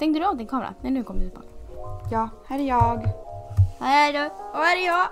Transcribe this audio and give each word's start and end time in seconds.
Stängde 0.00 0.18
du 0.18 0.26
av 0.26 0.36
din 0.36 0.46
kamera? 0.46 0.74
Nej, 0.80 0.92
nu 0.92 1.04
kommer 1.04 1.20
du 1.20 1.30
tillbaka. 1.30 1.48
Ja, 2.10 2.28
här 2.46 2.58
är 2.58 2.62
jag. 2.62 3.08
Här 3.80 4.08
är 4.08 4.12
du 4.12 4.26
och 4.26 4.58
här 4.58 4.76
är 4.76 4.86
jag. 4.86 5.08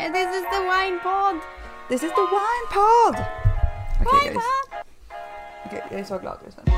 And 0.00 0.14
this 0.14 0.26
is 0.26 0.44
the 0.44 0.60
wine 0.60 0.98
pod. 1.02 1.36
This 1.88 2.02
is 2.02 2.10
the 2.10 2.20
wine 2.20 2.66
pod! 2.74 3.24
Okej, 4.00 4.28
är, 4.28 4.34
pod. 4.34 4.86
okej, 5.66 5.84
jag 5.90 6.00
är 6.00 6.04
så 6.04 6.18
glad 6.18 6.38
just 6.44 6.56
nu. 6.56 6.72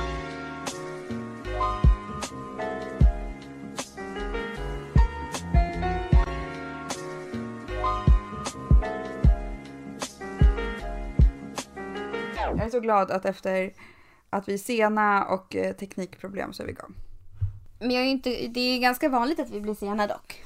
Jag 12.56 12.66
är 12.66 12.70
så 12.70 12.80
glad 12.80 13.10
att 13.10 13.24
efter 13.24 13.72
att 14.30 14.48
vi 14.48 14.54
är 14.54 14.58
sena 14.58 15.24
och 15.24 15.56
eh, 15.56 15.72
teknikproblem 15.72 16.52
så 16.52 16.62
är 16.62 16.66
vi 16.66 16.72
igång. 16.72 16.94
Men 17.80 17.90
jag 17.90 18.04
är 18.04 18.08
inte, 18.08 18.30
det 18.48 18.60
är 18.60 18.78
ganska 18.78 19.08
vanligt 19.08 19.40
att 19.40 19.50
vi 19.50 19.60
blir 19.60 19.74
sena 19.74 20.06
dock. 20.06 20.42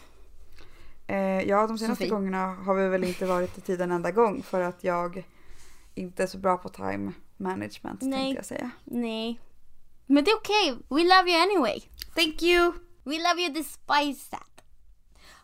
Eh, 1.07 1.17
ja, 1.43 1.67
de 1.67 1.79
senaste 1.79 2.05
Sofie. 2.05 2.09
gångerna 2.09 2.55
har 2.55 2.75
vi 2.75 2.89
väl 2.89 3.05
inte 3.05 3.27
varit 3.27 3.59
i 3.59 3.61
tid 3.61 3.81
en 3.81 3.91
enda 3.91 4.11
gång 4.11 4.43
för 4.43 4.61
att 4.61 4.85
jag 4.85 5.25
inte 5.95 6.23
är 6.23 6.27
så 6.27 6.39
bra 6.39 6.57
på 6.57 6.69
time 6.69 7.13
management 7.37 8.03
Nej. 8.03 8.21
tänkte 8.21 8.39
jag 8.39 8.45
säga. 8.47 8.71
Nej. 8.85 9.41
Men 10.07 10.25
det 10.25 10.31
är 10.31 10.37
okej. 10.37 10.77
We 10.89 11.03
love 11.03 11.31
you 11.31 11.43
anyway. 11.43 11.81
Thank 12.15 12.43
you! 12.43 12.73
We 13.05 13.19
love 13.19 13.43
you 13.43 13.53
despite 13.53 14.31
that. 14.31 14.65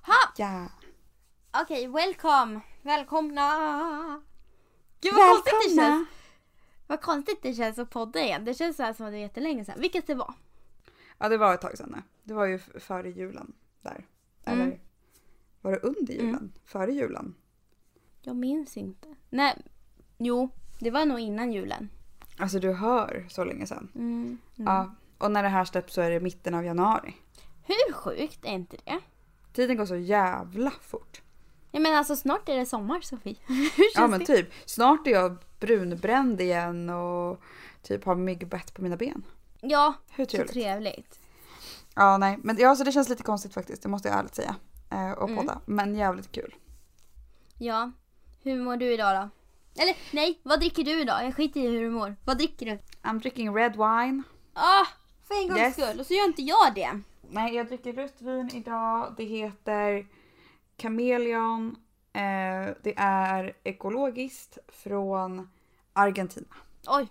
Ha! 0.02 0.32
Ja. 0.36 0.66
Okej, 1.62 1.88
welcome. 1.88 2.60
Välkomna. 2.82 4.22
Gud 5.00 5.14
vad 5.14 5.28
konstigt 5.28 5.54
det 5.62 5.68
känns. 5.68 5.78
Välkomna! 5.78 6.06
Vad 6.86 7.00
konstigt 7.00 7.42
det 7.42 7.54
känns 7.54 7.78
att 7.78 7.90
podda 7.90 8.20
igen. 8.20 8.44
Det 8.44 8.54
känns 8.54 8.76
så 8.76 8.82
här 8.82 8.92
som 8.92 9.06
att 9.06 9.12
det 9.12 9.16
var 9.16 9.22
jättelänge 9.22 9.64
sedan. 9.64 9.80
Vilket 9.80 10.06
det 10.06 10.14
var. 10.14 10.34
Ja, 11.22 11.28
det 11.28 11.36
var 11.38 11.54
ett 11.54 11.60
tag 11.60 11.76
sedan. 11.78 12.02
Det 12.22 12.34
var 12.34 12.46
ju 12.46 12.58
före 12.58 13.10
julen 13.10 13.52
där. 13.82 14.06
Eller 14.44 14.64
Mm. 14.64 14.78
var 15.60 15.72
det 15.72 15.78
under 15.78 16.12
julen? 16.14 16.52
Före 16.64 16.92
julen? 16.92 17.34
Jag 18.22 18.36
minns 18.36 18.76
inte. 18.76 19.08
Nej, 19.30 19.62
jo. 20.18 20.48
Det 20.78 20.90
var 20.90 21.04
nog 21.04 21.20
innan 21.20 21.52
julen. 21.52 21.88
Alltså 22.38 22.58
du 22.58 22.72
hör 22.72 23.26
så 23.30 23.44
länge 23.44 23.66
sedan. 23.66 23.88
Mm. 23.94 24.38
Ja. 24.56 24.94
Och 25.18 25.30
när 25.30 25.42
det 25.42 25.48
här 25.48 25.64
släpps 25.64 25.94
så 25.94 26.00
är 26.00 26.10
det 26.10 26.20
mitten 26.20 26.54
av 26.54 26.64
januari. 26.64 27.14
Hur 27.66 27.92
sjukt 27.92 28.44
är 28.44 28.52
inte 28.52 28.76
det? 28.84 29.00
Tiden 29.52 29.76
går 29.76 29.86
så 29.86 29.96
jävla 29.96 30.70
fort. 30.70 31.22
Jag 31.70 31.82
menar 31.82 31.96
alltså 31.96 32.16
snart 32.16 32.48
är 32.48 32.56
det 32.56 32.66
sommar 32.66 33.00
Sofie. 33.00 33.36
Hur 33.46 33.86
Ja 33.94 34.06
men 34.06 34.18
det? 34.20 34.26
typ. 34.26 34.48
Snart 34.66 35.06
är 35.06 35.10
jag 35.10 35.36
brunbränd 35.60 36.40
igen 36.40 36.90
och 36.90 37.40
typ 37.82 38.04
har 38.04 38.14
myggbett 38.14 38.74
på 38.74 38.82
mina 38.82 38.96
ben. 38.96 39.22
Ja, 39.60 39.94
Hur 40.10 40.24
så 40.24 40.30
trevligt? 40.30 40.52
trevligt. 40.52 41.20
Ja 41.94 42.18
nej 42.18 42.38
men 42.42 42.56
ja, 42.58 42.76
så 42.76 42.84
det 42.84 42.92
känns 42.92 43.08
lite 43.08 43.22
konstigt 43.22 43.54
faktiskt. 43.54 43.82
Det 43.82 43.88
måste 43.88 44.08
jag 44.08 44.18
ärligt 44.18 44.34
säga. 44.34 44.56
Eh, 44.90 45.10
och 45.12 45.28
Mm. 45.30 45.36
podda. 45.36 45.60
Men 45.66 45.94
jävligt 45.94 46.32
kul. 46.32 46.54
Ja. 47.58 47.90
Hur 48.42 48.62
mår 48.62 48.76
du 48.76 48.92
idag 48.94 49.16
då? 49.16 49.28
Eller 49.82 49.96
nej, 50.12 50.40
vad 50.42 50.60
dricker 50.60 50.84
du 50.84 51.00
idag? 51.00 51.24
Jag 51.26 51.36
skiter 51.36 51.60
i 51.60 51.66
hur 51.68 51.80
du 51.80 51.90
mår. 51.90 52.16
Vad 52.24 52.38
dricker 52.38 52.66
du? 52.66 52.78
I'm 53.02 53.20
drinking 53.20 53.56
red 53.56 53.72
wine. 53.72 54.22
Ah, 54.54 54.84
för 55.28 55.34
en 55.42 55.48
gångs 55.48 55.60
Yes. 55.60 55.72
skull. 55.74 56.00
Och 56.00 56.06
så 56.06 56.14
gör 56.14 56.24
inte 56.24 56.42
jag 56.42 56.74
det. 56.74 57.00
Nej, 57.30 57.54
jag 57.54 57.66
dricker 57.66 57.92
rött 57.92 58.20
vin 58.22 58.50
idag. 58.54 59.14
Det 59.16 59.24
heter 59.24 60.06
Chameleon. 60.78 61.76
Eh, 62.12 62.74
det 62.82 62.94
är 62.96 63.56
ekologiskt 63.64 64.58
från 64.68 65.50
Argentina. 65.92 66.46
Oj. 66.86 67.08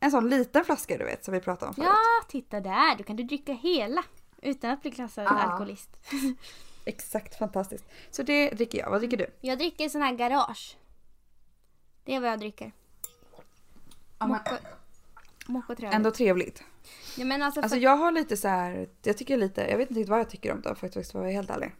En 0.00 0.10
sån 0.10 0.30
liten 0.30 0.64
flaska 0.64 0.98
du 0.98 1.04
vet 1.04 1.24
som 1.24 1.34
vi 1.34 1.40
pratade 1.40 1.68
om 1.68 1.74
förut. 1.74 1.88
Ja, 1.88 2.26
titta 2.28 2.60
där. 2.60 2.96
Då 2.98 3.04
kan 3.04 3.16
du 3.16 3.22
dricka 3.22 3.52
hela. 3.52 4.04
Utan 4.42 4.70
att 4.70 4.82
bli 4.82 4.90
klassad 4.90 5.26
Ah. 5.26 5.30
alkoholist. 5.30 5.90
Exakt 6.84 7.38
fantastiskt. 7.38 7.84
Så 8.10 8.22
det 8.22 8.50
dricker 8.50 8.78
jag. 8.78 8.90
Vad 8.90 9.00
dricker 9.00 9.16
du? 9.16 9.26
Jag 9.40 9.58
dricker 9.58 9.88
sån 9.88 10.02
här 10.02 10.14
garage. 10.14 10.76
Det 12.04 12.14
är 12.14 12.20
vad 12.20 12.30
jag 12.30 12.38
dricker. 12.38 12.72
Mocco. 14.18 14.54
Mocco 15.46 15.74
trevligt. 15.74 15.94
Ändå 15.94 16.10
trevligt. 16.10 16.62
Ja, 17.16 17.24
men 17.24 17.42
alltså, 17.42 17.60
Alltså 17.60 17.76
för... 17.76 17.82
jag 17.82 17.96
har 17.96 18.12
lite 18.12 18.36
så 18.36 18.48
här, 18.48 18.88
jag 19.02 19.18
tycker 19.18 19.36
lite, 19.36 19.60
jag 19.60 19.78
vet 19.78 19.90
inte 19.90 20.00
riktigt 20.00 20.10
vad 20.10 20.20
jag 20.20 20.30
tycker 20.30 20.52
om 20.52 20.60
det 20.60 20.74
faktiskt 20.74 21.12
för 21.12 21.18
att 21.18 21.22
vara 21.22 21.32
helt 21.32 21.50
ärlig. 21.50 21.74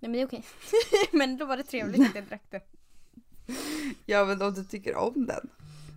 Nej 0.00 0.10
men 0.10 0.12
det 0.12 0.20
är 0.20 0.26
okej. 0.26 0.44
men 1.12 1.36
då 1.36 1.44
var 1.44 1.56
det 1.56 1.62
trevligt 1.62 2.08
att 2.08 2.14
jag 2.14 2.24
drack 2.24 2.42
det. 2.50 2.60
Ja 4.06 4.24
men 4.24 4.42
om 4.42 4.54
du 4.54 4.64
tycker 4.64 4.96
om 4.96 5.26
den. 5.26 5.48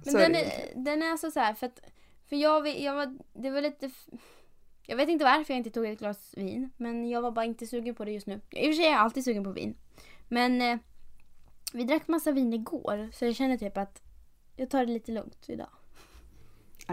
Men 0.06 0.14
den 0.14 0.36
är, 0.36 0.52
den 0.76 1.02
är 1.02 1.12
alltså 1.12 1.32
så 1.32 1.40
här 1.40 1.54
för 1.54 1.66
att 1.68 1.80
för 2.30 2.36
jag, 2.36 2.80
jag 2.80 2.96
var, 2.96 3.18
det 3.34 3.50
var 3.50 3.62
lite 3.62 3.90
jag 4.88 4.98
vet 4.98 5.10
inte 5.10 5.26
varför 5.26 5.54
jag 5.54 5.58
inte 5.58 5.70
tog 5.70 5.86
ett 5.86 6.00
glas 6.00 6.34
vin 6.38 6.70
men 6.78 7.10
jag 7.10 7.22
var 7.22 7.32
bara 7.32 7.46
inte 7.46 7.68
sugen 7.68 7.96
på 7.96 8.06
det 8.06 8.12
just 8.12 8.28
nu. 8.28 8.42
I 8.50 8.62
och 8.62 8.66
för 8.66 8.74
sig 8.74 8.86
är 8.86 8.92
jag 8.92 9.00
alltid 9.00 9.24
sugen 9.24 9.44
på 9.44 9.52
vin. 9.52 9.76
Men 10.28 10.62
eh, 10.62 10.78
vi 11.74 11.84
drack 11.84 12.08
massa 12.08 12.32
vin 12.32 12.54
igår 12.54 13.10
så 13.14 13.26
jag 13.26 13.36
känner 13.36 13.58
typ 13.58 13.78
att 13.78 14.02
jag 14.56 14.70
tar 14.70 14.86
det 14.86 14.92
lite 14.94 15.12
lugnt 15.12 15.50
idag. 15.50 15.70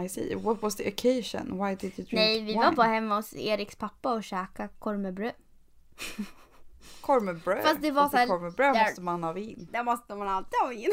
I 0.03 0.09
see. 0.09 0.35
What 0.35 0.61
was 0.61 0.75
the 0.75 0.89
occasion? 0.89 1.63
Why 1.63 1.75
did 1.75 1.83
you 1.83 2.07
drink 2.07 2.11
Nej, 2.11 2.39
vi 2.39 2.45
wine? 2.45 2.59
var 2.59 2.71
bara 2.71 2.87
hemma 2.87 3.15
hos 3.15 3.33
Eriks 3.35 3.75
pappa 3.75 4.13
och 4.13 4.23
käkade 4.23 4.69
korv 4.79 4.99
med 4.99 5.13
bröd. 5.13 5.33
Korv 7.01 7.23
med 7.23 7.39
bröd. 7.39 7.63
Fast 7.63 7.81
det 7.81 7.91
var 7.91 8.09
så 8.09 8.17
här- 8.17 8.27
korv 8.27 8.41
med 8.41 8.53
bröd 8.53 8.73
där- 8.73 8.83
måste 8.85 9.01
man 9.01 9.23
ha 9.23 9.31
vin. 9.33 9.67
Där 9.71 9.83
måste 9.83 10.15
man 10.15 10.27
alltid 10.27 10.59
ha 10.61 10.67
vin. 10.67 10.91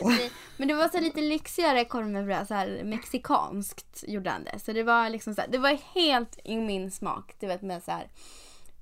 Men 0.56 0.68
det 0.68 0.74
var 0.74 0.88
så 0.88 1.00
lite 1.00 1.20
lyxigare 1.20 1.84
korv 1.84 2.08
med 2.08 2.24
bröd, 2.26 2.48
så 2.48 2.54
här 2.54 2.80
mexikanskt 2.84 4.04
gjorde 4.08 4.30
han 4.30 4.44
det. 4.44 4.58
Så 4.58 4.72
det 4.72 4.82
var 4.82 5.10
liksom 5.10 5.34
så 5.34 5.40
här, 5.40 5.48
det 5.48 5.58
var 5.58 5.78
helt 5.94 6.38
i 6.44 6.56
min 6.56 6.90
smak. 6.90 7.34
Du 7.40 7.46
vet 7.46 7.62
med 7.62 7.82
så 7.82 7.90
här 7.90 8.08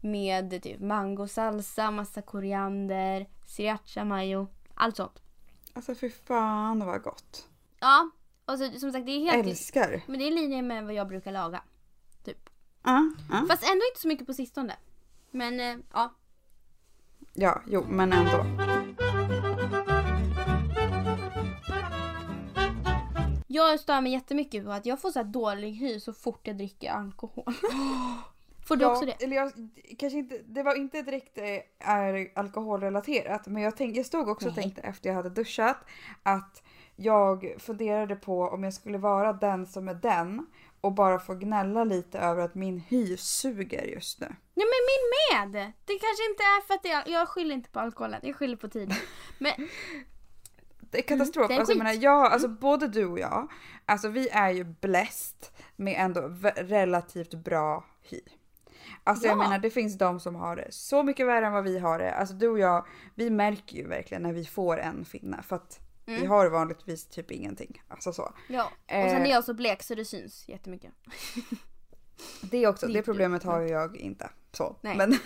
med 0.01 0.63
typ 0.63 0.81
mangosalsa, 0.81 1.91
massa 1.91 2.23
koriander, 2.23 3.27
sriracha 3.47 4.05
mayo, 4.05 4.47
allt 4.75 4.97
sånt. 4.97 5.23
Alltså 5.73 5.95
fy 5.95 6.11
fan 6.11 6.87
vad 6.87 7.03
gott. 7.03 7.49
Ja, 7.81 8.11
och 8.45 8.59
så, 8.59 8.71
som 8.79 8.93
sagt 8.93 9.07
det 9.07 9.13
är 9.13 9.33
helt 9.33 9.47
Älskar. 9.47 10.03
men 10.07 10.19
det 10.19 10.25
är 10.25 10.29
i 10.29 10.35
linje 10.35 10.63
med 10.63 10.85
vad 10.85 10.95
jag 10.95 11.09
brukar 11.09 11.33
laga. 11.33 11.63
Typ. 12.25 12.51
Ja, 12.85 13.11
ja. 13.31 13.45
Fast 13.49 13.63
ändå 13.63 13.85
inte 13.91 14.01
så 14.01 14.09
mycket 14.09 14.27
på 14.27 14.35
sistone. 14.35 14.77
Men 15.37 15.61
eh, 15.61 15.77
ja, 15.93 16.15
ja, 17.35 17.63
jo 17.67 17.85
men 17.89 18.13
ändå. 18.13 18.47
Jag 23.47 23.81
stör 23.81 24.01
mig 24.01 24.13
jättemycket 24.13 24.65
på 24.65 24.71
att 24.71 24.87
jag 24.87 25.01
får 25.01 25.11
så 25.11 25.19
här 25.19 25.27
dålig 25.27 25.73
hy 25.73 26.01
så 26.01 26.13
fort 26.13 26.47
jag 26.47 26.57
dricker 26.57 26.91
alkohol. 26.91 27.45
får 28.69 28.77
du 28.77 28.83
ja, 28.83 28.93
också 28.93 29.07
det? 29.07 29.25
Eller 29.25 29.37
jag, 29.37 29.53
kanske 29.99 30.19
inte, 30.19 30.39
det 30.39 30.63
var 30.63 30.75
inte 30.75 31.03
direkt 31.03 31.39
eh, 31.39 31.89
är 31.91 32.33
alkoholrelaterat 32.35 33.47
men 33.47 33.63
jag, 33.63 33.77
tänk, 33.77 33.97
jag 33.97 34.07
stod 34.07 34.29
också 34.29 34.49
och 34.49 34.55
tänkte 34.55 34.81
efter 34.81 35.09
jag 35.09 35.17
hade 35.17 35.31
duschat 35.31 35.77
att 36.23 36.63
jag 36.97 37.55
funderade 37.59 38.17
på 38.17 38.43
om 38.43 38.65
jag 38.65 38.75
skulle 38.75 38.99
vara 38.99 39.33
den 39.33 39.67
som 39.67 39.89
är 39.89 39.95
den 39.95 40.47
och 40.81 40.93
bara 40.93 41.19
få 41.19 41.35
gnälla 41.35 41.85
lite 41.85 42.19
över 42.19 42.43
att 42.43 42.55
min 42.55 42.81
hy 42.81 43.17
suger 43.17 43.83
just 43.83 44.21
nu. 44.21 44.37
Nej 44.59 44.67
men 44.73 44.83
min 44.91 45.05
med! 45.53 45.73
Det 45.85 45.93
kanske 45.99 46.25
inte 46.31 46.43
är 46.43 46.67
för 46.67 46.75
att 46.75 47.07
är, 47.07 47.13
jag 47.13 47.29
skyller 47.29 47.55
inte 47.55 47.71
på 47.71 47.81
alkoholen, 47.81 48.21
jag 48.23 48.37
skyller 48.37 48.57
på 48.57 48.69
tiden. 48.69 48.97
Men 49.39 49.53
Det 50.91 50.99
är 50.99 51.03
katastrof. 51.03 51.45
Mm, 51.45 51.49
det 51.49 51.55
är 51.55 51.59
alltså, 51.59 51.73
jag 51.73 51.79
menar, 51.79 51.93
jag, 52.03 52.33
alltså, 52.33 52.49
både 52.49 52.89
du 52.89 53.05
och 53.07 53.19
jag, 53.19 53.53
alltså 53.87 54.09
vi 54.09 54.29
är 54.29 54.51
ju 54.51 54.65
blessed 54.65 55.39
med 55.77 55.95
ändå 55.99 56.21
relativt 56.57 57.35
bra 57.35 57.85
hy. 58.03 58.21
Alltså 59.05 59.27
jag 59.27 59.33
Ja. 59.33 59.37
menar 59.43 59.59
det 59.59 59.71
finns 59.71 59.99
de 59.99 60.21
som 60.21 60.35
har 60.35 60.57
det 60.57 60.67
så 60.73 61.03
mycket 61.03 61.27
värre 61.27 61.47
än 61.47 61.53
vad 61.53 61.65
vi 61.65 61.79
har 61.79 61.99
det. 61.99 62.15
Alltså 62.15 62.35
du 62.35 62.49
och 62.49 62.59
jag, 62.59 62.87
vi 63.15 63.31
märker 63.31 63.77
ju 63.77 63.89
verkligen 63.89 64.23
när 64.23 64.33
vi 64.33 64.45
får 64.45 64.79
en 64.79 65.05
finne 65.05 65.43
för 65.43 65.57
att 65.57 65.81
vi 66.05 66.17
Mm. 66.17 66.29
har 66.31 66.47
vanligtvis 66.51 67.07
typ 67.07 67.31
ingenting. 67.31 67.83
Alltså 67.89 68.13
så. 68.13 68.35
ja, 68.49 68.65
och 68.87 68.93
Eh. 68.93 69.11
sen 69.11 69.27
är 69.27 69.31
jag 69.31 69.45
så 69.45 69.55
blek 69.55 69.83
så 69.83 69.95
det 69.95 70.05
syns 70.05 70.49
jättemycket. 70.49 70.93
Det 72.41 72.65
är 72.65 72.69
också, 72.69 72.87
det 72.87 73.03
problemet 73.03 73.43
har 73.43 73.61
ju 73.61 73.69
jag 73.69 73.97
inte. 73.97 74.31
Så. 74.53 74.77
Nej. 74.81 74.97
Men, 74.97 75.19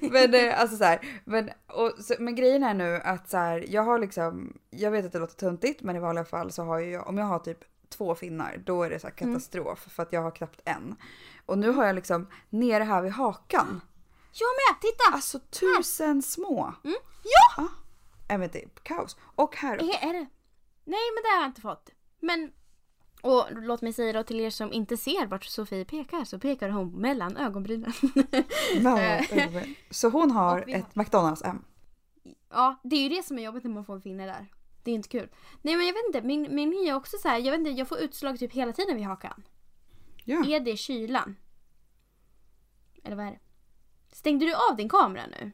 men 0.12 0.34
eh, 0.34 0.60
alltså 0.60 0.76
så 0.76 0.84
här, 0.84 1.20
men, 1.24 1.50
och, 1.66 1.92
så, 2.04 2.14
men 2.18 2.34
grejen 2.34 2.62
är 2.62 2.74
nu 2.74 2.96
att 3.04 3.30
så 3.30 3.36
här, 3.36 3.64
jag 3.68 3.82
har 3.82 3.98
liksom, 3.98 4.58
jag 4.70 4.90
vet 4.90 5.06
att 5.06 5.12
det 5.12 5.18
låter 5.18 5.36
tuntigt 5.36 5.82
men 5.82 5.96
i 5.96 5.98
vanliga 5.98 6.24
fall 6.24 6.52
så 6.52 6.62
har 6.62 6.78
ju 6.78 6.90
jag, 6.90 7.08
om 7.08 7.18
jag 7.18 7.26
har 7.26 7.38
typ 7.38 7.58
två 7.88 8.14
finnar 8.14 8.62
då 8.66 8.82
är 8.82 8.90
det 8.90 8.98
så 9.00 9.06
här 9.06 9.14
Mm. 9.20 9.34
katastrof 9.34 9.78
för 9.78 10.02
att 10.02 10.12
jag 10.12 10.22
har 10.22 10.30
knappt 10.30 10.60
en. 10.64 10.96
Och 11.46 11.58
nu 11.58 11.70
har 11.70 11.84
jag 11.86 11.94
liksom 11.94 12.26
nere 12.50 12.84
här 12.84 13.02
vid 13.02 13.12
hakan, 13.12 13.80
Jag 14.32 14.48
med! 14.48 14.80
Titta! 14.80 15.04
alltså 15.12 15.38
tusen 15.38 16.22
små. 16.22 16.74
Mm. 16.84 16.96
Ja! 17.22 17.54
Ja. 17.56 17.68
Jag 18.28 18.38
vet 18.38 18.54
inte, 18.54 18.68
kaos. 18.82 19.16
Och 19.34 19.56
här. 19.56 19.76
Är, 19.76 20.08
är 20.08 20.12
det? 20.12 20.26
Nej 20.84 21.06
men 21.14 21.22
det 21.22 21.28
har 21.34 21.40
jag 21.40 21.46
inte 21.50 21.60
fått. 21.60 21.90
Men, 22.20 22.52
och 23.26 23.46
låt 23.50 23.82
mig 23.82 23.92
säga 23.92 24.12
då 24.12 24.22
till 24.22 24.40
er 24.40 24.50
som 24.50 24.72
inte 24.72 24.96
ser 24.96 25.26
vart 25.26 25.44
Sofie 25.44 25.84
pekar 25.84 26.24
så 26.24 26.38
pekar 26.38 26.68
hon 26.68 26.92
mellan 26.92 27.36
ögonbrynen. 27.36 27.92
Ja, 28.82 29.20
Så 29.90 30.08
hon 30.08 30.30
har 30.30 30.64
ett 30.68 30.94
McDonalds 30.94 31.42
M. 31.44 31.64
Ja, 32.50 32.80
det 32.84 32.96
är 32.96 33.02
ju 33.02 33.08
det 33.08 33.22
som 33.22 33.38
är 33.38 33.42
jobbigt 33.42 33.64
när 33.64 33.70
man 33.70 33.84
får 33.84 33.94
en 33.94 34.02
finne 34.02 34.26
där. 34.26 34.46
Det 34.82 34.90
är 34.90 34.94
inte 34.94 35.08
kul. 35.08 35.28
Nej 35.62 35.76
men 35.76 35.86
jag 35.86 35.92
vet 35.92 36.06
inte, 36.06 36.22
min, 36.22 36.54
min 36.54 36.72
hy 36.72 36.88
är 36.88 36.94
också 36.94 37.16
så 37.18 37.28
här, 37.28 37.38
jag 37.38 37.50
vet 37.50 37.58
inte, 37.58 37.70
jag 37.70 37.88
får 37.88 37.98
utslag 37.98 38.38
typ 38.38 38.52
hela 38.52 38.72
tiden 38.72 38.96
vid 38.96 39.04
hakan. 39.04 39.42
Ja. 40.24 40.44
Är 40.46 40.60
det 40.60 40.76
kylan? 40.76 41.36
Eller 43.04 43.16
vad 43.16 43.26
är 43.26 43.30
det? 43.30 43.40
Stängde 44.12 44.46
du 44.46 44.54
av 44.70 44.76
din 44.76 44.88
kamera 44.88 45.26
nu? 45.26 45.52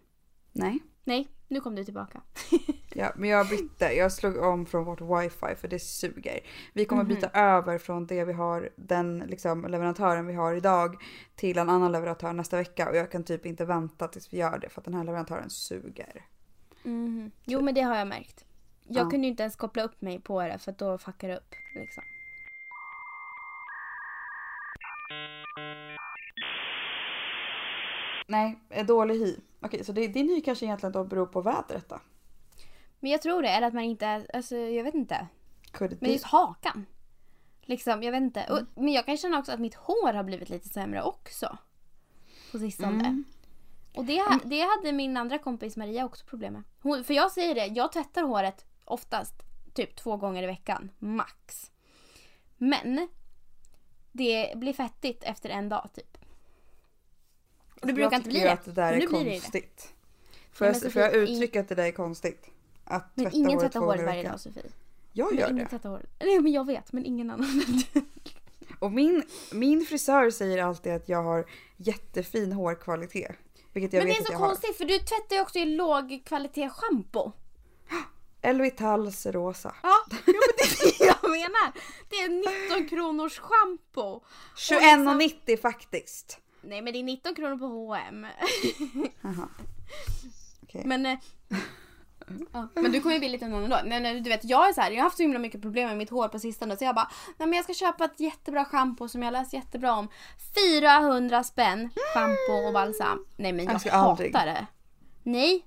Nej. 0.52 0.78
Nej, 1.04 1.28
nu 1.52 1.60
kom 1.60 1.74
du 1.74 1.84
tillbaka. 1.84 2.22
Ja, 2.94 3.12
men 3.16 3.30
jag 3.30 3.48
bytte. 3.48 3.84
Jag 3.84 4.12
slog 4.12 4.36
om 4.36 4.66
från 4.66 4.84
vårt 4.84 5.00
wifi 5.00 5.54
för 5.56 5.68
det 5.68 5.78
suger. 5.78 6.40
Vi 6.72 6.84
kommer 6.84 7.04
byta 7.04 7.28
över 7.28 7.78
från 7.78 8.06
det 8.06 8.24
vi 8.24 8.32
har, 8.32 8.70
den 8.76 9.18
liksom, 9.18 9.64
leverantören 9.66 10.26
vi 10.26 10.34
har 10.34 10.54
idag 10.54 11.02
till 11.34 11.58
en 11.58 11.68
annan 11.68 11.92
leverantör 11.92 12.32
nästa 12.32 12.56
vecka 12.56 12.88
och 12.90 12.96
jag 12.96 13.10
kan 13.10 13.24
typ 13.24 13.46
inte 13.46 13.64
vänta 13.64 14.08
tills 14.08 14.32
vi 14.32 14.36
gör 14.38 14.58
det 14.58 14.68
för 14.68 14.80
att 14.80 14.84
den 14.84 14.94
här 14.94 15.04
leverantören 15.04 15.50
suger. 15.50 16.24
Mhm. 16.82 17.30
Jo 17.44 17.60
men 17.60 17.74
det 17.74 17.80
har 17.82 17.96
jag 17.96 18.08
märkt. 18.08 18.44
Jag 18.88 19.06
Ja. 19.06 19.10
kunde 19.10 19.26
ju 19.26 19.30
inte 19.30 19.42
ens 19.42 19.56
koppla 19.56 19.82
upp 19.82 20.00
mig 20.02 20.20
på 20.20 20.42
det 20.42 20.58
för 20.58 20.72
då 20.72 20.98
fuckar 20.98 21.28
det 21.28 21.36
upp. 21.36 21.54
Liksom. 21.74 22.02
Nej, 28.28 28.58
eh, 28.70 28.86
dålig 28.86 29.14
hy. 29.14 29.36
Okej, 29.62 29.84
så 29.84 29.92
det, 29.92 30.08
din 30.08 30.28
hy 30.28 30.40
kanske 30.40 30.66
egentligen 30.66 30.92
då 30.92 31.04
beror 31.04 31.26
på 31.26 31.40
vädret 31.40 31.88
då? 31.88 32.00
Men 33.00 33.10
jag 33.10 33.22
tror 33.22 33.42
det, 33.42 33.48
eller 33.48 33.66
att 33.66 33.74
man 33.74 33.82
inte, 33.82 34.26
alltså 34.34 34.56
jag 34.56 34.84
vet 34.84 34.94
inte. 34.94 35.26
Could 35.70 35.96
Men 36.00 36.12
just 36.12 36.24
hakan. 36.24 36.86
Liksom, 37.62 38.02
jag 38.02 38.12
vet 38.12 38.22
inte. 38.22 38.40
Mm. 38.40 38.58
Och, 38.58 38.82
men 38.82 38.92
jag 38.92 39.06
kan 39.06 39.16
känna 39.16 39.38
också 39.38 39.52
att 39.52 39.60
mitt 39.60 39.74
hår 39.74 40.12
har 40.12 40.22
blivit 40.24 40.48
lite 40.48 40.68
sämre 40.68 41.02
också. 41.02 41.58
På 42.52 42.58
sistone. 42.58 43.06
Mm. 43.06 43.24
Och 43.94 44.04
det, 44.04 44.18
ha- 44.18 44.40
det 44.44 44.60
hade 44.60 44.92
min 44.92 45.16
andra 45.16 45.38
kompis 45.38 45.76
Maria 45.76 46.04
också 46.04 46.26
problem 46.26 46.52
med. 46.52 46.62
Hon, 46.80 47.04
för 47.04 47.14
jag 47.14 47.32
säger 47.32 47.54
det, 47.54 47.66
jag 47.66 47.92
tvättar 47.92 48.22
håret 48.22 48.64
oftast 48.84 49.34
typ 49.74 49.96
två 49.96 50.16
gånger 50.16 50.42
i 50.42 50.46
veckan. 50.46 50.90
Max. 50.98 51.70
Men 52.56 53.08
det 54.12 54.52
blir 54.56 54.72
fettigt 54.72 55.24
efter 55.24 55.50
en 55.50 55.68
dag 55.68 55.88
typ. 55.94 56.18
Och 57.82 57.86
det 57.88 57.92
brukar 57.92 58.12
jag 58.12 58.18
inte 58.18 58.28
bli 58.28 58.34
tycker 58.38 58.48
ju 58.48 58.54
det. 58.54 58.60
att 58.60 58.64
det 58.64 58.72
där 58.72 58.92
är 58.92 58.96
blir 58.96 59.24
det 59.24 59.24
det. 59.24 59.30
konstigt. 59.40 59.92
Får 60.52 60.66
jag, 60.66 60.82
men 60.82 60.90
får 60.90 61.02
jag 61.02 61.12
Sofie, 61.12 61.34
uttrycka 61.34 61.60
att 61.60 61.68
det 61.68 61.74
där 61.74 61.84
är 61.84 61.90
konstigt? 61.92 62.46
Att 62.84 63.10
Men 63.14 63.24
tvätta 63.24 63.36
ingen 63.36 63.58
tvättar 63.58 63.80
håret 63.80 64.04
varje 64.06 64.28
dag 64.30 64.40
Sofie. 64.40 64.62
Jag 65.12 65.30
Men 65.30 65.38
gör 65.40 65.50
ingen 65.50 65.64
det. 65.64 65.70
tvättar 65.70 65.88
håret. 65.90 66.10
Nej 66.20 66.40
men 66.40 66.52
jag 66.52 66.66
vet 66.66 66.92
men 66.92 67.04
ingen 67.06 67.30
annan. 67.30 67.62
Och 68.78 68.92
min, 68.92 69.22
min 69.52 69.86
frisör 69.86 70.30
säger 70.30 70.62
alltid 70.62 70.92
att 70.92 71.08
jag 71.08 71.22
har 71.22 71.46
jättefin 71.76 72.52
hårkvalitet. 72.52 73.36
Vilket 73.72 73.92
jag 73.92 74.00
men 74.00 74.06
det 74.06 74.12
vet 74.12 74.18
är 74.18 74.20
att 74.20 74.26
så 74.26 74.32
jag 74.32 74.40
konstigt 74.40 74.76
för 74.76 74.84
du 74.84 74.98
tvättar 74.98 75.36
ju 75.36 75.42
också 75.42 75.58
i 75.58 75.64
lågkvalitetsschampo. 75.64 77.32
Elvitals 78.42 79.26
rosa. 79.26 79.74
Ja, 79.82 79.96
jo, 80.10 80.16
men 80.26 80.54
det 80.58 80.64
är 80.64 80.98
det 80.98 81.04
jag 81.04 81.30
menar. 81.30 81.72
Det 82.08 82.16
är 82.16 82.72
19 82.76 82.88
kronors 82.88 83.38
schampo. 83.38 84.20
21,90 84.56 85.60
faktiskt. 85.60 86.38
Nej 86.62 86.82
men 86.82 86.92
det 86.92 86.98
är 86.98 87.02
19 87.02 87.34
kronor 87.34 87.56
på 87.56 87.66
H&M. 87.66 88.26
Jaha. 89.22 89.48
Okej. 90.62 90.82
Men, 90.84 91.06
eh, 91.06 91.18
ja, 92.52 92.68
men 92.74 92.92
du 92.92 93.00
kommer 93.00 93.14
ju 93.14 93.18
bli 93.18 93.28
lite 93.28 93.44
annorlunda 93.44 93.82
då. 93.82 93.88
Men 93.88 94.22
du 94.22 94.30
vet 94.30 94.44
jag 94.44 94.68
är 94.68 94.72
så 94.72 94.80
här, 94.80 94.90
jag 94.90 94.98
har 94.98 95.02
haft 95.04 95.16
så 95.16 95.22
himla 95.22 95.38
mycket 95.38 95.62
problem 95.62 95.88
med 95.88 95.98
mitt 95.98 96.10
hår 96.10 96.28
på 96.28 96.38
sistone 96.38 96.76
så 96.76 96.84
jag 96.84 96.94
bara 96.94 97.10
nej 97.36 97.48
men 97.48 97.56
jag 97.56 97.64
ska 97.64 97.74
köpa 97.74 98.04
ett 98.04 98.20
jättebra 98.20 98.64
schampo 98.64 99.08
som 99.08 99.22
jag 99.22 99.32
läst 99.32 99.52
jättebra 99.52 99.92
om. 99.94 100.08
400 100.80 101.44
spänn 101.44 101.90
schampo 102.14 102.66
och 102.66 102.72
balsam. 102.72 103.26
Nej 103.36 103.52
men 103.52 103.64
jag, 103.64 103.74
Jag 103.84 103.92
hatar 103.92 104.10
aldrig. 104.10 104.32
det. 104.32 104.66
Nej. 105.22 105.66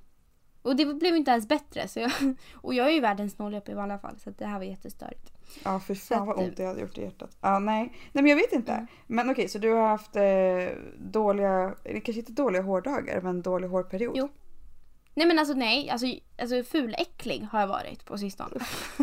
Och 0.66 0.76
det 0.76 0.86
blev 0.86 1.16
inte 1.16 1.32
ens 1.32 1.48
bättre. 1.48 1.88
Så 1.88 2.00
jag, 2.00 2.12
och 2.54 2.74
jag 2.74 2.88
är 2.88 2.92
ju 2.92 3.00
världens 3.00 3.34
snåljåp 3.34 3.70
i 3.70 3.74
vanliga 3.74 4.00
fall 4.00 4.20
så 4.20 4.30
det 4.30 4.46
här 4.46 4.58
var 4.58 4.66
jättestörigt. 4.66 5.32
Ja 5.64 5.80
för 5.80 5.96
Så 5.96 6.16
fan 6.16 6.22
att, 6.22 6.28
vad 6.28 6.38
eh, 6.38 6.44
ont 6.44 6.58
det 6.58 6.66
hade 6.66 6.82
gjort 6.82 6.98
i 6.98 7.02
hjärtat. 7.02 7.38
Ja 7.42 7.60
nej. 7.60 7.82
Nej 8.12 8.24
men 8.24 8.28
jag 8.28 8.36
vet 8.36 8.54
inte. 8.54 8.72
Mm. 8.72 8.88
Men 9.08 9.30
okej 9.30 9.48
så 9.48 9.60
du 9.60 9.72
har 9.72 9.88
haft 9.88 10.16
eh, 10.16 10.78
dåliga, 10.98 11.76
kanske 11.84 12.14
inte 12.14 12.32
dåliga 12.32 12.62
hårdagar 12.62 13.22
men 13.22 13.42
dålig 13.42 13.68
hårperiod. 13.68 14.18
Jo. 14.18 14.30
Nej 15.14 15.28
men 15.28 15.40
alltså 15.40 15.54
nej, 15.54 15.90
alltså, 15.90 16.08
alltså 16.38 16.64
fuläcklig 16.64 17.48
har 17.52 17.60
jag 17.60 17.68
varit 17.68 18.06
på 18.06 18.18
sistone. 18.18 18.60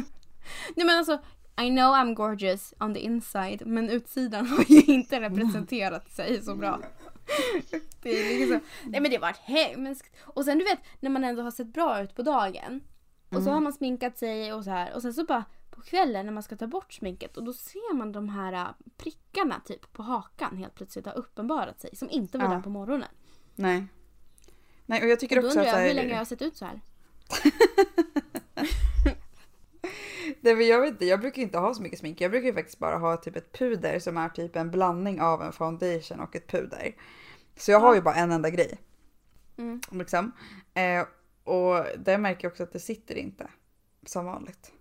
nej 0.77 0.87
men 0.87 0.99
alltså 0.99 1.19
I 1.61 1.69
know 1.69 1.95
I'm 1.95 2.15
gorgeous 2.15 2.75
on 2.81 2.95
the 2.95 3.01
inside 3.01 3.67
men 3.67 3.91
utsidan 3.91 4.47
har 4.57 4.65
ju 4.69 4.81
inte 4.83 5.21
representerat 5.21 6.11
sig 6.11 6.43
så 6.43 6.55
bra. 6.55 6.81
Det 8.03 8.11
är 8.11 8.39
liksom 8.39 8.61
nej 8.85 9.01
men 9.01 9.11
det 9.11 9.17
har 9.17 9.21
varit 9.21 9.37
hemskt. 9.37 10.17
Och 10.21 10.45
sen 10.45 10.59
du 10.59 10.65
vet 10.65 10.79
när 11.01 11.11
man 11.11 11.25
ändå 11.25 11.43
har 11.43 11.51
sett 11.51 11.67
bra 11.67 12.03
ut 12.03 12.15
på 12.15 12.23
dagen 12.23 12.81
och 13.29 13.43
så 13.43 13.51
har 13.51 13.61
man 13.61 13.73
sminkat 13.73 14.19
sig 14.19 14.53
och 14.53 14.65
så 14.65 14.71
här 14.71 14.95
och 14.95 15.03
sen 15.03 15.15
så 15.15 15.25
bara 15.25 15.45
på 15.71 15.81
kvällen 15.81 16.27
när 16.27 16.33
man 16.33 16.43
ska 16.43 16.57
ta 16.57 16.67
bort 16.67 16.93
sminket 16.93 17.37
och 17.37 17.45
då 17.45 17.53
ser 17.53 17.95
man 17.95 18.13
de 18.13 18.29
här 18.29 18.53
äh, 18.53 18.67
prickarna 18.97 19.61
typ 19.65 19.93
på 19.93 20.03
hakan 20.03 20.57
helt 20.57 20.75
plötsligt 20.75 21.07
har 21.07 21.19
uppenbarat 21.19 21.81
sig 21.81 21.97
som 21.97 22.11
inte 22.11 22.39
var 22.39 22.45
Ja. 22.45 22.51
där 22.51 22.61
på 22.61 22.71
morgonen. 22.71 23.09
Nej. 23.55 23.87
Nej 24.87 25.03
och 25.03 25.09
jag 25.09 25.21
tycker 25.21 25.37
Och 25.37 25.43
då 25.43 25.49
också 25.49 25.59
undrar 25.59 25.73
att 25.73 25.79
jag 25.79 25.87
så 25.87 25.89
hur 25.89 25.89
här, 25.89 25.95
länge 25.95 26.11
jag 26.11 26.19
har 26.19 26.25
sett 26.25 26.43
ut 26.43 26.57
så 26.57 26.65
här. 26.65 26.81
Nej, 30.41 30.55
men 30.57 30.67
jag, 30.67 30.81
vet 30.81 30.91
inte, 30.91 31.07
jag 31.07 31.21
brukar 31.21 31.43
inte 31.43 31.59
ha 31.59 31.75
så 31.75 31.83
mycket 31.83 31.99
smink. 31.99 32.21
Jag 32.21 32.31
brukar 32.31 32.47
ju 32.47 32.55
faktiskt 32.55 32.79
bara 32.79 32.99
ha 32.99 33.17
typ 33.17 33.37
ett 33.37 33.59
puder 33.59 33.99
som 33.99 34.17
är 34.17 34.29
typ 34.29 34.57
en 34.57 34.71
blandning 34.71 35.21
av 35.21 35.43
en 35.43 35.53
foundation 35.53 36.21
och 36.21 36.37
ett 36.37 36.47
puder. 36.47 36.95
Så 37.57 37.71
jag 37.71 37.81
har 37.81 37.95
ju 37.95 38.01
bara 38.01 38.15
en 38.15 38.33
enda 38.33 38.51
grej. 38.51 38.79
Mm. 39.57 39.81
Liksom. 39.91 40.33
Eh, 40.75 41.07
och 41.45 41.85
där 41.99 42.19
märker 42.19 42.45
jag 42.45 42.51
också 42.51 42.63
att 42.63 42.73
det 42.73 42.81
sitter 42.81 43.15
inte 43.15 43.49
som 44.07 44.25
vanligt. 44.25 44.73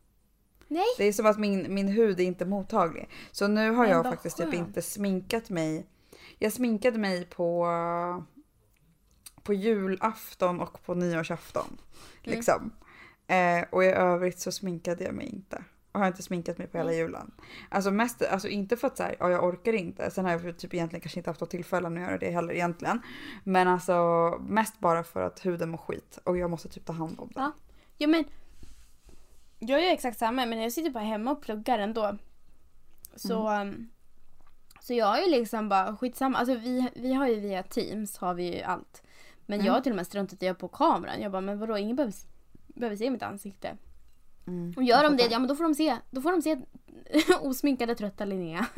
Nej. 0.68 0.86
Det 0.98 1.06
är 1.06 1.14
som 1.14 1.26
att 1.26 1.40
min, 1.40 1.74
min 1.74 1.88
hud 1.88 2.20
är 2.20 2.24
inte 2.24 2.46
mottaglig. 2.46 3.10
Så 3.32 3.48
nu 3.48 3.72
har 3.72 3.86
jag 3.86 4.06
faktiskt 4.06 4.38
typ 4.38 4.54
inte 4.54 4.82
sminkat 4.82 5.50
mig. 5.50 5.88
Jag 6.40 6.54
sminkade 6.54 7.00
mig 7.00 7.26
på, 7.26 7.68
på 9.44 9.54
julafton 9.54 10.60
och 10.60 10.84
på 10.84 10.94
nyårsafton. 10.94 11.68
Mm. 11.68 11.78
Liksom. 12.36 12.72
Eh, 13.28 13.66
och 13.70 13.84
i 13.84 13.88
övrigt 13.88 14.40
så 14.40 14.52
sminkade 14.52 15.04
jag 15.04 15.14
mig 15.14 15.28
inte. 15.28 15.64
Har 15.92 16.08
inte 16.08 16.24
sminkat 16.24 16.58
mig 16.58 16.68
på 16.68 16.78
hela 16.78 16.90
Nej. 16.90 17.00
julen. 17.00 17.32
Alltså 17.70 17.92
mest, 17.92 18.22
alltså 18.22 18.48
inte 18.48 18.78
för 18.78 18.88
att 18.88 18.98
så 18.98 19.04
här, 19.04 19.16
ja, 19.20 19.30
jag 19.30 19.44
orkar 19.44 19.74
inte. 19.74 20.12
Sen 20.12 20.26
har 20.26 20.32
jag 20.32 20.58
typ 20.58 20.74
egentligen 20.74 21.02
kanske 21.02 21.20
inte 21.20 21.30
haft 21.30 21.42
något 21.42 21.50
tillfällen 21.50 21.98
att 21.98 22.04
göra 22.04 22.18
det 22.18 22.30
heller 22.32 22.54
egentligen. 22.54 23.02
Men 23.44 23.68
alltså 23.68 23.94
mest 24.48 24.80
bara 24.80 25.04
för 25.04 25.22
att 25.22 25.46
huden 25.46 25.70
mår 25.70 25.78
skit 25.78 26.20
och 26.24 26.38
jag 26.38 26.50
måste 26.50 26.70
typ 26.70 26.86
ta 26.86 26.94
hand 26.94 27.20
om 27.20 27.28
det. 27.28 27.40
Ja. 27.40 27.52
Ja 27.98 28.08
men. 28.08 28.24
Jag 29.60 29.82
gör 29.84 29.92
exakt 29.94 30.18
samma 30.18 30.46
men 30.46 30.62
jag 30.62 30.72
sitter 30.72 30.90
bara 30.92 31.04
hemma 31.04 31.32
och 31.32 31.42
pluggar 31.42 31.80
ändå. 31.80 32.18
Så. 33.16 33.50
um, 33.62 33.90
Så 34.80 34.94
jag 34.94 35.24
är 35.24 35.30
liksom 35.30 35.70
bara 35.70 35.96
skitsamma. 35.98 36.38
Alltså 36.38 36.56
vi, 36.56 36.90
vi 36.96 37.14
har 37.14 37.28
ju 37.28 37.40
via 37.40 37.64
Teams 37.64 38.18
har 38.18 38.34
vi 38.34 38.56
ju 38.58 38.62
allt. 38.62 39.04
Men 39.46 39.60
Mm. 39.60 39.66
jag 39.68 39.74
har 39.74 39.82
till 39.82 39.92
och 39.92 39.96
med 39.96 40.08
struntat 40.08 40.44
i 40.44 40.48
att 40.48 40.58
på 40.60 40.68
kameran. 40.68 41.22
Jag 41.22 41.32
bara 41.32 41.42
men 41.42 41.60
vadå 41.60 41.78
ingen 41.78 41.96
behöver, 41.96 42.16
behöver 42.68 42.96
se 42.98 43.10
mitt 43.10 43.24
ansikte. 43.24 43.78
Mm, 44.52 44.74
Och 44.78 44.84
gör 44.84 45.04
de 45.04 45.18
det, 45.18 45.24
ja 45.32 45.40
men 45.40 45.48
då 45.48 45.56
får 45.56 45.64
de 45.64 45.76
se, 45.76 45.98
då 46.10 46.22
får 46.22 46.32
de 46.32 46.42
se 46.42 46.58
osminkade 47.42 47.96
trötta 47.96 48.26
Linnea. 48.26 48.66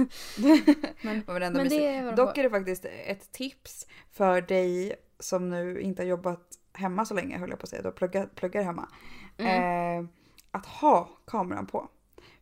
Men, 1.02 1.24
Men, 1.28 1.70
det 1.70 1.88
är 1.88 2.16
Dock 2.16 2.38
är 2.38 2.44
det 2.44 2.50
faktiskt 2.50 2.86
ett 3.06 3.32
tips 3.32 3.88
för 4.12 4.42
dig 4.42 4.96
som 5.20 5.50
nu 5.50 5.82
inte 5.82 6.02
har 6.02 6.08
jobbat 6.08 6.60
hemma 6.74 7.06
så 7.06 7.14
länge 7.14 7.38
höll 7.38 7.50
jag 7.50 7.60
på 7.60 7.64
att 7.64 7.70
säga, 7.70 7.82
du 7.82 7.88
har 7.88 7.94
pluggat, 7.94 8.36
pluggar 8.36 8.64
hemma. 8.64 8.90
Mm. 9.38 10.00
Eh, 10.00 10.10
att 10.52 10.66
ha 10.66 11.10
kameran 11.28 11.68
på. 11.68 11.88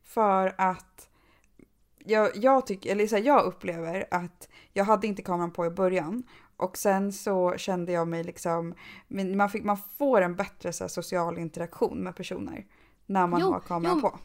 För 0.04 0.56
att 0.58 1.10
jag, 2.06 2.30
jag, 2.36 2.68
tycker, 2.68 2.92
eller 2.92 3.08
så 3.08 3.16
här, 3.16 3.24
jag 3.24 3.46
upplever 3.46 4.06
att 4.12 4.50
jag 4.74 4.86
hade 4.86 5.08
inte 5.08 5.22
kameran 5.22 5.52
på 5.52 5.66
i 5.66 5.70
början 5.70 6.24
och 6.58 6.78
sen 6.78 7.14
så 7.14 7.58
kände 7.58 7.92
jag 7.92 8.08
mig 8.08 8.24
liksom, 8.24 8.76
man, 9.08 9.50
fick, 9.50 9.64
man 9.64 9.78
får 9.98 10.22
en 10.22 10.36
bättre 10.36 10.74
så 10.74 10.84
här, 10.84 10.90
social 10.90 11.38
interaktion 11.38 12.04
med 12.04 12.16
personer 12.16 12.66
när 13.06 13.28
man 13.28 13.42
Jo, 13.42 13.52
har 13.52 13.60
kameran 13.60 13.96
jo. 14.04 14.10
på. 14.10 14.20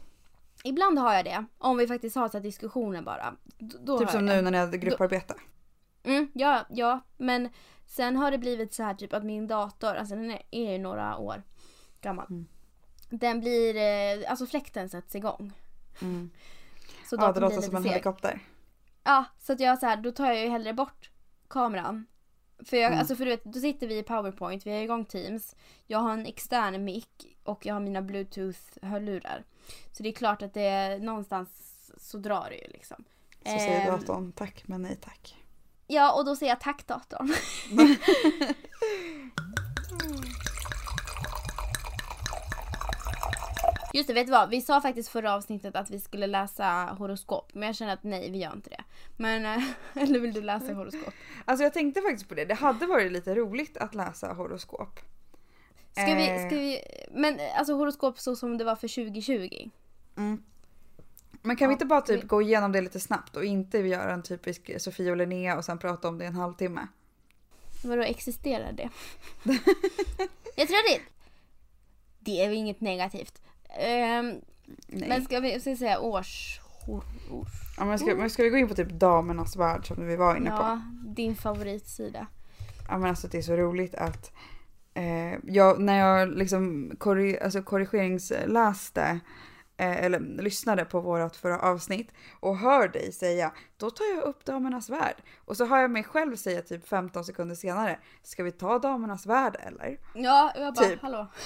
Ibland 0.63 0.99
har 0.99 1.13
jag 1.13 1.25
det. 1.25 1.45
Om 1.57 1.77
vi 1.77 1.87
faktiskt 1.87 2.15
har 2.15 2.29
så 2.29 2.39
diskussioner 2.39 3.01
bara. 3.01 3.35
Då, 3.57 3.77
då 3.81 3.99
Typ 3.99 4.09
som 4.09 4.25
nu 4.25 4.41
när 4.41 4.51
ni 4.51 4.57
hade 4.57 4.77
grupparbete. 4.77 5.35
Mm, 6.03 6.27
ja, 6.33 6.65
ja, 6.69 6.99
men 7.17 7.49
sen 7.85 8.15
har 8.17 8.31
det 8.31 8.37
blivit 8.37 8.73
så 8.73 8.83
här 8.83 8.93
typ 8.93 9.13
att 9.13 9.23
min 9.25 9.47
dator, 9.47 9.95
alltså 9.95 10.15
den 10.15 10.37
är 10.51 10.71
ju 10.71 10.77
några 10.77 11.17
år 11.17 11.43
gammal. 12.01 12.25
Mm. 12.29 12.47
Den 13.09 13.39
blir, 13.39 13.75
eh, 13.75 14.29
alltså 14.31 14.45
fläkten 14.45 14.89
sätts 14.89 15.15
igång. 15.15 15.53
Mm. 16.01 16.29
Så 17.09 17.15
Ja, 17.19 17.31
det 17.31 17.39
låter 17.39 17.61
som 17.61 17.75
en 17.75 17.83
seg. 17.83 17.91
helikopter. 17.91 18.39
Ja, 19.03 19.25
så 19.39 19.53
att 19.53 19.59
jag 19.59 19.79
så 19.79 19.85
här, 19.85 19.97
då 19.97 20.11
tar 20.11 20.25
jag 20.25 20.39
ju 20.43 20.49
hellre 20.49 20.73
bort 20.73 21.11
kameran. 21.47 22.05
För, 22.65 22.77
jag, 22.77 22.87
Mm. 22.87 22.99
alltså 22.99 23.15
för 23.15 23.25
du 23.25 23.31
vet, 23.31 23.43
då 23.43 23.59
sitter 23.59 23.87
vi 23.87 23.97
i 23.97 24.03
powerpoint, 24.03 24.65
vi 24.65 24.71
har 24.71 24.79
igång 24.79 25.05
teams. 25.05 25.55
Jag 25.85 25.99
har 25.99 26.11
en 26.13 26.25
extern 26.25 26.83
mick 26.83 27.36
och 27.47 27.65
jag 27.65 27.73
har 27.73 27.81
mina 27.81 28.01
bluetooth-hörlurar. 28.01 29.43
Så 29.91 30.03
det 30.03 30.09
är 30.09 30.13
klart 30.13 30.41
att 30.41 30.53
det 30.53 30.61
är 30.61 30.99
någonstans 30.99 31.49
så 31.97 32.17
drar 32.17 32.47
det 32.49 32.55
ju 32.55 32.67
liksom. 32.67 33.03
Så 33.43 33.49
säger 33.51 33.81
Ehm, 33.81 33.99
datorn 33.99 34.31
tack 34.31 34.63
men 34.67 34.81
nej 34.81 34.95
tack. 34.95 35.35
Ja, 35.87 36.13
och 36.13 36.25
då 36.25 36.35
säger 36.35 36.51
jag 36.51 36.61
tack 36.61 36.87
datorn. 36.87 37.33
Just 43.93 44.07
det, 44.07 44.13
vet 44.13 44.25
du 44.25 44.31
vad? 44.31 44.49
Vi 44.49 44.61
sa 44.61 44.81
faktiskt 44.81 45.09
förra 45.09 45.33
avsnittet 45.33 45.75
att 45.75 45.89
vi 45.89 45.99
skulle 45.99 46.27
läsa 46.27 46.95
horoskop. 46.99 47.53
Men 47.53 47.67
jag 47.67 47.75
känner 47.75 47.93
att 47.93 48.03
nej, 48.03 48.31
vi 48.31 48.37
gör 48.37 48.53
inte 48.53 48.69
det. 48.69 48.83
Men, 49.17 49.45
eh, 49.45 49.63
eller 50.03 50.19
vill 50.19 50.33
du 50.33 50.41
läsa 50.41 50.73
horoskop? 50.73 51.13
Alltså 51.45 51.63
jag 51.63 51.73
tänkte 51.73 52.01
faktiskt 52.01 52.29
på 52.29 52.35
det. 52.35 52.45
Det 52.45 52.53
hade 52.53 52.85
varit 52.85 53.11
lite 53.11 53.35
roligt 53.35 53.77
att 53.77 53.95
läsa 53.95 54.33
horoskop. 54.33 54.99
Ska 56.03 56.15
vi, 56.15 56.29
Eh. 56.29 56.37
ska 56.47 56.55
vi, 56.55 56.81
men 57.11 57.39
eh, 57.39 57.59
alltså 57.59 57.73
horoskop 57.73 58.19
så 58.19 58.35
som 58.35 58.57
det 58.57 58.63
var 58.63 58.75
för 58.75 58.87
2020. 58.87 59.69
Mm. 60.17 60.43
Men 61.41 61.55
kan 61.55 61.67
vi 61.69 61.71
Ja, 61.71 61.75
inte 61.75 61.85
bara 61.85 62.01
typ 62.01 62.23
vi- 62.23 62.27
gå 62.27 62.41
igenom 62.41 62.71
det 62.71 62.81
lite 62.81 62.99
snabbt 62.99 63.35
och 63.35 63.45
inte 63.45 63.77
göra 63.77 64.13
en 64.13 64.23
typisk 64.23 64.71
Sofia 64.81 65.11
och 65.11 65.17
Linnea 65.17 65.57
och 65.57 65.65
sen 65.65 65.77
prata 65.77 66.07
om 66.07 66.17
det 66.17 66.23
i 66.23 66.27
en 66.27 66.35
halvtimme? 66.35 66.87
Vadå 67.83 68.01
existerar 68.01 68.71
det? 68.71 68.89
jag 70.55 70.67
tror 70.67 70.89
det. 70.95 71.01
Det 72.19 72.43
är 72.43 72.47
väl 72.49 72.57
inget 72.57 72.81
negativt. 72.81 73.41
Nej. 73.77 74.41
men 74.87 75.25
ska 75.25 75.39
vi, 75.39 75.59
ska 75.59 75.69
vi 75.69 75.77
säga 75.77 75.99
års... 75.99 76.59
Hor, 76.85 77.03
års 77.31 77.47
ja, 77.77 77.85
men 77.85 77.99
ska, 77.99 78.15
men 78.15 78.29
ska 78.29 78.43
vi 78.43 78.49
gå 78.49 78.57
in 78.57 78.67
på 78.67 78.75
typ 78.75 78.89
damernas 78.89 79.55
värld 79.55 79.87
som 79.87 80.07
vi 80.07 80.15
var 80.15 80.35
inne 80.35 80.49
på? 80.49 80.55
ja, 80.55 80.81
din 81.07 81.35
favoritsida. 81.35 82.27
Ja 82.87 82.97
men 82.97 83.09
alltså 83.09 83.27
det 83.27 83.37
är 83.37 83.41
så 83.41 83.55
roligt 83.55 83.95
att 83.95 84.31
eh, 84.97 85.39
jag, 85.43 85.79
när 85.79 85.99
jag 85.99 86.29
liksom 86.37 86.91
korri, 86.97 87.39
alltså 87.39 87.61
korrigeringsläste 87.61 89.19
eh, 89.77 90.03
eller 90.05 90.19
lyssnade 90.19 90.85
på 90.85 91.01
vårat 91.01 91.35
förra 91.35 91.59
avsnitt 91.59 92.11
och 92.39 92.57
hör 92.57 92.87
dig 92.87 93.11
säga 93.11 93.51
då 93.77 93.89
tar 93.89 94.05
jag 94.15 94.23
upp 94.23 94.45
damernas 94.45 94.89
värld. 94.89 95.15
Och 95.45 95.57
så 95.57 95.65
hör 95.65 95.77
jag 95.81 95.91
mig 95.91 96.03
själv 96.03 96.35
säga 96.35 96.61
typ 96.61 96.87
15 96.87 97.25
sekunder 97.25 97.55
senare 97.55 97.99
ska 98.23 98.43
vi 98.43 98.51
ta 98.51 98.79
damernas 98.79 99.25
värld 99.25 99.55
eller? 99.59 99.99
Ja, 100.15 100.53
jag 100.55 100.73
bara 100.73 100.85
Typ. 100.85 101.01
hallå. 101.01 101.27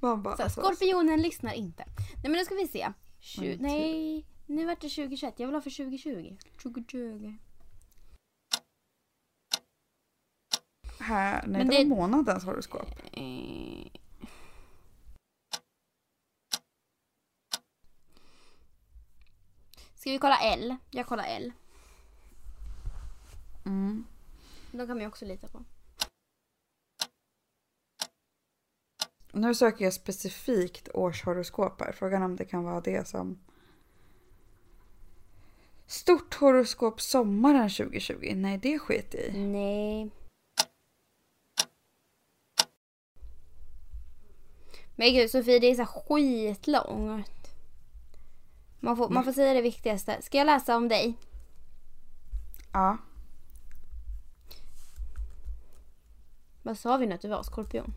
Man 0.00 0.22
bara, 0.22 0.36
Så, 0.36 0.42
alltså, 0.42 0.60
skorpionen 0.60 1.22
lyssnar 1.22 1.52
inte. 1.52 1.84
Nej 1.96 2.22
men 2.22 2.32
nu 2.32 2.44
ska 2.44 2.54
vi 2.54 2.68
se. 2.68 2.92
Tju- 3.20 3.56
nej, 3.60 4.26
nu 4.46 4.66
vart 4.66 4.80
det 4.80 4.88
2021. 4.88 5.34
Jag 5.36 5.46
vill 5.46 5.54
ha 5.54 5.60
för 5.62 5.70
2020. 5.70 6.36
2020. 6.62 7.34
Här, 11.00 11.46
nej 11.46 11.58
Men 11.58 11.68
det, 11.68 11.76
det- 11.76 11.88
var 11.88 11.96
månadens 11.96 12.44
horoskop. 12.44 12.88
Eh. 13.12 14.00
Ska 19.94 20.10
vi 20.10 20.18
kolla 20.18 20.38
L? 20.38 20.76
Jag 20.90 21.06
kollar 21.06 21.24
L. 21.24 21.52
Mm. 23.66 24.04
De 24.72 24.78
kan 24.78 24.88
man 24.88 25.00
ju 25.00 25.06
också 25.06 25.24
lita 25.24 25.48
på. 25.48 25.64
Nu 29.32 29.54
söker 29.54 29.84
jag 29.84 29.94
specifikt 29.94 30.88
årshoroskop 30.94 31.80
här. 31.80 31.92
Frågan 31.92 32.22
om 32.22 32.36
det 32.36 32.44
kan 32.44 32.64
vara 32.64 32.80
det 32.80 33.08
som... 33.08 33.38
Stort 35.86 36.34
horoskop 36.34 37.00
sommaren 37.00 37.70
2020. 37.70 38.32
Nej, 38.36 38.58
det 38.58 38.78
skit 38.78 39.14
i. 39.14 39.38
Nej. 39.38 40.10
Men 45.00 45.14
gud 45.14 45.30
Sofie, 45.30 45.58
det 45.58 45.66
är 45.66 45.74
så 45.74 45.86
skitlångt. 45.86 47.50
Man 48.80 48.96
får, 48.96 49.08
man 49.08 49.24
får 49.24 49.32
säga 49.32 49.54
det 49.54 49.60
viktigaste. 49.60 50.22
Ska 50.22 50.38
jag 50.38 50.44
läsa 50.44 50.76
om 50.76 50.88
dig? 50.88 51.14
Ja. 52.72 52.98
Vad 56.62 56.78
sa 56.78 56.96
vi 56.96 57.06
nu 57.06 57.14
att 57.14 57.20
du 57.20 57.28
var? 57.28 57.42
Skorpion? 57.42 57.94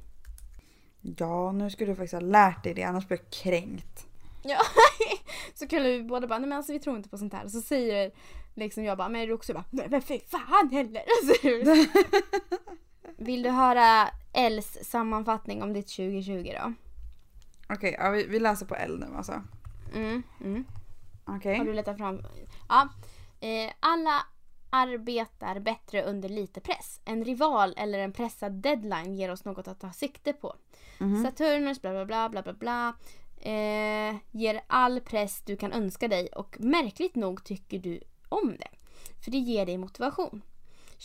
Ja, 1.01 1.51
nu 1.51 1.69
skulle 1.69 1.91
du 1.91 1.95
faktiskt 1.95 2.13
ha 2.13 2.19
lärt 2.19 2.63
dig 2.63 2.73
det. 2.73 2.83
Annars 2.83 3.07
blir 3.07 3.17
jag 3.17 3.29
kränkt. 3.29 4.07
Ja. 4.43 4.59
så 5.53 5.67
kallar 5.67 5.85
vi 5.85 6.03
båda 6.03 6.27
bara, 6.27 6.39
nej 6.39 6.49
men 6.49 6.57
alltså 6.57 6.73
vi 6.73 6.79
tror 6.79 6.97
inte 6.97 7.09
på 7.09 7.17
sånt 7.17 7.33
här. 7.33 7.47
Så 7.47 7.61
säger 7.61 8.11
liksom 8.53 8.83
jag 8.83 8.97
bara, 8.97 9.09
men 9.09 9.27
Roxy 9.27 9.53
bara, 9.53 9.65
nej 9.69 9.87
men 9.89 10.01
fy 10.01 10.19
fan 10.19 10.69
heller. 10.71 11.03
Alltså, 11.21 11.93
Vill 13.17 13.43
du 13.43 13.49
höra 13.49 14.09
Els 14.33 14.77
sammanfattning 14.81 15.63
om 15.63 15.73
ditt 15.73 15.87
2020 15.87 16.51
då? 16.63 16.73
Okej, 17.69 17.95
ja, 17.99 18.09
vi, 18.09 18.27
vi 18.27 18.39
läser 18.39 18.65
på 18.65 18.75
L 18.75 18.99
nu 18.99 19.15
alltså. 19.17 19.41
Mm, 19.93 20.23
mm. 20.41 20.65
Okej. 21.25 21.57
Har 21.57 21.65
du 21.65 21.73
letat 21.73 21.97
fram? 21.97 22.21
Ja. 22.69 22.89
Eh, 23.39 23.71
alla 23.79 24.25
arbetar 24.69 25.59
bättre 25.59 26.03
under 26.03 26.29
lite 26.29 26.61
press. 26.61 27.01
En 27.05 27.25
rival 27.25 27.73
eller 27.77 27.99
en 27.99 28.13
pressad 28.13 28.51
deadline 28.51 29.15
ger 29.15 29.31
oss 29.31 29.45
något 29.45 29.67
att 29.67 29.79
ta 29.79 29.91
sikte 29.91 30.33
på. 30.33 30.55
Mhm. 30.97 31.23
Saturnus 31.23 31.81
bla 31.81 31.91
bla 31.91 32.05
bla 32.05 32.29
bla 32.29 32.41
bla 32.41 32.53
bla. 32.53 32.95
Eh, 33.41 34.15
ger 34.31 34.61
all 34.67 34.99
press 34.99 35.41
du 35.45 35.57
kan 35.57 35.73
önska 35.73 36.07
dig 36.07 36.27
och 36.27 36.55
märkligt 36.59 37.15
nog 37.15 37.43
tycker 37.43 37.79
du 37.79 37.99
om 38.29 38.55
det. 38.59 38.69
För 39.23 39.31
det 39.31 39.37
ger 39.37 39.65
dig 39.65 39.77
motivation. 39.77 40.41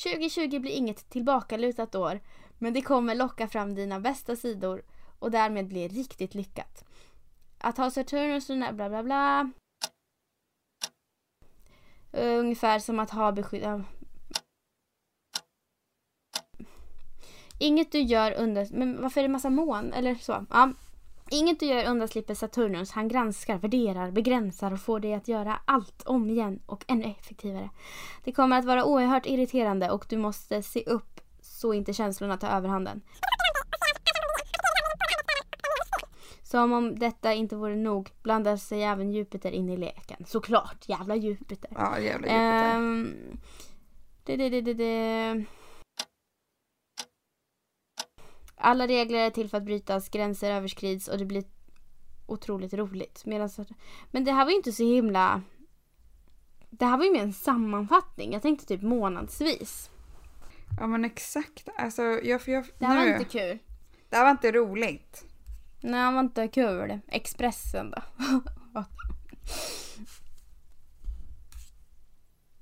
2020 0.05 0.59
blir 0.59 0.73
inget 0.73 1.11
tillbakalutat 1.11 1.95
år 1.95 2.21
men 2.59 2.75
det 2.75 2.83
kommer 2.83 3.15
locka 3.15 3.49
fram 3.49 3.75
dina 3.75 4.01
bästa 4.01 4.37
sidor 4.37 4.83
och 5.19 5.31
därmed 5.31 5.69
bli 5.69 5.89
riktigt 5.89 6.35
lyckat. 6.35 6.85
Att 7.59 7.79
ha 7.79 7.91
Saturnus 7.91 8.51
och 8.51 8.57
den 8.57 8.61
där 8.61 8.73
bla 8.73 8.89
bla 8.89 9.03
bla. 9.03 9.51
Ungefär 12.13 12.79
som 12.79 12.99
att 12.99 13.11
ha 13.11 13.33
beskydd... 13.33 13.85
Inget 17.61 17.93
du 17.93 18.01
gör 18.01 18.33
under... 18.33 18.69
Men 18.71 19.03
varför 19.03 19.21
är 19.21 19.23
det 19.23 19.29
massa 19.29 19.51
mån? 19.51 19.93
Eller 19.93 20.15
så. 20.15 20.47
Ja. 20.51 20.73
Inget 21.31 21.61
du 21.61 21.67
gör 21.67 21.91
undanslipper 21.91 22.35
Saturnus. 22.35 22.91
Han 22.91 23.09
granskar, 23.09 23.59
värderar, 23.59 24.11
begränsar 24.11 24.73
och 24.73 24.81
får 24.81 25.01
dig 25.01 25.15
att 25.15 25.29
göra 25.29 25.61
allt 25.65 26.03
om 26.03 26.31
igen 26.31 26.63
och 26.67 26.85
ännu 26.89 27.05
effektivare. 27.05 27.71
Det 28.25 28.33
kommer 28.33 28.59
att 28.59 28.65
vara 28.65 28.85
oerhört 28.85 29.27
irriterande 29.27 29.91
och 29.91 30.07
du 30.09 30.17
måste 30.17 30.63
se 30.63 30.85
upp 30.85 31.21
så 31.41 31.73
inte 31.73 31.93
känslorna 31.93 32.37
tar 32.37 32.49
överhanden. 32.49 33.01
Som 36.51 36.73
om 36.73 36.99
detta 36.99 37.35
inte 37.35 37.57
vore 37.57 37.77
nog 37.77 38.11
blandar 38.23 38.57
sig 38.57 38.83
även 38.83 39.13
Jupiter 39.13 39.51
in 39.51 39.69
i 39.69 39.77
leken. 39.77 40.25
Såklart, 40.27 40.89
jävla 40.89 41.17
Jupiter. 41.17 41.71
Ja, 41.75 41.99
jävla 41.99 42.27
Jupiter. 42.27 42.75
Ehm, 42.75 43.39
det, 44.25 44.37
det, 44.37 44.61
det, 44.61 44.75
det. 44.75 45.45
Alla 48.57 48.87
regler 48.87 49.19
är 49.19 49.31
till 49.31 49.49
för 49.49 49.57
att 49.57 49.63
brytas, 49.63 50.09
gränser 50.09 50.51
överskrids 50.51 51.09
och 51.09 51.19
det 51.19 51.25
blir 51.25 51.45
otroligt 52.27 52.75
roligt. 52.75 53.23
Medan, 53.27 53.51
men 54.11 54.25
det 54.25 54.33
här 54.33 54.45
var 54.45 54.51
ju 54.51 54.57
inte 54.57 54.73
så 54.73 54.83
himla... 54.85 55.43
Det 56.71 56.85
här 56.85 56.97
var 56.97 57.05
ju 57.05 57.13
mer 57.13 57.23
en 57.23 57.33
sammanfattning. 57.33 58.33
Jag 58.33 58.43
tänkte 58.43 58.67
typ 58.67 58.83
månadsvis. 58.83 59.91
Ja 60.81 60.87
men 60.87 61.05
exakt. 61.05 61.69
Alltså, 61.77 62.03
jag, 62.03 62.41
jag, 62.47 62.65
Det 62.79 62.87
här 62.87 63.01
nu, 63.01 63.13
var 63.13 63.19
inte 63.19 63.39
kul. 63.39 63.59
det 64.09 64.17
här 64.17 64.25
var 64.25 64.31
inte 64.31 64.53
roligt. 64.53 65.28
Nej, 65.81 66.07
det 66.07 66.13
var 66.13 66.21
inte 66.21 66.49
kul. 66.49 66.99
Expressen 67.09 67.91
då. 67.91 68.03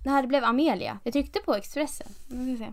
Det 0.04 0.10
här 0.10 0.26
blev 0.26 0.44
Amelia. 0.44 0.98
Jag 1.04 1.12
tryckte 1.12 1.40
på 1.40 1.54
Expressen. 1.54 2.06
Nu 2.26 2.56
ska 2.56 2.64
vi 2.64 2.72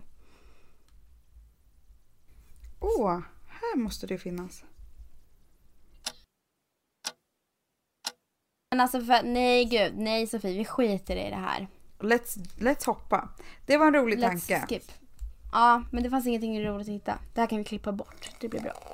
Åh, 2.80 3.20
här 3.48 3.76
måste 3.76 4.06
det 4.06 4.18
finnas. 4.18 4.64
Men 8.70 8.80
alltså 8.80 9.00
för, 9.00 9.22
nej 9.22 9.64
gud, 9.64 9.92
nej 9.96 10.26
Sofie, 10.26 10.58
vi 10.58 10.64
skiter 10.64 11.16
i 11.16 11.30
det 11.30 11.36
här. 11.36 11.68
Let's, 11.98 12.38
let's 12.58 12.86
hoppa. 12.86 13.28
Det 13.66 13.76
var 13.76 13.86
en 13.86 13.94
rolig 13.94 14.18
Let's 14.18 14.28
tanke. 14.28 14.66
skip. 14.68 14.92
Ja, 15.52 15.82
men 15.92 16.02
det 16.02 16.10
fanns 16.10 16.26
ingenting 16.26 16.64
roligt 16.64 16.88
att 16.88 16.94
hitta. 16.94 17.18
Det 17.34 17.40
här 17.40 17.48
kan 17.48 17.58
vi 17.58 17.64
klippa 17.64 17.92
bort. 17.92 18.30
Det 18.40 18.48
blir 18.48 18.60
bra. 18.60 18.93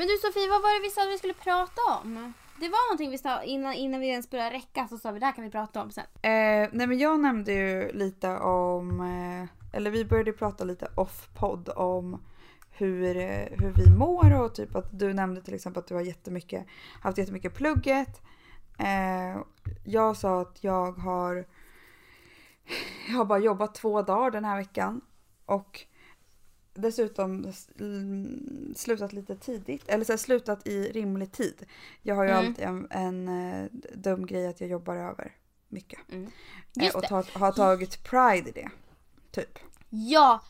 Men 0.00 0.08
du 0.08 0.16
Sofie, 0.16 0.48
vad 0.48 0.62
var 0.62 0.78
det 0.80 0.88
vi 0.88 0.90
sa 0.90 1.02
att 1.02 1.10
vi 1.10 1.18
skulle 1.18 1.34
prata 1.34 1.80
om? 2.00 2.32
Det 2.60 2.68
var 2.68 2.88
någonting 2.88 3.10
vi 3.10 3.18
sa 3.18 3.42
innan, 3.42 3.74
innan 3.74 4.00
vi 4.00 4.08
ens 4.08 4.30
började 4.30 4.56
räcka 4.56 4.88
så 4.88 4.98
sa 4.98 5.10
vi 5.10 5.18
det 5.18 5.26
här 5.26 5.32
kan 5.32 5.44
vi 5.44 5.50
prata 5.50 5.82
om 5.82 5.90
sen. 5.90 6.04
Eh, 6.22 6.68
nej 6.72 6.86
men 6.86 6.98
jag 6.98 7.20
nämnde 7.20 7.52
ju 7.52 7.92
lite 7.92 8.36
om, 8.38 9.00
eh, 9.00 9.76
eller 9.76 9.90
vi 9.90 10.04
började 10.04 10.32
prata 10.32 10.64
lite 10.64 10.88
off-podd 10.94 11.68
om 11.68 12.22
hur, 12.70 13.16
eh, 13.16 13.48
hur 13.50 13.72
vi 13.76 13.90
mår 13.98 14.40
och 14.42 14.54
typ 14.54 14.76
att 14.76 14.98
du 14.98 15.12
nämnde 15.12 15.42
till 15.42 15.54
exempel 15.54 15.80
att 15.80 15.88
du 15.88 15.94
har 15.94 16.02
jättemycket, 16.02 16.66
haft 17.00 17.18
jättemycket 17.18 17.54
plugget. 17.54 18.20
Eh, 18.78 19.42
jag 19.84 20.16
sa 20.16 20.40
att 20.40 20.64
jag 20.64 20.92
har, 20.92 21.46
jag 23.08 23.16
har 23.16 23.24
bara 23.24 23.38
jobbat 23.38 23.74
två 23.74 24.02
dagar 24.02 24.30
den 24.30 24.44
här 24.44 24.56
veckan 24.56 25.00
och 25.46 25.86
dessutom 26.80 27.52
slutat 28.76 29.12
lite 29.12 29.36
tidigt, 29.36 29.88
eller 29.88 30.04
så 30.04 30.12
här, 30.12 30.16
slutat 30.18 30.66
i 30.66 30.92
rimlig 30.92 31.32
tid. 31.32 31.66
Jag 32.02 32.14
har 32.14 32.24
ju 32.24 32.30
Mm. 32.30 32.46
alltid 32.46 32.64
en, 32.64 32.86
en 32.90 33.28
eh, 33.28 33.64
dum 33.94 34.26
grej 34.26 34.46
att 34.46 34.60
jag 34.60 34.70
jobbar 34.70 34.96
över 34.96 35.32
mycket. 35.68 35.98
Mm. 36.12 36.30
Eh, 36.80 36.94
och 36.96 37.02
tar, 37.02 37.38
har 37.38 37.52
tagit 37.52 38.04
pride 38.04 38.48
i 38.48 38.52
det. 38.52 38.70
Typ. 39.30 39.58
Ja, 39.90 40.40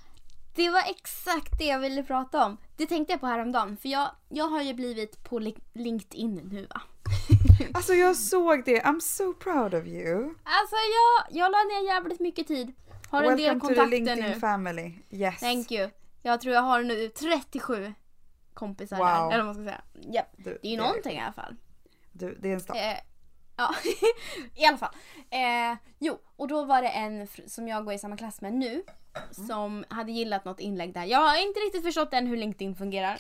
Det 0.56 0.70
var 0.70 0.82
exakt 0.90 1.58
det 1.58 1.64
jag 1.64 1.78
ville 1.80 2.02
prata 2.02 2.46
om. 2.46 2.56
Det 2.76 2.87
tänkte 2.87 3.12
jag 3.12 3.20
på 3.20 3.26
häromdagen. 3.26 3.76
För 3.76 3.88
jag, 3.88 4.10
jag 4.28 4.44
har 4.49 4.62
ju 4.62 4.75
blivit 4.75 5.25
på 5.25 5.38
Li- 5.38 5.62
LinkedIn 5.72 6.34
nu 6.52 6.66
va. 6.66 6.80
Alltså 7.75 7.92
jag 7.94 8.16
såg 8.16 8.64
det, 8.64 8.80
I'm 8.82 9.00
so 9.00 9.32
proud 9.32 9.75
of 9.75 9.87
you. 9.87 10.25
Alltså 10.44 10.76
jag, 10.76 11.37
jag 11.38 11.50
la 11.52 11.58
ner 11.58 11.87
jävligt 11.87 12.20
mycket 12.20 12.46
tid. 12.46 12.72
Har 13.08 13.22
en 13.22 13.37
del 13.37 13.38
Welcome 13.38 13.60
to 13.60 13.66
the 13.68 13.75
kontakter 13.75 13.90
LinkedIn 13.96 14.25
nu. 14.25 14.40
family. 14.40 14.92
Yes. 15.10 15.40
Thank 15.40 15.72
you. 15.72 15.90
Jag 16.22 16.40
tror 16.40 16.54
jag 16.54 16.62
har 16.62 16.82
nu 16.82 17.08
37 17.08 17.94
kompisar 18.54 18.96
Wow. 18.96 19.06
där. 19.06 19.30
Eller 19.34 19.44
vad 19.44 19.46
man 19.46 19.54
ska 19.54 19.64
säga. 19.64 20.12
Japp. 20.12 20.32
Du, 20.36 20.58
Det 20.62 20.68
är 20.68 20.70
ju 20.70 20.76
någonting 20.76 21.16
i 21.16 21.20
alla 21.20 21.32
fall. 21.32 21.56
Du, 22.12 22.34
det 22.40 22.48
är 22.48 22.54
en 22.54 22.60
start. 22.60 22.76
Eh, 22.76 22.96
ja, 23.56 23.74
i 24.56 24.64
alla 24.64 24.78
fall. 24.78 24.94
Eh, 25.30 25.78
jo, 25.98 26.18
och 26.36 26.48
då 26.48 26.64
var 26.64 26.82
det 26.82 26.88
en 26.88 27.28
som 27.46 27.68
jag 27.68 27.84
går 27.84 27.94
i 27.94 27.98
samma 27.98 28.16
klass 28.16 28.40
med 28.40 28.52
nu 28.52 28.82
som 29.30 29.84
hade 29.88 30.12
gillat 30.12 30.44
något 30.44 30.60
inlägg 30.60 30.94
där. 30.94 31.04
Jag 31.04 31.18
har 31.18 31.42
inte 31.46 31.60
riktigt 31.60 31.82
förstått 31.84 32.12
än 32.12 32.26
hur 32.26 32.36
LinkedIn 32.36 32.74
fungerar. 32.74 33.18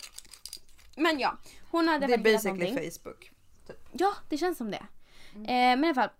Men 0.96 1.18
ja, 1.18 1.36
hon 1.70 1.88
hade 1.88 2.06
det 2.06 2.14
är 2.14 2.18
väl 2.18 2.26
gillat 2.26 2.42
basically 2.42 2.70
någonting. 2.70 2.90
Facebook. 3.02 3.32
Ja, 3.92 4.12
det 4.28 4.38
känns 4.38 4.58
som 4.58 4.70
det. 4.70 4.86
Eh, 5.34 5.44
men 5.46 5.84
i 5.84 5.86
alla 5.86 5.94
fall. 5.94 6.10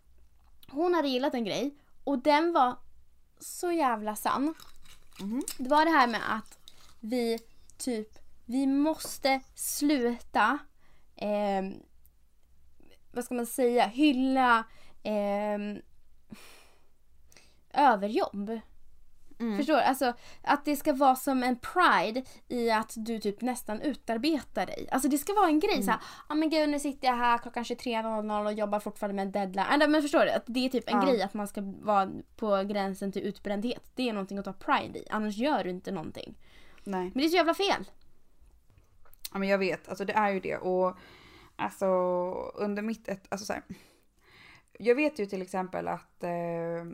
Hon 0.70 0.94
hade 0.94 1.08
gillat 1.08 1.34
en 1.34 1.44
grej 1.44 1.74
och 2.04 2.18
den 2.18 2.52
var 2.52 2.76
så 3.38 3.72
jävla 3.72 4.16
sann. 4.16 4.54
Mhm. 5.20 5.42
Det 5.58 5.68
var 5.70 5.84
det 5.84 5.90
här 5.90 6.06
med 6.06 6.20
att 6.36 6.58
vi 7.00 7.38
typ, 7.78 8.18
vi 8.44 8.66
måste 8.66 9.40
sluta, 9.54 10.58
eh, 11.16 11.62
vad 13.12 13.24
ska 13.24 13.34
man 13.34 13.46
säga, 13.46 13.86
hylla 13.86 14.64
eh, 15.02 15.58
överjobb. 17.74 18.60
Mm. 19.40 19.56
Förstår 19.58 19.74
du? 19.74 19.80
Alltså 19.82 20.12
att 20.42 20.64
det 20.64 20.76
ska 20.76 20.92
vara 20.92 21.16
som 21.16 21.42
en 21.42 21.56
pride 21.58 22.22
i 22.48 22.70
att 22.70 22.92
du 22.96 23.18
typ 23.18 23.40
nästan 23.40 23.80
utarbetar 23.80 24.66
dig. 24.66 24.88
Alltså 24.90 25.08
det 25.08 25.18
ska 25.18 25.34
vara 25.34 25.46
en 25.48 25.60
grej 25.60 25.72
Mm. 25.74 25.84
så 25.84 25.90
här, 25.90 26.00
ja 26.28 26.34
men 26.34 26.50
gud 26.50 26.68
nu 26.68 26.78
sitter 26.80 27.08
jag 27.08 27.16
här 27.16 27.38
klockan 27.38 27.64
23.00 27.64 28.46
och 28.46 28.52
jobbar 28.52 28.80
fortfarande 28.80 29.14
med 29.16 29.26
en 29.26 29.32
deadline. 29.32 29.82
Äh, 29.82 29.88
men 29.88 30.02
förstår 30.02 30.24
du? 30.24 30.30
Att 30.30 30.42
det 30.46 30.64
är 30.64 30.68
typ 30.68 30.88
en 30.90 30.96
Ja. 31.00 31.06
grej 31.06 31.22
att 31.22 31.34
man 31.34 31.48
ska 31.48 31.60
vara 31.82 32.10
på 32.36 32.62
gränsen 32.62 33.12
till 33.12 33.22
utbrändhet. 33.22 33.90
Det 33.94 34.08
är 34.08 34.12
någonting 34.12 34.38
att 34.38 34.44
ta 34.44 34.52
pride 34.52 34.98
i. 34.98 35.06
Annars 35.10 35.36
gör 35.36 35.64
du 35.64 35.70
inte 35.70 35.92
någonting. 35.92 36.34
Nej. 36.90 37.10
Men 37.14 37.22
det 37.22 37.24
är 37.24 37.28
så 37.28 37.36
jävla 37.36 37.54
fel. 37.54 37.90
Ja 39.32 39.38
men 39.38 39.48
jag 39.48 39.58
vet, 39.58 39.88
alltså 39.88 40.04
det 40.04 40.12
är 40.12 40.30
ju 40.30 40.40
det 40.40 40.56
och 40.56 40.96
alltså 41.56 41.86
under 42.54 42.82
mitt, 42.82 43.08
ett, 43.08 43.26
alltså 43.28 43.46
så 43.46 43.52
här, 43.52 43.62
Jag 44.78 44.94
vet 44.94 45.18
ju 45.18 45.26
till 45.26 45.42
exempel 45.42 45.88
att 45.88 46.22
eh, 46.22 46.84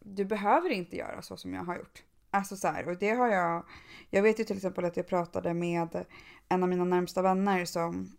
du 0.00 0.24
behöver 0.24 0.70
inte 0.70 0.96
göra 0.96 1.22
så 1.22 1.36
som 1.36 1.54
jag 1.54 1.64
har 1.64 1.76
gjort. 1.76 2.02
Alltså 2.30 2.56
så 2.56 2.68
här, 2.68 2.88
och 2.88 2.98
det 2.98 3.10
har 3.10 3.28
jag, 3.28 3.64
jag 4.10 4.22
vet 4.22 4.40
ju 4.40 4.44
till 4.44 4.56
exempel 4.56 4.84
att 4.84 4.96
jag 4.96 5.06
pratade 5.06 5.54
med 5.54 6.04
en 6.48 6.62
av 6.62 6.68
mina 6.68 6.84
närmsta 6.84 7.22
vänner 7.22 7.64
som 7.64 8.16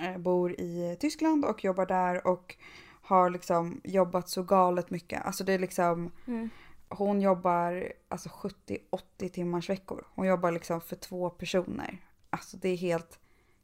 eh, 0.00 0.18
bor 0.18 0.60
i 0.60 0.96
Tyskland 1.00 1.44
och 1.44 1.64
jobbar 1.64 1.86
där 1.86 2.26
och 2.26 2.56
har 3.02 3.30
liksom 3.30 3.80
jobbat 3.84 4.28
så 4.28 4.42
galet 4.42 4.90
mycket. 4.90 5.26
Alltså 5.26 5.44
det 5.44 5.52
är 5.52 5.58
liksom 5.58 6.10
Mm 6.26 6.50
hon 6.90 7.20
jobbar 7.20 7.92
alltså 8.08 8.28
70-80 8.28 9.28
timmars 9.28 9.70
veckor. 9.70 10.06
Hon 10.14 10.26
jobbar 10.26 10.50
liksom 10.50 10.80
för 10.80 10.96
två 10.96 11.30
personer. 11.30 11.98
Alltså 12.30 12.56
det 12.56 12.68
är 12.68 12.76
helt 12.76 13.18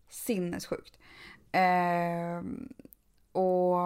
sinnessjukt. 0.08 0.98
Eh, 1.52 2.42
och 3.32 3.76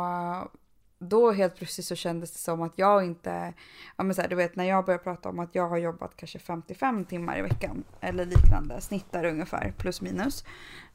då 0.99 1.33
helt 1.33 1.57
plötsligt 1.57 1.87
så 1.87 1.95
kändes 1.95 2.33
det 2.33 2.39
som 2.39 2.63
att 2.63 2.79
jag 2.79 3.05
inte, 3.05 3.55
ja 3.97 4.05
men 4.05 4.15
så 4.15 4.23
här, 4.23 4.29
du 4.29 4.37
vet 4.37 4.57
när 4.57 4.65
jag 4.65 4.85
började 4.85 5.05
prata 5.05 5.29
om 5.29 5.39
att 5.39 5.55
jag 5.55 5.69
har 5.69 5.79
jobbat 5.79 6.17
kanske 6.17 6.39
55 6.39 7.05
timmar 7.05 7.39
i 7.39 7.43
veckan 7.43 7.85
eller 8.01 8.25
liknande, 8.25 8.81
snittar 8.81 9.25
ungefär 9.25 9.75
plus 9.79 10.01
minus. 10.01 10.45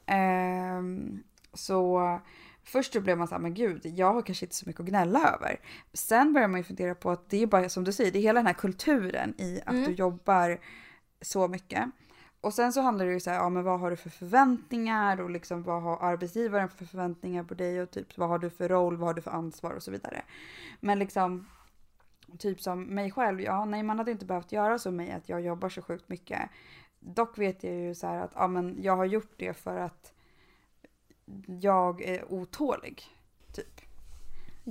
Eh, 0.06 0.82
så 1.52 2.20
först 2.66 2.92
då 2.92 3.00
blev 3.00 3.18
man 3.18 3.28
så 3.28 3.34
här, 3.34 3.42
men 3.42 3.54
gud, 3.54 3.80
jag 3.86 4.12
har 4.14 4.22
kanske 4.22 4.44
inte 4.46 4.54
så 4.56 4.66
mycket 4.66 4.80
att 4.80 4.86
gnälla 4.86 5.34
över. 5.34 5.60
Sen 5.92 6.32
börjar 6.32 6.48
man 6.48 6.60
ju 6.60 6.64
fundera 6.64 6.94
på 6.94 7.10
att 7.10 7.30
det 7.30 7.42
är 7.42 7.46
bara 7.46 7.68
som 7.68 7.84
du 7.84 7.92
säger, 7.92 8.12
det 8.12 8.18
är 8.18 8.22
hela 8.22 8.38
den 8.40 8.46
här 8.46 8.54
kulturen 8.54 9.34
i 9.38 9.60
att 9.66 9.72
Mm. 9.74 9.84
du 9.84 9.92
jobbar 9.92 10.58
så 11.20 11.48
mycket. 11.48 11.84
Och 12.40 12.54
sen 12.54 12.72
så 12.72 12.80
handlar 12.80 13.06
det 13.06 13.12
ju 13.12 13.20
så 13.20 13.30
här, 13.30 13.36
ja 13.36 13.48
men 13.48 13.64
vad 13.64 13.80
har 13.80 13.90
du 13.90 13.96
för 13.96 14.10
förväntningar 14.10 15.20
och 15.20 15.30
liksom 15.30 15.62
vad 15.62 15.82
har 15.82 15.98
arbetsgivaren 16.02 16.68
för 16.68 16.84
förväntningar 16.84 17.44
på 17.44 17.54
dig 17.54 17.82
och 17.82 17.90
typ 17.90 18.18
vad 18.18 18.28
har 18.28 18.38
du 18.38 18.50
för 18.50 18.68
roll, 18.68 18.96
vad 18.96 19.08
har 19.08 19.14
du 19.14 19.22
för 19.22 19.30
ansvar 19.30 19.70
och 19.72 19.82
så 19.82 19.90
vidare. 19.90 20.22
Men 20.80 20.98
liksom 20.98 21.46
typ 22.38 22.60
som 22.60 22.82
mig 22.82 23.10
själv, 23.10 23.40
ja 23.40 23.64
nej 23.64 23.82
man 23.82 23.98
hade 23.98 24.10
inte 24.10 24.26
behövt 24.26 24.52
göra 24.52 24.78
så 24.78 24.90
med 24.90 25.06
mig 25.06 25.14
att 25.16 25.28
jag 25.28 25.40
jobbar 25.40 25.68
så 25.68 25.82
sjukt 25.82 26.08
mycket. 26.08 26.40
Dock 27.00 27.38
vet 27.38 27.64
jag 27.64 27.74
ju 27.74 27.94
så 27.94 28.06
här 28.06 28.18
att 28.18 28.32
ja 28.34 28.46
men 28.48 28.82
jag 28.82 28.96
har 28.96 29.04
gjort 29.04 29.32
det 29.36 29.52
för 29.54 29.76
att 29.76 30.12
jag 31.60 32.02
är 32.02 32.32
otålig. 32.32 33.02
Typ. 33.52 33.80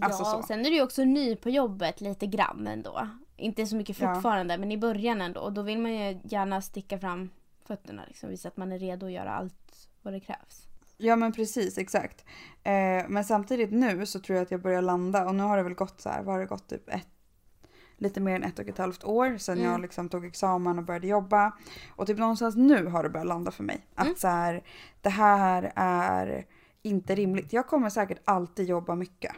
Alltså 0.02 0.24
ja, 0.24 0.42
så. 0.42 0.44
sen 0.48 0.60
är 0.66 0.70
du 0.70 0.76
ju 0.76 0.82
också 0.84 1.04
ny 1.04 1.36
på 1.36 1.50
jobbet 1.50 2.02
lite 2.02 2.28
grann 2.28 2.68
ändå. 2.68 3.10
Inte 3.38 3.66
så 3.66 3.76
mycket 3.76 4.00
Ja. 4.00 4.14
fortfarande 4.14 4.58
men 4.58 4.72
i 4.72 4.78
början 4.78 5.22
ändå. 5.22 5.42
Och 5.42 5.54
då 5.54 5.62
vill 5.62 5.80
man 5.80 5.94
ju 5.94 6.20
gärna 6.24 6.62
sticka 6.62 7.00
fram 7.00 7.30
fötterna 7.66 8.04
liksom. 8.08 8.30
Visa 8.30 8.48
att 8.48 8.58
man 8.58 8.72
är 8.72 8.80
redo 8.80 9.06
att 9.06 9.12
göra 9.12 9.32
allt 9.32 9.90
vad 10.02 10.14
det 10.14 10.20
krävs. 10.20 10.68
Ja 10.98 11.16
men 11.16 11.32
precis, 11.32 11.78
exakt. 11.78 12.26
Eh, 12.64 13.08
men 13.08 13.24
samtidigt 13.24 13.72
nu 13.72 14.06
så 14.06 14.20
tror 14.20 14.36
jag 14.36 14.44
att 14.44 14.52
jag 14.52 14.62
börjar 14.62 14.82
landa 14.82 15.26
och 15.26 15.36
nu 15.36 15.44
har 15.44 15.58
det 15.58 15.64
väl 15.64 15.74
gått 15.74 16.02
så 16.02 16.10
här, 16.10 16.24
vad 16.24 16.34
har 16.34 16.40
det 16.40 16.46
gått 16.48 16.68
typ 16.68 16.90
ett, 16.90 17.08
lite 17.98 18.20
mer 18.22 18.36
än 18.36 18.44
ett 18.44 18.60
och 18.60 18.68
ett 18.68 18.78
halvt 18.78 19.04
år 19.04 19.38
sedan 19.38 19.58
Mm. 19.58 19.72
jag 19.72 19.82
liksom 19.82 20.10
tog 20.10 20.26
examen 20.26 20.78
och 20.80 20.84
började 20.86 21.08
jobba. 21.08 21.52
Och 21.96 22.08
typ 22.08 22.18
någonstans 22.18 22.56
nu 22.56 22.86
har 22.86 23.04
det 23.04 23.10
börjat 23.10 23.28
landa 23.28 23.52
för 23.52 23.64
mig. 23.64 23.88
Att 23.96 24.06
Mm. 24.06 24.16
så 24.18 24.28
här, 24.28 24.64
det 25.02 25.10
här 25.10 25.72
är 25.76 26.46
inte 26.82 27.16
rimligt. 27.16 27.54
Jag 27.54 27.68
kommer 27.68 27.90
säkert 27.90 28.20
alltid 28.26 28.66
jobba 28.68 28.96
mycket. 28.96 29.32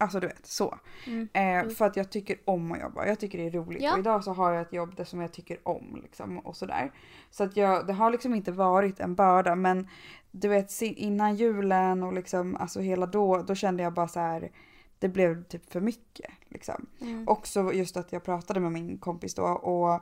Alltså 0.00 0.20
du 0.20 0.26
vet, 0.26 0.46
så. 0.46 0.78
Mm. 1.06 1.28
Eh, 1.32 1.42
Mm. 1.42 1.70
för 1.70 1.84
att 1.86 1.96
jag 1.96 2.10
tycker 2.10 2.36
om 2.44 2.72
att 2.72 2.80
jobba. 2.80 3.06
Jag 3.06 3.18
tycker 3.20 3.38
det 3.38 3.46
är 3.46 3.50
roligt. 3.50 3.82
Ja. 3.82 3.92
Och 3.92 3.98
idag 3.98 4.24
så 4.24 4.32
har 4.32 4.52
jag 4.52 4.62
ett 4.62 4.72
jobb 4.72 5.00
som 5.06 5.20
jag 5.20 5.32
tycker 5.32 5.68
om. 5.68 5.98
Liksom, 6.02 6.38
och 6.38 6.56
sådär. 6.56 6.92
Så 7.30 7.44
att 7.44 7.56
jag, 7.56 7.86
det 7.86 7.92
har 7.92 8.10
liksom 8.10 8.34
inte 8.34 8.52
varit 8.52 9.00
en 9.00 9.14
börda. 9.14 9.54
Men 9.54 9.88
du 10.30 10.48
vet 10.48 10.82
innan 10.82 11.36
julen 11.36 12.02
och 12.02 12.12
liksom 12.12 12.56
alltså 12.56 12.80
hela 12.80 13.06
då. 13.06 13.42
Då 13.42 13.54
kände 13.54 13.82
jag 13.82 13.92
bara 13.94 14.08
så 14.08 14.20
här. 14.20 14.50
Det 14.98 15.08
blev 15.08 15.44
typ 15.44 15.72
för 15.72 15.80
mycket. 15.80 16.30
Liksom. 16.48 16.86
Mm. 17.00 17.28
Också 17.28 17.72
just 17.72 17.96
att 17.96 18.12
jag 18.12 18.24
pratade 18.24 18.60
med 18.60 18.72
min 18.72 18.98
kompis 18.98 19.34
då. 19.34 19.42
Och 19.44 20.00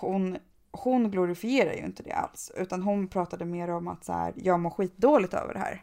hon, 0.00 0.36
hon 0.70 1.10
glorifierar 1.10 1.72
ju 1.72 1.84
inte 1.84 2.02
det 2.02 2.12
alls. 2.12 2.52
Utan 2.56 2.82
hon 2.82 3.08
pratade 3.08 3.44
mer 3.44 3.70
om 3.70 3.88
att 3.88 4.04
så 4.04 4.12
här, 4.12 4.32
jag 4.36 4.60
mår 4.60 4.70
skitdåligt 4.70 5.34
över 5.34 5.52
det 5.52 5.58
här. 5.60 5.82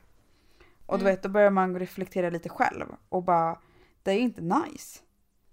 Och 0.85 0.97
du 0.97 1.01
Mm. 1.03 1.13
vet, 1.15 1.23
då 1.23 1.29
börjar 1.29 1.49
man 1.51 1.79
reflektera 1.79 2.29
lite 2.29 2.49
själv. 2.49 2.85
Och 3.09 3.23
bara, 3.23 3.59
det 4.03 4.11
är 4.11 4.19
inte 4.19 4.41
nice. 4.41 4.99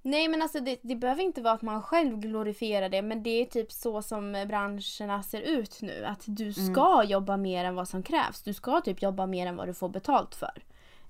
Nej 0.03 0.29
men 0.29 0.43
alltså 0.43 0.61
det, 0.61 0.79
det 0.83 0.97
behöver 0.97 1.23
inte 1.23 1.43
vara 1.43 1.55
att 1.55 1.63
man 1.63 1.83
själv 1.83 2.19
glorifierar 2.21 2.89
det 2.89 3.03
men 3.03 3.23
det 3.23 3.31
är 3.31 3.45
typ 3.45 3.73
så 3.73 4.03
som 4.03 4.33
branscherna 4.33 5.23
ser 5.23 5.41
ut 5.41 5.79
nu. 5.83 6.05
Att 6.05 6.23
du 6.27 6.43
Mm. 6.45 6.75
ska 6.75 7.05
jobba 7.05 7.37
mer 7.37 7.65
än 7.65 7.75
vad 7.75 7.89
som 7.89 8.03
krävs. 8.03 8.43
Du 8.43 8.55
ska 8.55 8.81
typ 8.81 9.03
jobba 9.03 9.27
mer 9.27 9.47
än 9.47 9.57
vad 9.57 9.69
du 9.69 9.75
får 9.75 9.89
betalt 9.89 10.35
för. 10.35 10.63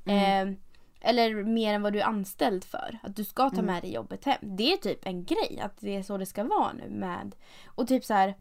Mm. 0.07 0.49
Eh, 0.49 0.55
eller 1.01 1.45
mer 1.45 1.75
än 1.75 1.83
vad 1.83 1.93
du 1.93 2.01
är 2.01 2.05
anställd 2.05 2.65
för. 2.65 2.99
Att 3.03 3.17
du 3.17 3.25
ska 3.25 3.51
ta 3.51 3.55
Mm. 3.57 3.67
med 3.67 3.83
dig 3.83 3.93
jobbet 3.93 4.25
hem. 4.25 4.39
Det 4.43 4.73
är 4.73 4.77
typ 4.77 5.07
en 5.07 5.25
grej. 5.25 5.61
Att 5.63 5.81
det 5.81 5.97
är 5.97 6.03
så 6.03 6.19
det 6.19 6.27
ska 6.27 6.45
vara 6.45 6.73
nu 6.73 6.91
med. 6.91 7.35
Och 7.67 7.89
typ 7.89 8.05
så 8.05 8.15
här. 8.15 8.35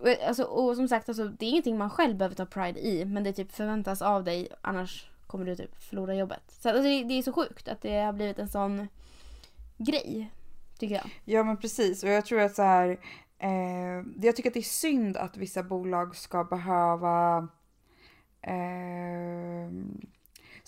och- 0.00 0.28
Alltså, 0.28 0.42
och 0.44 0.76
som 0.76 0.88
sagt, 0.88 1.08
alltså, 1.08 1.24
det 1.28 1.46
är 1.46 1.50
ingenting 1.50 1.78
man 1.78 1.90
själv 1.90 2.16
behöver 2.16 2.34
ta 2.36 2.46
pride 2.46 2.80
i. 2.86 3.04
Men 3.04 3.24
det 3.24 3.32
typ 3.32 3.52
förväntas 3.52 4.02
av 4.02 4.24
dig. 4.24 4.48
Annars 4.60 5.10
kommer 5.26 5.44
du 5.46 5.56
typ 5.56 5.82
förlora 5.82 6.14
jobbet. 6.14 6.42
Så 6.48 6.68
alltså, 6.68 6.82
det, 6.82 7.04
det 7.04 7.14
är 7.18 7.22
så 7.22 7.32
sjukt 7.32 7.68
att 7.68 7.82
det 7.82 8.00
har 8.00 8.12
blivit 8.12 8.38
en 8.38 8.48
sån 8.48 8.88
grej. 9.76 10.30
Tycker 10.78 10.94
jag. 10.94 11.10
Ja 11.24 11.42
men 11.44 11.56
precis 11.56 12.02
och 12.02 12.08
jag 12.08 12.26
tror 12.26 12.40
att 12.40 12.54
så 12.54 12.62
här. 12.62 12.88
Eh, 13.38 14.04
jag 14.22 14.36
tycker 14.36 14.50
att 14.50 14.54
det 14.54 14.60
är 14.60 14.62
synd 14.62 15.16
att 15.16 15.36
vissa 15.36 15.62
bolag 15.62 16.16
ska 16.16 16.44
behöva 16.44 17.48
eh, 18.42 19.70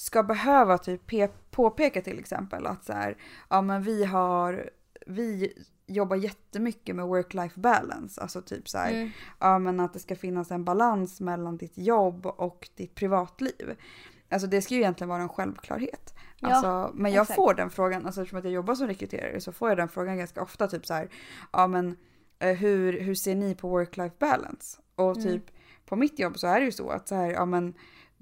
ska 0.02 0.22
behöva 0.22 0.78
typ 0.78 1.10
pe- 1.10 1.30
påpeka 1.50 2.00
till 2.02 2.18
exempel 2.18 2.66
att 2.66 2.84
så 2.84 2.92
här, 2.92 3.16
ja 3.50 3.62
men 3.62 3.82
vi 3.82 4.04
har, 4.04 4.70
vi 5.06 5.52
jobbar 5.86 6.16
jättemycket 6.16 6.96
med 6.96 7.04
work-life 7.04 7.60
balance. 7.60 8.20
Alltså 8.20 8.42
typ 8.42 8.68
så 8.68 8.78
här, 8.78 8.92
Mm. 8.92 9.10
ja 9.38 9.58
men 9.58 9.80
att 9.80 9.92
det 9.92 9.98
ska 9.98 10.16
finnas 10.16 10.50
en 10.50 10.64
balans 10.64 11.20
mellan 11.20 11.56
ditt 11.56 11.78
jobb 11.78 12.26
och 12.26 12.68
ditt 12.76 12.94
privatliv. 12.94 13.76
Alltså 14.30 14.46
det 14.48 14.62
ska 14.62 14.74
ju 14.74 14.80
egentligen 14.80 15.08
vara 15.08 15.22
en 15.22 15.28
självklarhet. 15.28 16.14
Ja, 16.38 16.48
Alltså, 16.48 16.90
men 16.94 17.12
jag 17.12 17.22
exakt. 17.22 17.36
får 17.36 17.54
den 17.54 17.70
frågan, 17.70 18.06
alltså 18.06 18.20
eftersom 18.20 18.38
att 18.38 18.44
jag 18.44 18.52
jobbar 18.52 18.74
som 18.74 18.86
rekryterare 18.86 19.40
så 19.40 19.52
får 19.52 19.68
jag 19.68 19.78
den 19.78 19.88
frågan 19.88 20.18
ganska 20.18 20.42
ofta 20.42 20.68
typ 20.68 20.86
så 20.86 20.94
här, 20.94 21.08
ja 21.52 21.66
men 21.66 21.96
eh, 22.38 22.56
hur, 22.56 23.00
hur 23.00 23.14
ser 23.14 23.34
ni 23.34 23.54
på 23.54 23.68
work-life 23.78 24.14
balance? 24.18 24.80
Och 24.94 25.16
Mm. 25.16 25.22
typ 25.22 25.44
på 25.86 25.96
mitt 25.96 26.18
jobb 26.18 26.38
så 26.38 26.46
är 26.46 26.60
det 26.60 26.64
ju 26.66 26.72
så 26.72 26.90
att 26.90 27.08
så 27.08 27.14
här, 27.14 27.30
ja 27.30 27.44
men 27.44 27.74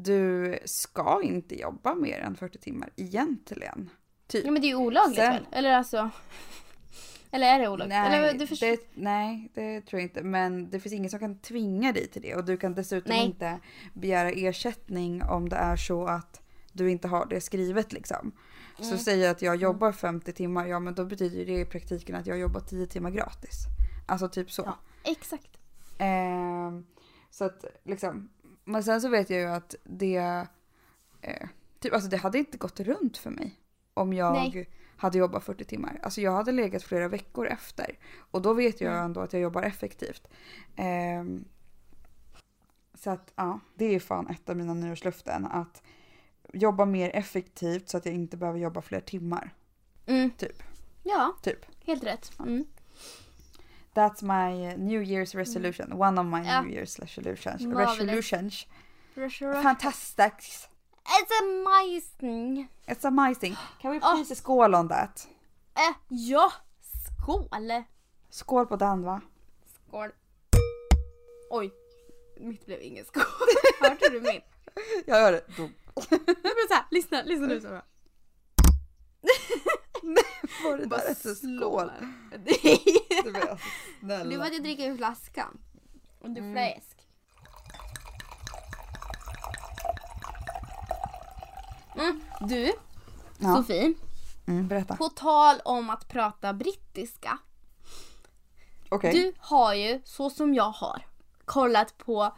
du 0.04 0.58
ska 0.64 1.20
inte 1.22 1.54
jobba 1.60 1.94
mer 1.94 2.18
än 2.20 2.36
40 2.36 2.58
timmar 2.58 2.90
egentligen. 2.96 3.90
Typ. 4.26 4.44
Ja 4.44 4.50
men 4.50 4.62
det 4.62 4.66
är 4.66 4.68
ju 4.68 4.74
olagligt 4.76 5.16
Sen- 5.16 5.32
väl? 5.34 5.46
Eller 5.52 5.72
alltså. 5.72 6.10
Eller 7.32 7.46
är 7.46 7.58
det 7.58 7.68
olagligt? 7.68 7.88
Nej, 7.88 8.28
Eller, 8.30 8.46
förstår... 8.46 8.66
det, 8.66 8.80
nej, 8.94 9.50
det 9.54 9.80
tror 9.80 10.00
jag 10.00 10.06
inte. 10.08 10.22
Men 10.22 10.70
det 10.70 10.80
finns 10.80 10.92
ingen 10.94 11.10
som 11.10 11.18
kan 11.20 11.38
tvinga 11.38 11.92
dig 11.92 12.06
till 12.08 12.22
det. 12.22 12.34
Och 12.34 12.44
du 12.44 12.56
kan 12.56 12.74
dessutom 12.74 13.08
Nej. 13.16 13.26
inte 13.26 13.58
begära 13.94 14.30
ersättning 14.30 15.22
om 15.22 15.48
det 15.48 15.56
är 15.56 15.76
så 15.76 16.06
att 16.06 16.40
du 16.72 16.90
inte 16.90 17.08
har 17.08 17.26
det 17.26 17.40
skrivet 17.40 17.92
liksom. 17.92 18.32
Så 18.78 18.84
Mm. 18.84 18.98
säger 18.98 19.24
jag 19.24 19.30
att 19.30 19.42
jag 19.42 19.56
jobbar 19.56 19.92
50 19.92 20.32
timmar, 20.32 20.66
ja 20.66 20.80
men 20.80 20.94
då 20.94 21.04
betyder 21.04 21.46
det 21.46 21.60
i 21.60 21.64
praktiken 21.64 22.16
att 22.16 22.26
jag 22.26 22.38
jobbar 22.38 22.60
10 22.60 22.86
timmar 22.86 23.10
gratis. 23.10 23.64
Alltså 24.08 24.28
typ 24.28 24.50
så. 24.50 24.62
Ja. 24.66 24.78
Exakt. 25.12 25.58
Ehm, 25.98 26.86
så 27.30 27.44
att 27.44 27.64
liksom, 27.84 28.30
men 28.70 28.84
sen 28.84 29.00
så 29.00 29.08
vet 29.08 29.30
jag 29.30 29.40
ju 29.40 29.46
att 29.46 29.74
det, 29.84 30.46
eh, 31.20 31.48
typ, 31.80 31.92
alltså 31.92 32.08
det 32.08 32.16
hade 32.16 32.38
inte 32.38 32.58
gått 32.58 32.80
runt 32.80 33.16
för 33.16 33.30
mig 33.30 33.60
om 33.94 34.12
jag 34.12 34.32
Nej. 34.32 34.68
hade 34.96 35.18
jobbat 35.18 35.44
40 35.44 35.64
timmar. 35.64 36.00
Alltså 36.02 36.20
jag 36.20 36.32
hade 36.32 36.52
legat 36.52 36.82
flera 36.82 37.08
veckor 37.08 37.46
efter 37.46 37.98
och 38.30 38.42
då 38.42 38.52
vet 38.52 38.80
jag 38.80 38.92
Mm. 38.92 39.04
ändå 39.04 39.20
att 39.20 39.32
jag 39.32 39.42
jobbar 39.42 39.62
effektivt. 39.62 40.28
Ehm, 40.76 41.44
så 42.94 43.10
att 43.10 43.32
ja, 43.36 43.60
det 43.74 43.84
är 43.94 44.00
fan 44.00 44.26
ett 44.28 44.48
av 44.50 44.56
mina 44.56 44.74
nyårslöften 44.74 45.46
att 45.46 45.82
jobba 46.52 46.84
mer 46.84 47.10
effektivt 47.16 47.88
så 47.88 47.96
att 47.96 48.06
jag 48.06 48.14
inte 48.14 48.36
behöver 48.36 48.58
jobba 48.58 48.82
fler 48.82 49.00
timmar. 49.00 49.54
Mm. 50.06 50.30
Typ. 50.30 50.62
Ja, 51.02 51.36
Typ. 51.42 51.66
helt 51.84 52.04
rätt. 52.04 52.32
Mm. 52.38 52.64
That's 53.94 54.22
my 54.22 54.76
New 54.76 55.00
Year's 55.02 55.34
resolution. 55.34 55.92
One 55.92 56.18
of 56.20 56.26
my 56.26 56.42
Ja. 56.46 56.62
New 56.62 56.70
Year's 56.70 56.98
resolutions. 57.00 57.62
Resolutions. 57.66 58.66
Fantastic. 59.62 60.32
It's 61.04 61.32
amazing. 61.42 62.68
It's 62.86 63.04
amazing. 63.04 63.56
Can 63.82 63.90
we 63.90 63.98
Oh. 64.02 64.14
please 64.14 64.34
skål 64.34 64.74
on 64.74 64.88
that? 64.88 65.28
Äh, 65.74 65.94
ja, 66.08 66.52
skål. 67.22 67.48
Skål 68.30 68.66
på 68.66 68.76
den 68.76 69.02
va? 69.02 69.20
Skål. 69.88 70.10
Oj, 71.50 71.70
mitt 72.40 72.66
blev 72.66 72.82
ingen 72.82 73.04
skål. 73.04 73.22
Hörde 73.80 74.08
du 74.10 74.20
min? 74.20 74.40
Jag 75.06 75.20
gör 75.20 75.32
det. 75.32 75.42
Jag 76.10 76.24
blev 76.26 76.68
såhär, 76.68 76.84
lyssna, 76.90 77.22
lyssna 77.22 77.46
nu. 77.46 77.60
Så 77.60 77.80
bara, 80.02 80.70
Var 80.70 80.78
det 80.78 80.86
bara 80.86 81.00
där 81.00 81.10
ett 81.10 81.38
skål? 81.38 81.90
Det 83.24 83.30
var 83.30 83.40
alltså 83.40 83.68
Det 84.00 84.08
var 84.10 84.24
snälla. 84.24 84.44
att 84.44 84.52
jag 84.52 84.62
dricker 84.62 84.90
ur 84.90 84.96
flaskan. 84.96 85.58
Och 86.20 86.30
du 86.30 86.40
Mm. 86.40 86.52
fläsk. 86.54 86.96
Mm. 91.96 92.20
Du, 92.40 92.72
Ja. 93.38 93.56
Sofie, 93.56 93.94
Mm, 94.46 94.68
berätta. 94.68 94.96
på 94.96 95.08
tal 95.08 95.56
om 95.64 95.90
att 95.90 96.08
prata 96.08 96.52
brittiska. 96.52 97.38
Okej. 98.88 99.12
Du 99.12 99.32
har 99.38 99.74
ju, 99.74 100.00
så 100.04 100.30
som 100.30 100.54
jag 100.54 100.70
har, 100.70 101.06
kollat 101.44 101.98
på 101.98 102.36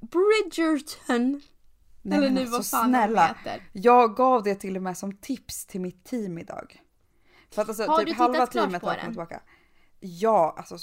Bridgerton. 0.00 1.42
Nej, 2.08 2.18
eller 2.18 2.30
nu 2.30 2.40
alltså, 2.40 2.56
vad 2.56 2.66
fan 2.66 2.88
snälla. 2.90 3.26
heter. 3.26 3.62
Jag 3.72 4.16
gav 4.16 4.42
det 4.42 4.54
till 4.54 4.76
och 4.76 4.82
med 4.82 4.98
som 4.98 5.12
tips 5.16 5.66
till 5.66 5.80
mitt 5.80 6.04
team 6.04 6.38
idag. 6.38 6.82
För 7.50 7.62
att 7.62 7.68
alltså, 7.68 7.84
Har 7.86 7.98
typ 7.98 8.06
du 8.08 8.14
halva 8.14 8.34
klart 8.36 8.52
teamet 8.52 8.80
på 8.80 8.86
har 8.86 8.94
den? 8.94 9.00
kommit 9.00 9.12
tillbaka. 9.14 9.40
Ja, 10.00 10.54
alltså. 10.58 10.76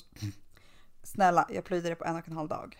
Snälla, 1.03 1.47
jag 1.49 1.63
plöjde 1.63 1.89
det 1.89 1.95
på 1.95 2.05
en 2.05 2.15
och 2.15 2.27
en 2.27 2.33
halv 2.37 2.49
dag. 2.49 2.77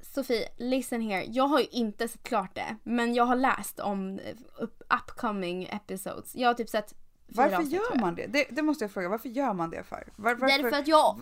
Sofie, 0.00 0.48
listen 0.56 1.00
here. 1.00 1.24
Jag 1.24 1.44
har 1.48 1.60
ju 1.60 1.66
inte 1.66 2.08
sett 2.08 2.22
klart 2.22 2.54
det, 2.54 2.76
men 2.82 3.14
jag 3.14 3.24
har 3.24 3.36
läst 3.36 3.80
om 3.80 4.18
eh, 4.18 4.34
up- 4.60 4.82
upcoming 4.94 5.64
episodes. 5.64 6.34
Jag 6.36 6.48
har 6.48 6.54
typ 6.54 6.68
sett 6.68 6.90
fyra 6.92 6.96
Varför 7.42 7.56
avsnitt, 7.56 7.72
gör 7.72 8.00
man 8.00 8.14
det? 8.14 8.26
det? 8.26 8.46
Det 8.50 8.62
måste 8.62 8.84
jag 8.84 8.90
fråga. 8.90 9.08
Varför 9.08 9.28
gör 9.28 9.54
man 9.54 9.70
det 9.70 9.82
för? 9.84 10.12
Var, 10.16 10.34
varför? 10.34 10.62
Därför 10.62 10.78
att 10.78 10.88
jag, 10.88 11.20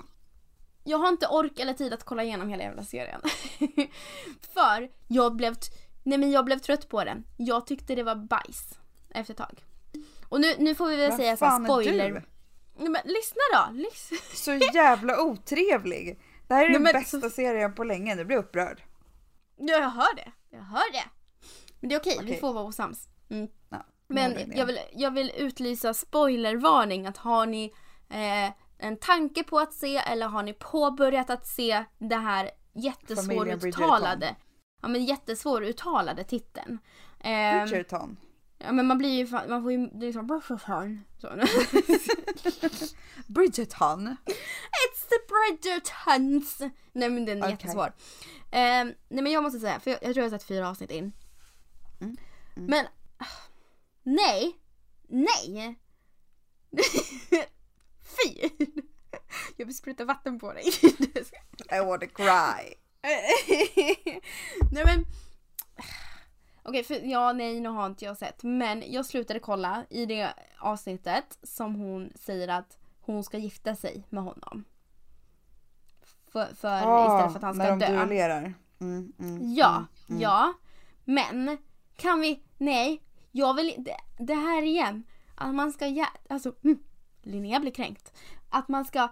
jag 0.85 0.99
har 0.99 1.09
inte 1.09 1.27
ork 1.27 1.59
eller 1.59 1.75
tid 1.75 1.93
att 1.93 2.05
kolla 2.05 2.23
igenom 2.25 2.49
hela 2.49 2.63
jävla 2.63 2.85
serien. 2.85 3.21
för 4.55 4.91
jag 5.09 5.37
blev, 5.37 5.55
t- 5.55 5.73
nej 6.03 6.19
men 6.19 6.31
jag 6.31 6.45
blev 6.45 6.59
trött 6.59 6.89
på 6.89 7.05
den. 7.05 7.25
Jag 7.37 7.67
tyckte 7.67 7.95
det 7.95 8.03
var 8.03 8.15
bajs 8.15 8.79
efter 9.11 9.35
ett 9.35 9.39
tag. 9.39 9.65
Och 10.29 10.41
nu, 10.41 10.55
nu 10.59 10.75
får 10.75 10.87
vi 10.89 10.97
väl 10.97 11.11
Vad 11.11 11.19
säga 11.19 11.37
så 11.37 11.45
här 11.45 11.53
fan 11.53 11.63
är 11.65 11.69
spoiler. 11.69 12.09
du? 12.11 12.23
Nej, 12.79 12.89
men 12.89 13.03
lyssna 13.05 13.41
då! 13.55 13.73
Lyssna. 13.73 14.17
Så 14.35 14.53
jävla 14.75 15.23
otrevlig. 15.23 16.21
Det 16.49 16.55
här 16.55 16.63
är 16.63 16.67
Nej, 16.69 16.73
den 16.73 16.83
men 16.83 16.93
bästa 16.93 17.21
så- 17.21 17.31
serien 17.31 17.75
på 17.75 17.85
länge. 17.85 18.15
Nu 18.15 18.25
blir 18.25 18.37
jag 18.37 18.45
upprörd. 18.45 18.83
Ja, 19.57 19.75
jag 19.79 19.91
hör 19.91 20.17
det. 20.17 20.33
Jag 20.51 20.63
hör 20.63 20.93
det. 20.93 21.05
Men 21.81 21.89
det 21.89 21.95
är 21.95 22.01
okej, 22.01 22.19
vi 22.21 22.27
Okej. 22.27 22.41
får 22.41 22.53
vara 22.53 22.65
osams. 22.65 23.09
Mm. 23.31 23.49
Ja, 23.69 23.85
Men 24.09 24.53
jag 24.57 24.67
vill, 24.67 24.79
jag 24.93 25.11
vill 25.11 25.33
utlysa 25.37 25.95
spoilervarning 25.95 27.07
att 27.07 27.17
har 27.17 27.47
ni 27.47 27.73
eh, 28.11 28.53
en 28.79 28.97
tanke 28.97 29.43
på 29.45 29.59
att 29.59 29.73
se 29.75 29.97
eller 29.97 30.27
har 30.27 30.43
ni 30.43 30.53
påbörjat 30.53 31.31
att 31.31 31.47
se 31.47 31.85
det 31.99 32.17
här 32.17 32.51
Familjen 32.75 32.95
jättesvåruttalade 32.95 34.37
ja, 34.81 34.89
men 34.89 35.05
jättesvåruttalade 35.05 36.25
titeln. 36.25 36.79
Ehm, 37.21 37.69
Bridgerton. 37.69 38.17
ja 38.59 38.73
men 38.73 38.87
man 38.87 38.99
blir 38.99 39.19
ju 39.19 39.27
fan, 39.27 39.51
man 39.51 39.63
får 39.63 39.73
ju 39.73 39.91
liksom 40.01 40.27
Bridgerton. 40.27 41.05
Så. 41.19 41.29
Bridgerton. 43.27 44.17
It's 44.87 45.09
the 45.09 45.17
Bridgertons! 45.29 46.59
Nej 46.93 47.11
men 47.11 47.25
den 47.25 47.39
är 47.39 47.43
Okej. 47.43 47.51
jättesvår. 47.51 47.93
Ehm, 48.51 48.95
nej 49.09 49.23
men 49.23 49.33
jag 49.33 49.43
måste 49.43 49.59
säga, 49.61 49.81
för 49.81 49.91
jag, 49.91 49.99
jag 50.03 50.15
tror 50.15 50.25
jag 50.25 50.31
har 50.31 50.39
sett 50.39 50.49
fyra 50.49 50.69
avsnitt 50.69 50.91
in. 50.91 51.13
Mm, 52.01 52.17
Men 52.55 52.87
ah, 53.19 53.25
nej, 54.03 54.57
nej. 55.09 55.79
Fy! 58.03 58.49
Jag 59.57 59.67
vill 59.67 59.77
spruta 59.77 60.05
vatten 60.05 60.39
på 60.39 60.53
dig. 60.53 60.65
I 61.73 61.81
wanna 61.81 62.07
cry. 62.07 62.75
nej 64.73 64.85
men. 64.85 65.05
Okej, 66.63 66.85
för 66.85 66.95
ja, 66.95 67.33
nej, 67.33 67.61
nu 67.61 67.69
har 67.69 67.87
inte 67.87 68.05
jag 68.05 68.17
sett. 68.17 68.43
Men 68.43 68.93
jag 68.93 69.07
slutade 69.07 69.41
kolla 69.41 69.85
i 69.91 70.07
det 70.07 70.35
avsnittet 70.59 71.39
som 71.43 71.75
hon 71.75 72.13
säger 72.15 72.49
att 72.49 72.79
hon 73.01 73.25
ska 73.25 73.39
gifta 73.39 73.77
sig 73.77 74.05
med 74.11 74.23
honom. 74.25 74.65
För, 76.33 76.47
för 76.55 76.77
istället 77.05 77.33
för 77.33 77.37
att 77.37 77.43
han 77.43 77.55
ska 77.55 77.63
Ah, 77.63 77.67
när 77.67 77.71
de 77.71 77.79
dö. 77.79 77.93
duellerar. 77.93 78.55
Mm, 78.81 79.13
mm, 79.19 79.55
Ja, 79.55 79.77
mm, 79.77 79.87
mm. 80.09 80.21
ja. 80.23 80.53
Men 81.05 81.59
kan 81.97 82.21
vi, 82.21 82.43
nej, 82.59 83.03
jag 83.31 83.55
vill 83.55 83.75
det, 83.79 83.97
det 84.19 84.35
här 84.35 84.63
igen. 84.63 85.05
Att 85.35 85.55
man 85.55 85.73
ska, 85.73 86.07
alltså, 86.29 86.55
mm, 86.65 86.79
Linnea 87.23 87.61
blir 87.61 87.73
kränkt. 87.73 88.13
Att 88.51 88.69
man 88.69 88.85
ska, 88.85 89.09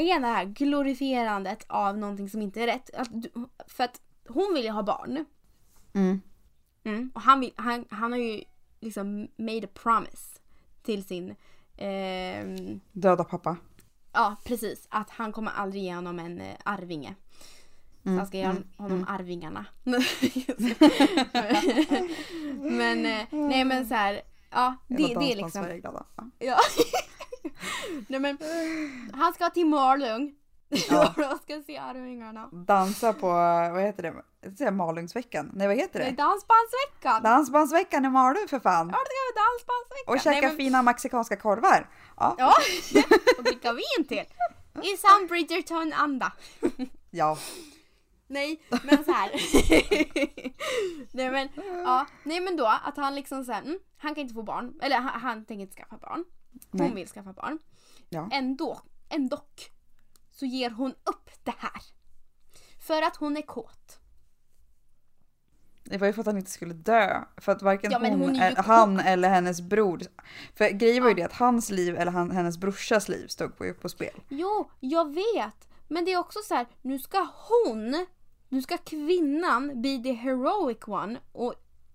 igen 0.00 0.22
det 0.22 0.28
här 0.28 0.44
glorifierandet 0.44 1.64
av 1.68 1.98
någonting 1.98 2.28
som 2.28 2.42
inte 2.42 2.62
är 2.62 2.66
rätt. 2.66 2.90
Att, 2.94 3.08
för 3.66 3.84
att 3.84 4.00
hon 4.28 4.54
vill 4.54 4.64
ju 4.64 4.70
ha 4.70 4.82
barn. 4.82 5.24
Mm. 5.92 6.20
Mm. 6.84 7.10
Och 7.14 7.20
han, 7.20 7.40
vill, 7.40 7.52
han, 7.56 7.84
han 7.90 8.12
har 8.12 8.18
ju 8.18 8.42
liksom 8.80 9.28
made 9.36 9.66
a 9.66 9.70
promise 9.74 10.40
till 10.82 11.04
sin, 11.04 11.34
ehm, 11.76 12.80
Döda 12.92 13.24
pappa. 13.24 13.56
ja 14.12 14.36
precis, 14.44 14.86
att 14.90 15.10
han 15.10 15.32
kommer 15.32 15.52
aldrig 15.52 15.82
ge 15.82 15.94
honom 15.94 16.18
en 16.18 16.40
eh, 16.40 16.56
arvinge. 16.64 17.14
Så 18.02 18.08
Mm, 18.08 18.18
han 18.18 18.26
ska 18.26 18.36
ge 18.36 18.44
mm, 18.44 18.68
honom 18.76 19.04
arvingarna. 19.08 19.66
men 22.60 23.06
eh, 23.06 23.26
nej 23.30 23.64
men 23.64 23.88
så 23.88 23.94
här, 23.94 24.22
ja 24.50 24.76
det, 24.88 24.96
det 24.96 25.32
är 25.32 25.36
liksom. 25.36 25.66
Ja. 26.38 26.58
Nej 28.08 28.20
men 28.20 28.38
han 29.12 29.34
ska 29.34 29.50
till 29.50 29.66
Malung. 29.66 30.34
Ja. 30.68 31.14
och 31.34 31.40
ska 31.42 31.62
se 31.66 31.76
Arvingarna. 31.78 32.48
Dansa 32.52 33.12
på, 33.12 33.26
vad 33.72 33.82
heter 33.82 34.02
det? 34.58 34.70
Malungsveckan. 34.70 35.50
Nej 35.54 35.66
vad 35.66 35.76
heter 35.76 35.98
Det 35.98 36.04
det? 36.04 36.10
dansbandsveckan. 36.10 37.22
Dansbandsveckan 37.22 38.04
i 38.04 38.08
Malung 38.08 38.48
för 38.48 38.60
fan. 38.60 38.88
Ja 38.92 38.98
det 38.98 39.14
är 39.14 39.34
dansbandsveckan. 39.44 40.14
Och 40.14 40.20
käka 40.20 40.30
nej, 40.30 40.48
men, 40.48 40.56
fina 40.56 40.82
mexikanska 40.82 41.36
korvar. 41.36 41.88
Ja. 42.16 42.34
Ja, 42.38 42.54
och 43.38 43.44
dricka 43.44 43.72
vin 43.72 44.08
till. 44.08 44.24
I 44.82 44.96
sann 44.96 45.26
Bridgerton-anda. 45.28 46.32
ja. 47.10 47.38
Nej, 48.28 48.62
men 48.82 49.04
så 49.04 49.12
här. 49.12 49.30
nej 51.12 51.30
men, 51.30 51.48
ja, 51.84 52.06
nej 52.22 52.40
men 52.40 52.56
då 52.56 52.66
att 52.84 52.96
han 52.96 53.14
liksom 53.14 53.44
här, 53.48 53.62
mm, 53.62 53.78
han 53.98 54.14
kan 54.14 54.22
inte 54.22 54.34
få 54.34 54.42
barn. 54.42 54.78
Eller 54.82 54.96
han, 54.96 55.20
han 55.20 55.44
tänker 55.44 55.62
inte 55.62 55.76
skaffa 55.76 55.96
barn. 55.96 56.24
Hon 56.70 56.80
Nej. 56.80 56.94
vill 56.94 57.08
skaffa 57.08 57.32
barn. 57.32 57.58
Ja. 58.08 58.28
Ändå, 58.32 58.80
ändå 59.08 59.40
så 60.30 60.46
ger 60.46 60.70
hon 60.70 60.90
upp 60.90 61.30
det 61.44 61.54
här. 61.58 61.82
För 62.78 63.02
att 63.02 63.16
hon 63.16 63.36
är 63.36 63.42
kåt. 63.42 64.00
Det 65.84 65.98
var 65.98 66.06
ju 66.06 66.12
för 66.12 66.20
att 66.20 66.26
han 66.26 66.36
inte 66.36 66.50
skulle 66.50 66.74
dö. 66.74 67.24
För 67.36 67.52
att 67.52 67.62
varken 67.62 67.90
Ja, 67.90 67.98
hon, 67.98 68.20
hon 68.20 68.36
är 68.36 68.62
han 68.62 69.00
eller 69.00 69.28
hennes 69.28 69.60
bror. 69.60 70.00
För 70.54 70.70
grejen 70.70 71.02
var 71.02 71.08
ju 71.10 71.14
det 71.14 71.22
att 71.22 71.32
hans 71.32 71.70
liv 71.70 71.96
eller 71.96 72.12
han, 72.12 72.30
hennes 72.30 72.58
brorsas 72.58 73.08
liv 73.08 73.26
stod 73.26 73.56
på, 73.56 73.74
på 73.80 73.88
spel. 73.88 74.20
Jo, 74.28 74.70
jag 74.80 75.14
vet. 75.14 75.68
Men 75.88 76.04
det 76.04 76.12
är 76.12 76.18
också 76.18 76.38
så 76.44 76.54
här, 76.54 76.66
nu 76.82 76.98
ska 76.98 77.26
hon, 77.48 78.06
nu 78.48 78.62
ska 78.62 78.76
kvinnan 78.76 79.82
be 79.82 80.02
the 80.02 80.12
heroic 80.12 80.78
one 80.86 81.18
och 81.32 81.54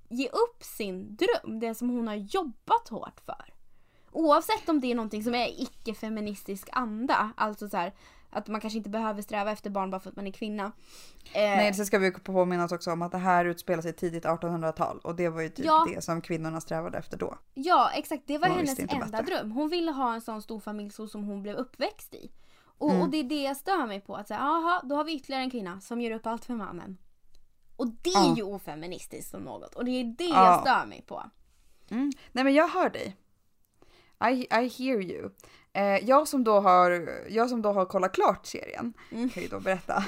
ge 0.09 0.27
upp 0.27 0.63
sin 0.63 1.15
dröm, 1.15 1.59
det 1.59 1.75
som 1.75 1.89
hon 1.89 2.07
har 2.07 2.15
jobbat 2.15 2.87
hårt 2.89 3.19
för. 3.25 3.53
Oavsett 4.11 4.69
om 4.69 4.79
det 4.81 4.91
är 4.91 4.95
någonting 4.95 5.23
som 5.23 5.35
är 5.35 5.61
icke-feministisk 5.61 6.69
anda, 6.71 7.31
alltså 7.37 7.69
så 7.69 7.77
här, 7.77 7.93
att 8.29 8.47
man 8.47 8.61
kanske 8.61 8.77
inte 8.77 8.89
behöver 8.89 9.21
sträva 9.21 9.51
efter 9.51 9.69
barn 9.69 9.91
bara 9.91 9.99
för 10.01 10.09
att 10.09 10.15
man 10.15 10.27
är 10.27 10.31
kvinna. 10.31 10.65
Eh, 11.33 11.41
Nej, 11.41 11.73
så 11.73 11.85
ska 11.85 11.99
vi 11.99 12.11
påminna 12.11 12.63
oss 12.65 12.71
också 12.71 12.91
om 12.91 13.01
att 13.01 13.11
det 13.11 13.17
här 13.17 13.45
utspelar 13.45 13.81
sig 13.81 13.93
tidigt 13.93 14.25
1800-tal 14.25 14.99
och 15.03 15.15
det 15.15 15.29
var 15.29 15.41
ju 15.41 15.49
typ 15.49 15.65
Ja. 15.65 15.87
det 15.95 16.01
som 16.01 16.21
kvinnorna 16.21 16.61
strävade 16.61 16.97
efter 16.97 17.17
då. 17.17 17.37
Ja, 17.53 17.91
exakt. 17.95 18.23
Det 18.25 18.37
var 18.37 18.47
Hon 18.47 18.57
hennes 18.57 18.79
enda 18.79 19.05
bättre. 19.05 19.21
dröm. 19.25 19.51
Hon 19.51 19.69
ville 19.69 19.91
ha 19.91 20.13
en 20.13 20.21
sån 20.21 20.41
stor 20.41 20.59
familj 20.59 20.89
så 20.91 21.07
som 21.07 21.23
hon 21.23 21.41
blev 21.43 21.55
uppväxt 21.55 22.13
i. 22.13 22.31
Och, 22.77 22.89
Mm. 22.89 23.01
och 23.01 23.09
det 23.09 23.17
är 23.17 23.23
det 23.23 23.41
jag 23.43 23.57
stör 23.57 23.87
mig 23.87 24.01
på. 24.01 24.15
Att 24.15 24.27
säga, 24.27 24.39
aha, 24.39 24.81
då 24.83 24.95
har 24.95 25.03
vi 25.03 25.15
ytterligare 25.15 25.43
en 25.43 25.51
kvinna 25.51 25.81
som 25.81 26.01
gör 26.01 26.11
upp 26.11 26.27
allt 26.27 26.45
för 26.45 26.53
mannen. 26.53 26.97
Och 27.75 27.87
det 27.87 28.09
är 28.09 28.13
Ja. 28.27 28.33
ju 28.37 28.43
ofeministiskt 28.43 29.33
om 29.33 29.41
något. 29.41 29.75
Och 29.75 29.85
det 29.85 29.91
är 29.91 30.03
det 30.03 30.23
Ja. 30.23 30.45
jag 30.45 30.61
stör 30.61 30.85
mig 30.85 31.01
på. 31.07 31.23
Mm. 31.89 32.11
Nej 32.31 32.43
men 32.43 32.53
jag 32.53 32.67
hör 32.67 32.89
dig. 32.89 33.15
I, 34.29 34.47
I 34.51 34.67
hear 34.67 35.01
you. 35.01 35.29
Eh, 35.73 35.97
jag, 36.09 36.27
som 36.27 36.43
då 36.43 36.59
har, 36.59 37.09
jag 37.29 37.49
som 37.49 37.61
då 37.61 37.71
har 37.71 37.85
kollat 37.85 38.13
klart 38.13 38.45
serien 38.45 38.93
Mm. 39.11 39.29
kan 39.29 39.43
ju 39.43 39.49
då 39.49 39.59
berätta 39.59 40.03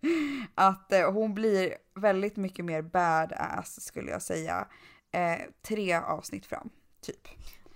att 0.54 0.92
eh, 0.92 1.12
hon 1.12 1.34
blir 1.34 1.74
väldigt 1.94 2.36
mycket 2.36 2.64
mer 2.64 2.82
badass 2.82 3.80
skulle 3.84 4.10
jag 4.10 4.22
säga. 4.22 4.66
Eh, 5.12 5.38
tre 5.62 5.94
avsnitt 5.94 6.46
fram, 6.46 6.70
typ. 7.00 7.28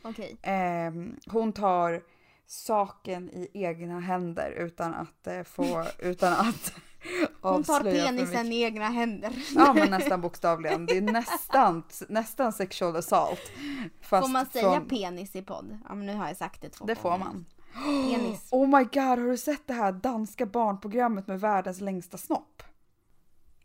Okej. 0.03 0.37
Eh, 0.43 0.93
hon 1.27 1.53
tar 1.53 2.03
saken 2.47 3.31
i 3.31 3.51
egna 3.55 4.01
händer 4.01 4.51
utan 4.51 4.95
att 4.95 5.27
eh, 5.27 5.43
få, 5.43 5.85
utan 5.99 6.33
att 6.33 6.73
Hon 7.41 7.65
tar 7.65 7.81
penisen 7.81 8.53
i 8.53 8.63
egna 8.63 8.89
händer. 8.89 9.33
Ja 9.55 9.73
men 9.75 9.91
nästan 9.99 10.21
bokstavligen. 10.21 10.87
Det 10.87 10.97
är 10.97 11.01
nästan, 11.01 11.83
nästan 12.09 12.53
sexual 12.53 12.97
assault. 12.97 13.53
Fast 14.01 14.27
Får 14.27 14.33
man 14.33 14.47
säga 14.47 14.73
från- 14.75 14.89
penis 14.89 15.37
i 15.37 15.43
podd? 15.43 15.79
Ja 15.89 15.95
men 15.95 16.07
nu 16.07 16.15
har 16.15 16.29
jag 16.29 16.37
sagt 16.37 16.61
det 16.63 16.69
två 16.69 16.85
Det 16.85 16.95
får 16.97 17.19
man. 17.19 17.47
Penis. 17.85 18.49
Oh 18.51 18.79
my 18.79 18.85
god, 18.85 19.03
har 19.03 19.17
du 19.17 19.37
sett 19.37 19.67
det 19.67 19.75
här 19.75 19.93
danska 19.93 20.47
barnprogrammet 20.47 21.27
med 21.27 21.41
världens 21.41 21.81
längsta 21.81 22.19
snopp? 22.19 22.63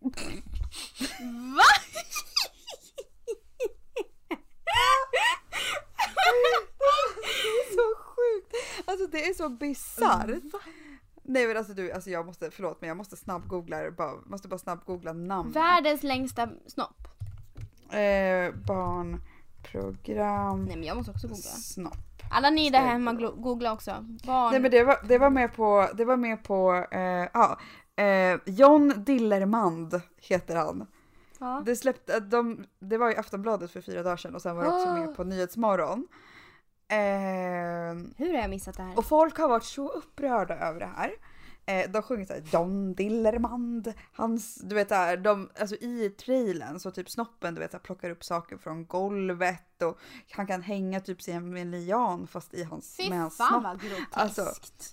Va? 1.56 1.64
Det 7.22 7.48
är 7.50 7.74
så 7.76 7.96
sjukt! 8.04 8.56
Alltså 8.86 9.08
det 9.08 9.26
är 9.30 9.34
så 9.34 9.50
bisarrt. 9.50 10.30
Nej 11.28 11.48
men 11.48 11.58
alltså 11.58 11.74
du, 11.74 11.92
alltså 11.92 12.10
jag 12.10 12.26
måste, 12.26 12.52
förlåt 12.52 12.82
men 12.82 12.88
jag 12.88 12.98
måste 12.98 13.16
snabbgoogla 13.16 13.92
bara, 13.92 14.12
måste 14.26 14.48
bara 14.48 14.58
snabbgoogla 14.58 15.14
namn. 15.14 15.52
Världens 15.52 16.04
längsta 16.04 16.50
snopp. 16.68 17.08
Eh, 17.92 18.54
barnprogram 19.64 20.66
Nej 20.66 20.76
men 20.76 20.84
jag 20.84 20.98
måste 20.98 21.12
också 21.12 21.28
googla. 21.28 21.42
snopp. 21.44 21.94
Alla 22.32 22.50
ni 22.50 22.70
där 22.70 22.80
hemma 22.82 23.14
googla? 23.14 23.74
också. 23.74 23.92
Barn. 24.26 24.52
Nej 24.52 24.60
men 24.60 24.72
det 24.72 24.84
var, 24.84 24.98
det 25.08 25.18
var 25.18 25.30
med 25.30 25.54
på, 25.56 25.88
det 25.94 26.06
var 26.06 26.18
med 26.18 26.44
på, 26.44 26.86
eh, 26.92 27.28
ja, 27.34 27.60
eh, 28.04 28.40
John 28.46 28.94
Dillermand 29.06 30.02
heter 30.18 30.56
han. 30.56 30.88
ja. 31.40 31.64
Det 31.66 31.76
släppte, 31.76 32.20
de, 32.20 32.66
det 32.80 32.98
var 32.98 33.12
i 33.12 33.16
Aftonbladet 33.18 33.72
för 33.72 33.82
fyra 33.82 34.04
dagar 34.04 34.18
sedan 34.18 34.36
och 34.36 34.42
sen 34.42 34.56
var 34.56 34.64
det 34.64 34.70
också 34.70 34.88
Ah. 34.90 34.98
med 34.98 35.16
på 35.16 35.24
Nyhetsmorgon. 35.24 36.08
Eh, 36.88 36.98
Hur 38.18 38.34
har 38.34 38.42
jag 38.42 38.50
missat 38.50 38.78
det 38.78 38.84
här? 38.84 38.98
och 38.98 39.06
folk 39.06 39.38
har 39.38 39.48
varit 39.50 39.64
så 39.64 39.90
upprörda 39.90 40.56
över 40.58 40.80
det 40.80 40.86
här. 40.96 41.12
Eh, 41.68 41.92
de 41.92 42.02
sjunger 42.02 42.26
såhär 42.26 42.44
John 42.54 42.94
Dillermand, 42.94 43.94
hans, 44.14 44.56
du 44.56 44.76
vet 44.76 44.90
där, 44.90 45.18
de, 45.18 45.50
alltså 45.60 45.76
i 45.76 46.10
trailern 46.10 46.80
så 46.80 46.92
typ 46.92 47.10
snoppen 47.10 47.56
du 47.56 47.62
vet 47.62 47.72
så 47.72 47.78
här, 47.78 47.82
plockar 47.84 48.10
upp 48.10 48.24
saker 48.24 48.58
från 48.58 48.86
golvet 48.86 49.82
och 49.82 50.00
han 50.32 50.48
kan 50.48 50.62
hänga 50.62 51.00
typ 51.00 51.22
sig 51.22 51.40
med 51.40 51.62
en 51.62 51.72
lian 51.72 52.28
fast 52.28 52.54
i 52.54 52.64
hans, 52.64 52.96
Fy 52.98 53.10
med 53.10 53.20
hans 53.20 53.38
fan 53.38 53.50
snopp. 53.50 53.64
vad 53.64 53.82
groteskt. 53.82 54.08
Alltså, 54.12 54.46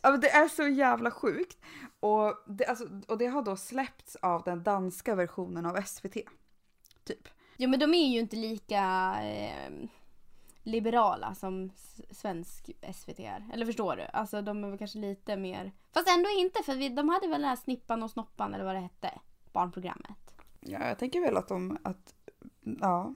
Ja, 0.02 0.16
det 0.16 0.30
är 0.30 0.48
så 0.48 0.68
jävla 0.68 1.10
sjukt. 1.10 1.58
Och 2.00 2.34
det, 2.46 2.66
alltså, 2.66 2.84
och 3.08 3.18
det 3.18 3.26
har 3.26 3.42
då 3.42 3.56
släppts 3.56 4.16
av 4.16 4.42
den 4.42 4.62
danska 4.62 5.14
versionen 5.14 5.66
av 5.66 5.82
SVT. 5.82 6.16
Typ. 7.04 7.28
Ja 7.56 7.68
men 7.68 7.80
de 7.80 7.94
är 7.94 8.12
ju 8.12 8.18
inte 8.20 8.36
lika 8.36 9.14
eh, 9.22 9.72
liberala 10.62 11.34
som 11.34 11.70
svensk 12.10 12.70
SVT 12.94 13.20
är. 13.20 13.44
Eller 13.52 13.66
förstår 13.66 13.96
du? 13.96 14.02
Alltså 14.12 14.42
de 14.42 14.64
är 14.64 14.68
väl 14.68 14.78
kanske 14.78 14.98
lite 14.98 15.36
mer... 15.36 15.72
Fast 15.92 16.08
ändå 16.08 16.28
inte 16.30 16.62
för 16.62 16.74
vi, 16.74 16.88
de 16.88 17.08
hade 17.08 17.28
väl 17.28 17.40
den 17.40 17.48
här 17.48 17.56
Snippan 17.56 18.02
och 18.02 18.10
Snoppan 18.10 18.54
eller 18.54 18.64
vad 18.64 18.74
det 18.74 18.80
hette. 18.80 19.20
Barnprogrammet. 19.52 20.34
Ja, 20.60 20.88
jag 20.88 20.98
tänker 20.98 21.20
väl 21.20 21.36
att 21.36 21.48
de, 21.48 21.78
att, 21.84 22.14
ja. 22.80 23.14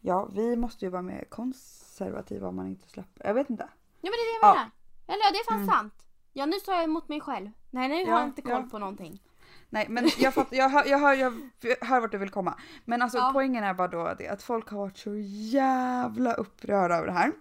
Ja, 0.00 0.28
vi 0.32 0.56
måste 0.56 0.84
ju 0.84 0.90
vara 0.90 1.02
mer 1.02 1.24
konservativa 1.24 2.48
om 2.48 2.56
man 2.56 2.66
inte 2.66 2.88
släpper, 2.88 3.26
jag 3.26 3.34
vet 3.34 3.50
inte. 3.50 3.68
Ja 4.00 4.10
men 4.10 4.12
det 4.12 4.16
är 4.16 4.40
det 4.40 4.46
jag 4.46 4.50
Ja. 4.50 4.54
menar. 4.54 4.70
Eller 5.06 5.24
ja 5.24 5.30
det 5.32 5.38
är 5.38 5.44
fan 5.44 5.62
Mm. 5.62 5.74
sant. 5.74 6.06
Ja 6.32 6.46
nu 6.46 6.60
sa 6.60 6.74
jag 6.74 6.84
emot 6.84 7.08
mig 7.08 7.20
själv. 7.20 7.50
Nej 7.70 7.88
nu 7.88 7.94
har 7.94 8.00
Ja, 8.00 8.18
jag 8.20 8.28
inte 8.28 8.42
koll 8.42 8.52
ja. 8.52 8.68
på 8.70 8.78
någonting. 8.78 9.22
Nej 9.74 9.86
men 9.88 10.10
jag, 10.18 10.34
fatt, 10.34 10.48
jag, 10.50 10.68
hör, 10.68 10.84
jag, 10.84 10.98
hör, 10.98 11.14
jag 11.14 11.32
hör 11.80 12.00
vart 12.00 12.12
du 12.12 12.18
vill 12.18 12.30
komma. 12.30 12.60
Men 12.84 13.02
alltså 13.02 13.18
Ja. 13.18 13.30
poängen 13.32 13.64
är 13.64 13.74
bara 13.74 13.88
då 13.88 14.14
det 14.18 14.28
att 14.28 14.42
folk 14.42 14.68
har 14.68 14.78
varit 14.78 14.98
så 14.98 15.14
jävla 15.16 16.34
upprörda 16.34 16.94
över 16.96 17.06
det 17.06 17.12
här. 17.12 17.32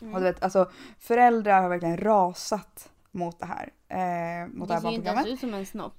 Mm. 0.00 0.14
Och 0.14 0.20
du 0.20 0.26
vet, 0.26 0.42
alltså 0.42 0.70
föräldrar 0.98 1.62
har 1.62 1.68
verkligen 1.68 1.96
rasat 1.96 2.90
mot 3.10 3.38
det 3.38 3.46
här. 3.46 3.72
Eh, 3.88 4.48
mot 4.48 4.68
det 4.68 4.74
Det 4.74 4.74
här 4.74 4.80
ser 4.80 4.88
ju 4.90 4.94
inte 4.96 5.08
ens 5.08 5.26
ut 5.26 5.40
som 5.40 5.54
en 5.54 5.66
snopp. 5.66 5.96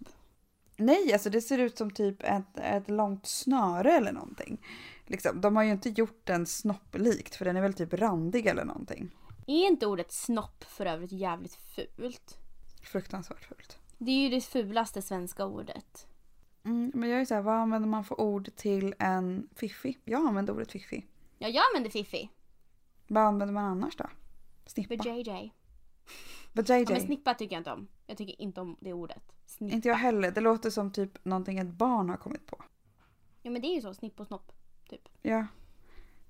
Nej, 0.77 1.13
alltså 1.13 1.29
det 1.29 1.41
ser 1.41 1.57
ut 1.57 1.77
som 1.77 1.91
typ 1.91 2.23
ett, 2.23 2.57
ett 2.57 2.89
långt 2.89 3.25
snöre 3.25 3.91
eller 3.91 4.11
någonting. 4.11 4.65
Liksom, 5.05 5.41
de 5.41 5.55
har 5.55 5.63
ju 5.63 5.71
inte 5.71 5.89
gjort 5.89 6.21
den 6.23 6.45
snopplikt 6.45 7.35
för 7.35 7.45
den 7.45 7.55
är 7.57 7.61
väl 7.61 7.73
typ 7.73 7.93
randig 7.93 8.47
eller 8.47 8.65
någonting. 8.65 9.15
Är 9.47 9.67
inte 9.67 9.85
ordet 9.85 10.11
snopp 10.11 10.63
för 10.63 10.85
övrigt 10.85 11.11
jävligt 11.11 11.55
fult? 11.55 12.37
Fruktansvärt 12.83 13.45
fult. 13.45 13.76
Det 13.97 14.11
är 14.11 14.23
ju 14.23 14.29
det 14.29 14.41
fulaste 14.41 15.01
svenska 15.01 15.45
ordet. 15.45 16.07
Mm, 16.63 16.91
men 16.95 17.09
jag 17.09 17.21
är 17.21 17.25
såhär, 17.25 17.41
vad 17.41 17.55
använder 17.55 17.89
man 17.89 18.03
för 18.03 18.21
ord 18.21 18.55
till 18.55 18.95
en 18.99 19.49
fiffi? 19.55 19.97
Jag 20.05 20.27
använder 20.27 20.53
ordet 20.53 20.71
fiffi. 20.71 21.05
Ja 21.37 21.47
jag 21.47 21.63
använder 21.71 21.89
fiffi. 21.89 22.29
Vad 23.07 23.23
använder 23.23 23.53
man 23.53 23.63
annars 23.63 23.95
då? 23.95 24.05
Snippa? 24.65 24.93
JJ. 24.93 25.53
Vad 26.53 26.69
Ja, 26.69 26.77
JJ? 26.77 26.85
men 26.89 27.01
snippa 27.01 27.33
tycker 27.33 27.55
jag 27.55 27.59
inte 27.59 27.71
om. 27.71 27.87
Jag 28.07 28.17
tycker 28.17 28.41
inte 28.41 28.61
om 28.61 28.77
det 28.79 28.93
ordet. 28.93 29.23
Snippa. 29.45 29.75
Inte 29.75 29.87
jag 29.87 29.95
heller. 29.95 30.31
Det 30.31 30.41
låter 30.41 30.69
som 30.69 30.91
typ 30.91 31.25
någonting 31.25 31.59
ett 31.59 31.67
barn 31.67 32.09
har 32.09 32.17
kommit 32.17 32.45
på. 32.45 32.63
Ja 33.41 33.51
men 33.51 33.61
det 33.61 33.67
är 33.67 33.75
ju 33.75 33.81
så, 33.81 33.93
snipp 33.93 34.19
och 34.19 34.27
snopp. 34.27 34.51
Typ. 34.89 35.09
Ja. 35.21 35.47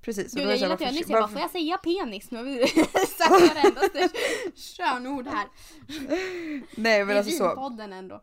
Precis. 0.01 0.33
Gud 0.33 0.43
jag 0.43 0.55
gillar 0.55 0.73
att 0.73 0.81
jag 0.81 0.93
nyss 0.93 1.09
jag 1.09 1.21
bara, 1.21 1.27
får 1.27 1.41
jag 1.41 1.49
säga 1.49 1.77
penis? 1.77 2.31
Nu 2.31 2.37
har 2.37 2.45
vi 2.45 2.67
sagt 3.07 3.31
varenda 3.31 3.81
könord 4.55 5.27
här. 5.27 5.47
Nej 6.81 7.05
men 7.05 7.17
alltså 7.17 7.31
så. 7.37 7.47
vinpodden 7.47 7.93
ändå. 7.93 8.21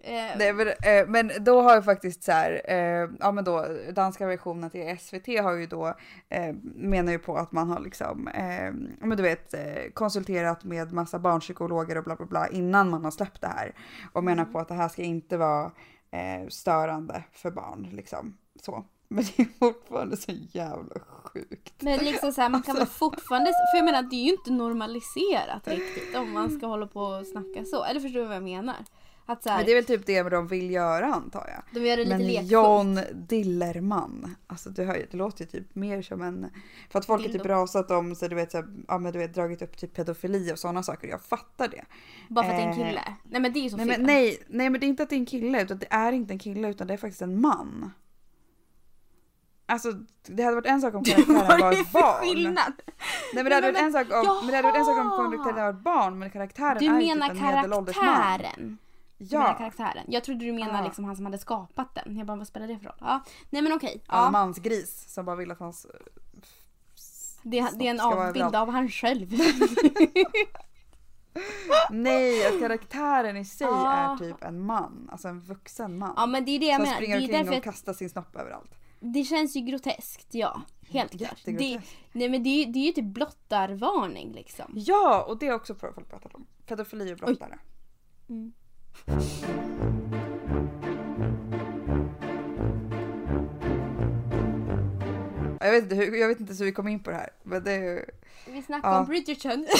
Eh, 0.00 0.12
Nej, 0.38 0.52
men, 0.52 0.68
eh, 0.68 1.06
men 1.08 1.30
då 1.40 1.62
har 1.62 1.76
ju 1.76 1.82
faktiskt 1.82 2.22
så 2.24 2.32
här, 2.32 2.62
eh, 2.68 3.08
ja 3.20 3.32
men 3.32 3.44
då 3.44 3.66
danska 3.92 4.26
versionen 4.26 4.70
till 4.70 4.98
SVT 4.98 5.26
har 5.42 5.52
ju 5.52 5.66
då 5.66 5.86
eh, 6.28 6.54
menar 6.74 7.12
ju 7.12 7.18
på 7.18 7.36
att 7.36 7.52
man 7.52 7.70
har 7.70 7.80
liksom, 7.80 8.28
eh, 8.28 8.72
men 9.00 9.16
du 9.16 9.22
vet 9.22 9.54
eh, 9.54 9.90
konsulterat 9.94 10.64
med 10.64 10.92
massa 10.92 11.18
barnpsykologer 11.18 11.96
och 11.98 12.04
bla 12.04 12.16
bla 12.16 12.26
bla 12.26 12.48
innan 12.48 12.90
man 12.90 13.04
har 13.04 13.10
släppt 13.10 13.40
det 13.40 13.46
här 13.48 13.74
och 14.12 14.24
menar 14.24 14.42
Mm. 14.42 14.52
på 14.52 14.58
att 14.58 14.68
det 14.68 14.74
här 14.74 14.88
ska 14.88 15.02
inte 15.02 15.36
vara 15.36 15.70
störande 16.48 17.24
för 17.32 17.50
barn 17.50 17.88
liksom 17.92 18.36
så. 18.62 18.84
Men 19.08 19.24
det 19.24 19.42
är 19.42 19.48
fortfarande 19.58 20.16
så 20.16 20.32
jävla 20.52 21.00
sjukt. 21.00 21.82
Men 21.82 21.98
liksom 22.04 22.32
så 22.32 22.40
här, 22.40 22.48
man 22.48 22.62
kan 22.62 22.74
väl 22.74 22.82
Alltså. 22.82 22.98
fortfarande, 22.98 23.50
för 23.72 23.78
jag 23.78 23.84
menar 23.84 24.02
det 24.02 24.16
är 24.16 24.24
ju 24.24 24.32
inte 24.32 24.50
normaliserat 24.50 25.68
riktigt 25.68 26.16
om 26.16 26.32
man 26.32 26.50
ska 26.50 26.66
hålla 26.66 26.86
på 26.86 27.00
och 27.00 27.26
snacka 27.26 27.64
så. 27.64 27.84
Eller 27.84 28.00
förstår 28.00 28.20
du 28.20 28.26
vad 28.26 28.36
jag 28.36 28.42
menar? 28.42 28.76
Att 29.26 29.42
så 29.42 29.48
här, 29.48 29.56
Men 29.56 29.66
det 29.66 29.72
är 29.72 29.74
väl 29.74 29.84
typ 29.84 30.06
det 30.06 30.22
de 30.22 30.48
vill 30.48 30.70
göra 30.70 31.06
antar 31.06 31.48
jag. 31.48 31.82
de 31.82 31.88
gör 31.88 31.96
det 31.96 32.04
lite 32.04 32.16
Men 32.16 32.26
lekfullt. 32.26 32.52
John 32.52 33.00
Dillerman, 33.14 34.34
alltså 34.46 34.70
det, 34.70 34.84
hör, 34.84 35.06
det 35.10 35.16
låter 35.16 35.44
ju 35.44 35.50
typ 35.50 35.74
mer 35.74 36.02
som 36.02 36.22
en... 36.22 36.46
För 36.90 36.98
att 36.98 37.06
folk 37.06 37.20
har 37.20 37.24
typ 37.26 37.32
Dildo. 37.32 37.48
rasat 37.48 37.90
om, 37.90 38.14
så 38.14 38.28
du 38.28 38.34
vet, 38.34 38.50
så 38.52 38.56
här, 38.58 38.66
ja, 38.88 38.98
men 38.98 39.12
du 39.12 39.18
vet 39.18 39.34
dragit 39.34 39.62
upp 39.62 39.76
typ 39.76 39.94
pedofili 39.94 40.52
och 40.52 40.58
sådana 40.58 40.82
saker. 40.82 41.08
Jag 41.08 41.22
fattar 41.22 41.68
det. 41.68 41.84
Bara 42.28 42.44
för 42.44 42.52
att 42.52 42.58
det 42.58 42.62
är 42.62 42.66
en 42.72 42.80
eh, 42.80 42.88
kille. 42.88 43.02
Nej 43.24 43.40
men 43.40 43.52
det 43.52 43.58
är 43.58 43.62
ju 43.62 43.70
så 43.70 43.76
Nej 43.76 43.86
men, 43.86 44.02
nej, 44.02 44.42
nej 44.48 44.70
men 44.70 44.80
det 44.80 44.86
är 44.86 44.88
inte 44.88 45.02
att 45.02 45.10
det 45.10 45.16
är 45.16 45.20
en 45.20 45.26
kille, 45.26 45.62
utan 45.62 45.78
det 45.78 45.86
är 45.90 46.12
inte 46.12 46.34
en 46.34 46.38
kille 46.38 46.68
utan 46.68 46.86
det 46.86 46.92
är 46.92 46.98
faktiskt 46.98 47.22
en 47.22 47.40
man. 47.40 47.90
Alltså 49.70 49.92
det 50.26 50.42
hade 50.42 50.54
varit 50.56 50.66
en 50.66 50.80
sak 50.80 50.94
om 50.94 51.04
karaktären 51.04 51.60
var 51.60 51.72
ett 51.72 51.92
barn. 51.92 52.20
skillnad? 52.20 52.72
Nej 53.34 53.44
men 53.44 53.44
det 53.44 53.54
hade 53.54 53.72
varit 53.72 53.82
en 53.82 53.92
sak 53.92 54.06
om, 54.12 54.36
men 54.40 54.46
det 54.46 54.56
hade 54.56 54.68
varit 54.68 54.76
en 54.78 54.84
sak 54.84 54.98
om 54.98 55.30
karaktären 55.30 55.64
var 55.64 55.70
ett 55.70 55.78
barn 55.84 56.18
men 56.18 56.30
karaktären 56.30 56.78
Du 56.78 56.86
är 56.86 57.00
ju 57.00 57.14
typ 57.14 57.30
en 57.30 57.36
medelålders 57.42 57.96
man. 57.96 58.38
Du 58.58 58.64
menar 58.64 58.76
Ja, 59.18 59.54
karaktären. 59.58 60.04
Jag 60.08 60.24
trodde 60.24 60.44
du 60.44 60.52
menade 60.52 60.78
Ja. 60.78 60.84
liksom 60.84 61.04
han 61.04 61.16
som 61.16 61.24
hade 61.24 61.38
skapat 61.38 61.94
den. 61.94 62.16
Jag 62.16 62.26
bara, 62.26 62.36
vad 62.36 62.46
spelar 62.46 62.66
det 62.66 62.78
för 62.78 62.84
roll? 62.84 62.94
Ja. 63.00 63.20
Nej 63.50 63.62
men 63.62 63.72
okej. 63.72 63.94
en 63.94 64.00
Ja. 64.08 64.30
mansgris 64.30 65.04
som 65.08 65.24
bara 65.24 65.36
vill 65.36 65.50
att 65.50 65.58
hans... 65.58 65.86
Det, 67.42 67.66
det 67.78 67.86
är 67.86 67.90
en 67.90 68.00
avbild 68.00 68.54
av 68.54 68.70
han 68.70 68.88
själv. 68.88 69.30
Nej, 71.90 72.46
att 72.46 72.60
karaktären 72.60 73.36
i 73.36 73.44
sig 73.44 73.66
Ja. 73.66 73.92
är 73.92 74.16
typ 74.16 74.44
en 74.44 74.60
man, 74.60 75.08
alltså 75.12 75.28
en 75.28 75.40
vuxen 75.40 75.98
man. 75.98 76.14
ja 76.16 76.26
men 76.26 76.44
det 76.44 76.50
är 76.50 76.58
det 76.60 76.66
jag 76.66 76.74
som 76.76 76.82
menar. 76.82 76.92
Det 76.92 76.96
springer 76.96 77.16
omkring 77.16 77.38
därför 77.38 77.56
och 77.58 77.64
kastar 77.64 77.92
sin 77.92 78.10
snopp 78.10 78.36
överallt. 78.36 78.70
Det 79.00 79.24
känns 79.24 79.56
ju 79.56 79.60
groteskt 79.60 80.34
ja. 80.34 80.62
Helt 80.90 81.18
klart. 81.18 81.40
Det, 81.44 81.80
nej 82.12 82.28
men 82.28 82.42
det, 82.42 82.64
det 82.64 82.78
är 82.78 82.86
ju 82.86 82.92
typ 82.92 83.04
blottarvarning 83.04 84.32
liksom. 84.32 84.72
Ja, 84.74 85.24
och 85.28 85.38
det 85.38 85.46
är 85.46 85.54
också 85.54 85.74
folk 85.74 86.08
pratar 86.10 86.36
om. 86.36 86.46
Pedofili 86.66 87.12
och 87.14 87.16
blottare. 87.16 87.58
Mm. 88.28 88.52
Jag 95.60 95.72
vet, 95.72 95.82
inte 95.82 95.94
hur, 95.94 96.16
jag 96.16 96.28
vet 96.28 96.40
inte 96.40 96.54
hur 96.54 96.64
vi 96.64 96.72
kom 96.72 96.88
in 96.88 97.02
på 97.02 97.10
det 97.10 97.16
här. 97.16 97.30
Men 97.42 97.64
det 97.64 97.72
är 97.72 97.80
ju... 97.82 98.04
Vi 98.46 98.62
snackar 98.62 98.90
Ja. 98.90 99.00
om 99.00 99.06
Bridgerton. 99.06 99.66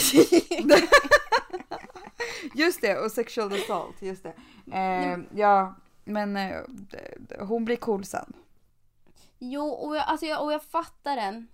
Just 2.55 2.81
det, 2.81 2.99
och 2.99 3.13
sexual 3.13 3.53
assault. 3.53 4.03
Just 4.03 4.23
det. 4.23 4.33
Eh, 4.73 5.19
ja, 5.35 5.75
men 6.05 6.37
eh, 6.37 6.57
hon 7.41 7.65
blir 7.65 7.77
cool 7.77 8.05
sen. 8.05 8.33
jo, 9.39 9.65
och 9.69 9.97
jag, 9.97 10.05
alltså 10.05 10.27
jag, 10.27 10.45
och 10.45 10.53
jag 10.53 10.63
fattar 10.63 11.17
den. 11.17 11.49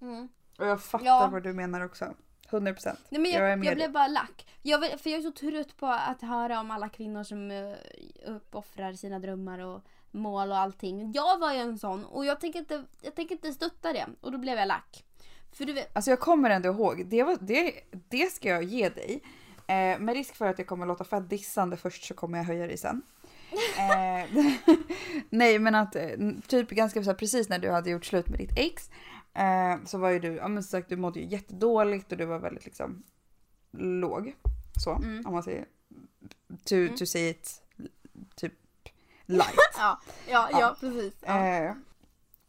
Mm. 0.00 0.28
Och 0.58 0.66
jag 0.66 0.82
fattar 0.82 1.06
Ja. 1.06 1.28
vad 1.32 1.42
du 1.42 1.52
menar 1.52 1.84
också. 1.84 2.14
100 2.50 2.72
procent. 2.72 2.98
Jag 3.08 3.26
jag, 3.26 3.64
jag, 3.64 3.74
blev 3.76 3.92
bara 3.92 4.08
lack. 4.08 4.46
Jag, 4.62 4.78
vill- 4.80 4.98
för 4.98 5.10
jag 5.10 5.18
är 5.18 5.22
så 5.22 5.32
trött 5.32 5.76
på 5.76 5.86
att 5.86 6.22
höra 6.22 6.60
om 6.60 6.70
alla 6.70 6.88
kvinnor 6.88 7.22
som 7.22 7.50
uh, 7.50 7.74
uppoffrar 8.26 8.92
sina 8.92 9.18
drömmar 9.18 9.58
och 9.58 9.82
mål 10.10 10.50
och 10.50 10.58
allting. 10.58 11.12
Jag 11.12 11.38
var 11.38 11.52
ju 11.52 11.58
en 11.58 11.78
sån 11.78 12.04
och 12.04 12.24
jag 12.24 12.40
tänker 12.40 12.58
inte, 12.58 12.84
jag 13.00 13.14
tänker 13.14 13.34
inte 13.34 13.52
stötta 13.52 13.92
det. 13.92 14.06
Och 14.20 14.32
då 14.32 14.38
blev 14.38 14.58
jag 14.58 14.68
lack. 14.68 15.04
För 15.52 15.64
du 15.64 15.72
vet, 15.72 15.96
Alltså 15.96 16.10
jag 16.10 16.20
kommer 16.20 16.50
ändå 16.50 16.68
ihåg, 16.68 17.06
det, 17.06 17.22
var, 17.22 17.36
det, 17.40 17.72
det 18.08 18.26
ska 18.32 18.48
jag 18.48 18.62
ge 18.62 18.88
dig. 18.88 19.22
Eh, 19.68 19.98
med 19.98 20.14
risk 20.14 20.34
för 20.36 20.46
att 20.46 20.58
jag 20.58 20.68
kommer 20.68 20.86
låta 20.86 21.04
fett 21.04 21.30
dissande 21.30 21.76
först 21.76 22.04
så 22.04 22.14
kommer 22.14 22.38
jag 22.38 22.44
höja 22.44 22.66
dig 22.66 22.76
sen. 22.76 23.02
Eh, 23.78 24.30
nej 25.30 25.58
men 25.58 25.74
att 25.74 25.96
eh, 25.96 26.08
typ 26.46 26.70
ganska 26.70 27.02
så 27.04 27.10
här, 27.10 27.16
precis 27.16 27.48
när 27.48 27.58
du 27.58 27.70
hade 27.70 27.90
gjort 27.90 28.04
slut 28.04 28.28
med 28.28 28.38
ditt 28.38 28.52
ex 28.58 28.90
eh, 29.34 29.84
så 29.84 29.98
var 29.98 30.10
ju 30.10 30.18
du, 30.18 30.32
ja 30.34 30.48
men 30.48 30.62
som 30.62 30.70
sagt 30.70 30.88
du 30.88 30.96
mådde 30.96 31.20
ju 31.20 31.26
jättedåligt 31.26 32.12
och 32.12 32.18
du 32.18 32.24
var 32.24 32.38
väldigt 32.38 32.64
liksom 32.64 33.02
låg. 33.72 34.34
Så 34.84 34.90
Mm. 34.94 35.26
om 35.26 35.32
man 35.32 35.42
säger 35.42 35.64
to, 36.64 36.74
Mm. 36.74 36.96
to 36.96 37.06
say 37.06 37.28
it 37.28 37.62
typ 38.36 38.52
light. 39.26 39.54
ja, 39.78 40.00
ja, 40.28 40.48
Ja. 40.52 40.60
ja, 40.60 40.76
precis. 40.80 41.14
Ja. 41.26 41.46
Eh, 41.46 41.72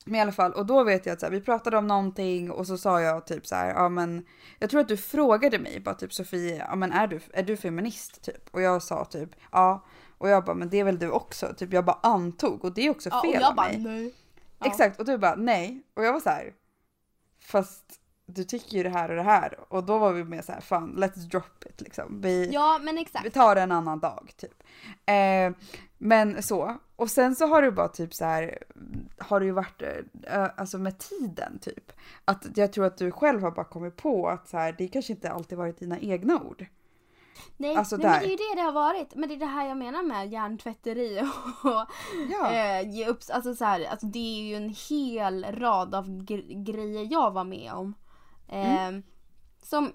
men 0.07 0.15
i 0.15 0.21
alla 0.21 0.31
fall, 0.31 0.53
och 0.53 0.65
då 0.65 0.83
vet 0.83 1.05
jag 1.05 1.13
att 1.13 1.19
så 1.19 1.25
här, 1.25 1.31
vi 1.33 1.41
pratade 1.41 1.77
om 1.77 1.87
någonting 1.87 2.51
och 2.51 2.67
så 2.67 2.77
sa 2.77 3.01
jag 3.01 3.27
typ 3.27 3.47
så 3.47 3.55
här, 3.55 3.69
ja 3.69 3.89
men 3.89 4.25
jag 4.59 4.69
tror 4.69 4.81
att 4.81 4.87
du 4.87 4.97
frågade 4.97 5.59
mig 5.59 5.79
bara 5.79 5.95
typ 5.95 6.13
Sofie, 6.13 6.65
ja 6.69 6.75
men 6.75 6.91
är 6.91 7.07
du, 7.07 7.19
är 7.33 7.43
du 7.43 7.57
feminist 7.57 8.21
typ? 8.21 8.49
Och 8.51 8.61
jag 8.61 8.83
sa 8.83 9.05
typ 9.05 9.29
ja. 9.51 9.85
Och 10.17 10.29
jag 10.29 10.45
bara, 10.45 10.55
men 10.55 10.69
det 10.69 10.79
är 10.79 10.83
väl 10.83 10.99
du 10.99 11.09
också? 11.09 11.53
Typ 11.57 11.73
jag 11.73 11.85
bara 11.85 11.99
antog 12.03 12.65
och 12.65 12.73
det 12.73 12.81
är 12.81 12.89
också 12.89 13.09
ja, 13.09 13.19
och 13.19 13.25
fel 13.25 13.41
jag 13.41 13.49
av 13.49 13.55
bara 13.55 13.67
mig. 13.67 13.77
nej. 13.77 14.13
Ja. 14.59 14.65
Exakt, 14.65 14.99
och 14.99 15.05
du 15.05 15.17
bara 15.17 15.35
nej. 15.35 15.83
Och 15.93 16.03
jag 16.03 16.13
var 16.13 16.19
så 16.19 16.29
här, 16.29 16.53
fast 17.39 17.83
du 18.25 18.43
tycker 18.43 18.77
ju 18.77 18.83
det 18.83 18.89
här 18.89 19.09
och 19.09 19.15
det 19.15 19.23
här. 19.23 19.59
Och 19.73 19.83
då 19.83 19.97
var 19.97 20.13
vi 20.13 20.23
med 20.23 20.45
så 20.45 20.51
här, 20.51 20.61
fan 20.61 20.95
let's 20.97 21.29
drop 21.29 21.65
it 21.65 21.81
liksom. 21.81 22.21
Vi, 22.21 22.49
Ja, 22.53 22.79
men 22.83 22.95
vi 22.95 23.01
exakt. 23.01 23.33
tar 23.33 23.55
det 23.55 23.61
en 23.61 23.71
annan 23.71 23.99
dag 23.99 24.31
typ. 24.37 24.63
Eh, 25.05 25.51
men 25.97 26.43
så. 26.43 26.77
Och 26.95 27.09
sen 27.09 27.35
så 27.35 27.47
har 27.47 27.61
det 27.61 27.71
bara 27.71 27.87
typ 27.87 28.13
så 28.13 28.25
här, 28.25 28.63
har 29.17 29.39
det 29.39 29.45
ju 29.45 29.51
varit, 29.51 29.81
eh, 30.27 30.45
alltså 30.57 30.77
med 30.77 30.97
tiden 30.99 31.59
typ. 31.59 31.91
Att 32.25 32.45
jag 32.55 32.73
tror 32.73 32.85
att 32.85 32.97
du 32.97 33.11
själv 33.11 33.41
har 33.41 33.51
bara 33.51 33.65
kommit 33.65 33.95
på 33.95 34.27
att 34.29 34.47
så 34.49 34.57
här, 34.57 34.75
det 34.77 34.87
kanske 34.87 35.13
inte 35.13 35.31
alltid 35.31 35.57
varit 35.57 35.77
dina 35.79 35.99
egna 35.99 36.41
ord. 36.41 36.65
Nej, 37.57 37.75
Alltså 37.75 37.97
nej 37.97 38.05
men 38.05 38.19
det 38.19 38.25
är 38.25 38.29
ju 38.29 38.35
det 38.35 38.55
det 38.55 38.61
har 38.61 38.71
varit. 38.71 39.15
Men 39.15 39.29
det 39.29 39.35
är 39.35 39.39
det 39.39 39.45
här 39.45 39.67
jag 39.67 39.77
menar 39.77 40.03
med 40.03 40.31
hjärntvätteri 40.31 41.19
och 41.63 41.85
Ja. 42.31 42.51
eh, 42.53 42.89
ge 42.89 43.07
upp. 43.07 43.19
Alltså, 43.31 43.55
så 43.55 43.65
här, 43.65 43.85
alltså 43.85 44.05
det 44.05 44.19
är 44.39 44.41
ju 44.43 44.55
en 44.55 44.75
hel 44.89 45.45
rad 45.49 45.95
av 45.95 46.05
gre- 46.07 46.63
grejer 46.63 47.07
jag 47.11 47.31
var 47.31 47.43
med 47.43 47.71
om. 47.73 47.93
Eh, 48.49 48.87
Mm. 48.87 49.03
Som 49.63 49.91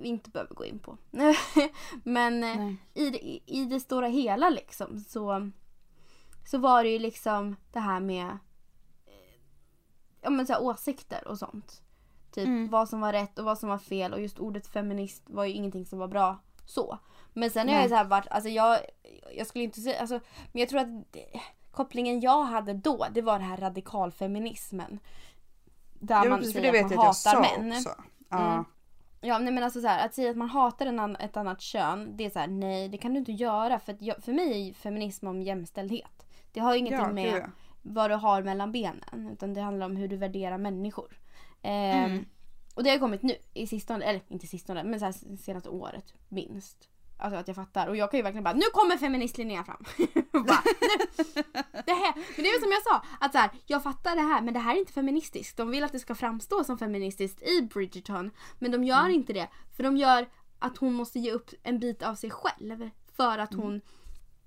vi 0.00 0.08
inte 0.08 0.30
behöver 0.30 0.54
gå 0.54 0.64
in 0.64 0.78
på. 0.78 0.98
men 2.02 2.44
eh, 2.44 2.56
Nej. 2.56 2.76
i, 2.94 3.10
det, 3.10 3.40
i 3.52 3.64
det 3.64 3.80
stora 3.80 4.06
hela 4.06 4.50
liksom 4.50 5.00
så, 5.00 5.50
så 6.46 6.58
var 6.58 6.84
det 6.84 6.90
ju 6.90 6.98
liksom 6.98 7.56
det 7.72 7.80
här 7.80 8.00
med 8.00 8.26
eh, 9.06 9.40
ja, 10.20 10.30
men 10.30 10.46
så 10.46 10.52
här, 10.52 10.62
åsikter 10.62 11.28
och 11.28 11.38
sånt. 11.38 11.82
Typ 12.32 12.46
Mm. 12.46 12.68
vad 12.68 12.88
som 12.88 13.00
var 13.00 13.12
rätt 13.12 13.38
och 13.38 13.44
vad 13.44 13.58
som 13.58 13.68
var 13.68 13.78
fel 13.78 14.12
och 14.12 14.20
just 14.20 14.38
ordet 14.38 14.66
feminist 14.66 15.22
var 15.26 15.44
ju 15.44 15.52
ingenting 15.52 15.86
som 15.86 15.98
var 15.98 16.08
bra 16.08 16.38
så. 16.66 16.98
Men 17.32 17.50
sen 17.50 17.68
har 17.68 17.74
jag 17.74 17.88
så 17.88 17.94
här 17.94 18.04
varit, 18.04 18.28
alltså 18.30 18.48
jag, 18.50 18.78
jag 19.36 19.46
skulle 19.46 19.64
inte 19.64 19.80
säga, 19.80 20.00
alltså, 20.00 20.20
men 20.52 20.60
jag 20.60 20.68
tror 20.68 20.80
att 20.80 21.12
det, 21.12 21.40
kopplingen 21.70 22.20
jag 22.20 22.42
hade 22.42 22.74
då 22.74 23.06
det 23.12 23.22
var 23.22 23.38
den 23.38 23.48
här 23.48 23.56
radikalfeminismen. 23.56 24.98
Där 26.00 26.20
men 26.20 26.30
man 26.30 26.38
precis, 26.38 26.54
säger 26.54 26.84
att 26.84 26.90
man 26.90 27.06
hatar 27.06 27.40
män. 27.40 27.72
också. 27.72 27.94
Ja. 28.28 28.52
Mm. 28.52 28.64
Ja 29.20 29.38
nej 29.38 29.52
men 29.52 29.64
alltså 29.64 29.80
så 29.80 29.86
här, 29.86 30.06
att 30.06 30.14
säga 30.14 30.30
att 30.30 30.36
man 30.36 30.48
hatar 30.48 30.86
en 30.86 30.98
annan, 30.98 31.16
ett 31.16 31.36
annat 31.36 31.60
kön, 31.60 32.16
det 32.16 32.24
är 32.24 32.30
så 32.30 32.38
här, 32.38 32.46
nej 32.46 32.88
det 32.88 32.98
kan 32.98 33.12
du 33.12 33.18
inte 33.18 33.32
göra 33.32 33.78
för, 33.78 33.96
jag, 34.00 34.24
för 34.24 34.32
mig 34.32 34.68
är 34.68 34.74
feminism 34.74 35.26
om 35.26 35.42
jämställdhet. 35.42 36.26
Det 36.52 36.60
har 36.60 36.74
ingenting 36.74 36.98
Ja, 37.00 37.12
med 37.12 37.50
vad 37.82 38.10
du 38.10 38.14
har 38.14 38.42
mellan 38.42 38.72
benen 38.72 39.30
utan 39.32 39.54
det 39.54 39.60
handlar 39.60 39.86
om 39.86 39.96
hur 39.96 40.08
du 40.08 40.16
värderar 40.16 40.58
människor. 40.58 41.18
Ehm, 41.62 42.10
Mm. 42.10 42.24
Och 42.74 42.84
det 42.84 42.90
har 42.90 42.98
kommit 42.98 43.22
nu 43.22 43.34
i 43.54 43.66
sistone, 43.66 44.04
eller 44.04 44.20
inte 44.28 44.46
sistone 44.46 44.84
men 44.84 44.98
så 44.98 45.04
här 45.04 45.36
senaste 45.36 45.68
året 45.68 46.14
minst. 46.28 46.88
Alltså 47.18 47.38
att 47.38 47.48
jag 47.48 47.56
fattar 47.56 47.86
och 47.86 47.96
jag 47.96 48.10
kan 48.10 48.18
ju 48.18 48.22
verkligen 48.22 48.44
bara 48.44 48.54
nu 48.54 48.64
kommer 48.72 48.96
feministlinjen 48.96 49.64
fram. 49.64 49.84
bara. 50.32 50.62
Det 51.86 51.92
här. 51.92 52.14
Men 52.14 52.44
det 52.44 52.48
är 52.48 52.52
väl 52.52 52.62
som 52.62 52.72
jag 52.72 52.82
sa, 52.82 53.02
att 53.20 53.32
så 53.32 53.38
här, 53.38 53.50
jag 53.66 53.82
fattar 53.82 54.16
det 54.16 54.22
här 54.22 54.42
men 54.42 54.54
det 54.54 54.60
här 54.60 54.74
är 54.74 54.78
inte 54.78 54.92
feministiskt. 54.92 55.56
De 55.56 55.70
vill 55.70 55.84
att 55.84 55.92
det 55.92 55.98
ska 55.98 56.14
framstå 56.14 56.64
som 56.64 56.78
feministiskt 56.78 57.42
i 57.42 57.62
Bridgerton 57.62 58.30
men 58.58 58.70
de 58.70 58.84
gör 58.84 59.08
inte 59.08 59.32
det. 59.32 59.48
För 59.76 59.82
de 59.82 59.96
gör 59.96 60.28
att 60.58 60.76
hon 60.78 60.94
måste 60.94 61.18
ge 61.18 61.32
upp 61.32 61.50
en 61.62 61.78
bit 61.78 62.02
av 62.02 62.14
sig 62.14 62.30
själv 62.30 62.90
för 63.16 63.38
att 63.38 63.54
hon 63.54 63.80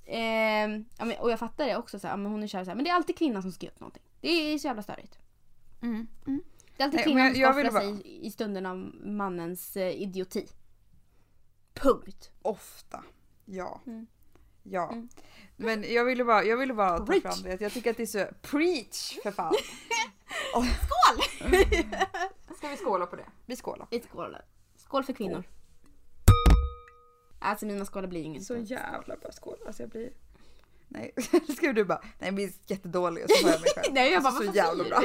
ehm, 0.05 0.85
ja, 0.97 1.05
men, 1.05 1.17
och 1.19 1.31
jag 1.31 1.39
fattar 1.39 1.65
det 1.65 1.77
också, 1.77 1.99
så 1.99 2.07
här, 2.07 2.17
men 2.17 2.31
hon 2.31 2.43
är 2.43 2.47
kär 2.47 2.63
så 2.63 2.69
här, 2.69 2.75
men 2.75 2.83
det 2.83 2.89
är 2.89 2.95
alltid 2.95 3.17
kvinnan 3.17 3.41
som 3.41 3.51
ska 3.51 3.65
ge 3.65 3.71
upp 3.71 3.79
någonting. 3.79 4.03
Det 4.21 4.29
är 4.29 4.57
så 4.57 4.67
jävla 4.67 4.83
störigt. 4.83 5.19
Mm. 5.81 6.07
Mm. 6.27 6.41
Det 6.77 6.83
är 6.83 6.85
alltid 6.85 6.97
Nej, 6.97 7.05
kvinnan 7.05 7.31
som 7.31 7.41
jag 7.41 7.53
ska 7.53 7.57
vill 7.57 7.67
offra 7.67 7.81
sig 7.81 8.25
i 8.27 8.31
stunden 8.31 8.65
av 8.65 8.77
mannens 9.03 9.77
eh, 9.77 10.01
idioti. 10.01 10.47
Punkt. 11.73 12.31
Ofta. 12.41 13.03
Ja. 13.45 13.81
Mm. 13.87 14.07
Ja. 14.63 14.91
Mm. 14.91 15.09
Men 15.55 15.93
jag 15.93 16.05
ville 16.05 16.23
bara, 16.23 16.43
jag 16.43 16.57
ville 16.57 16.73
bara 16.73 16.97
ta 17.05 17.21
fram 17.21 17.43
det. 17.43 17.61
Jag 17.61 17.71
tycker 17.71 17.91
att 17.91 17.97
det 17.97 18.03
är 18.03 18.07
så... 18.07 18.27
Preach 18.41 19.19
för 19.23 19.31
fan! 19.31 19.53
Skål! 20.51 21.49
Ska 22.57 22.67
vi 22.67 22.77
skåla 22.77 23.05
på 23.05 23.15
det? 23.15 23.25
Vi 23.45 23.55
skålar. 23.55 23.87
Vi 23.91 24.01
skålar. 24.01 24.45
Skål 24.75 25.03
för 25.03 25.13
kvinnor. 25.13 25.43
Alltså 27.39 27.65
mina 27.65 27.85
skålar 27.85 28.07
blir 28.07 28.21
inget. 28.21 28.43
Så 28.43 28.57
jävla 28.57 29.15
bra 29.17 29.31
skål. 29.31 29.57
Alltså 29.67 29.83
jag 29.83 29.89
blir... 29.89 30.11
Nej, 30.87 31.13
ska 31.57 31.73
du 31.73 31.85
bara, 31.85 32.01
nej 32.19 32.31
blir 32.31 32.51
jättedålig 32.67 33.23
och 33.23 33.29
så 33.31 33.47
jag 33.47 33.61
mig 33.61 33.69
själv. 33.75 33.93
Nej 33.93 34.11
jag 34.11 34.23
bara, 34.23 34.29
alltså, 34.29 34.51
så 34.51 34.57
jävla 34.57 34.83
bra. 34.83 35.01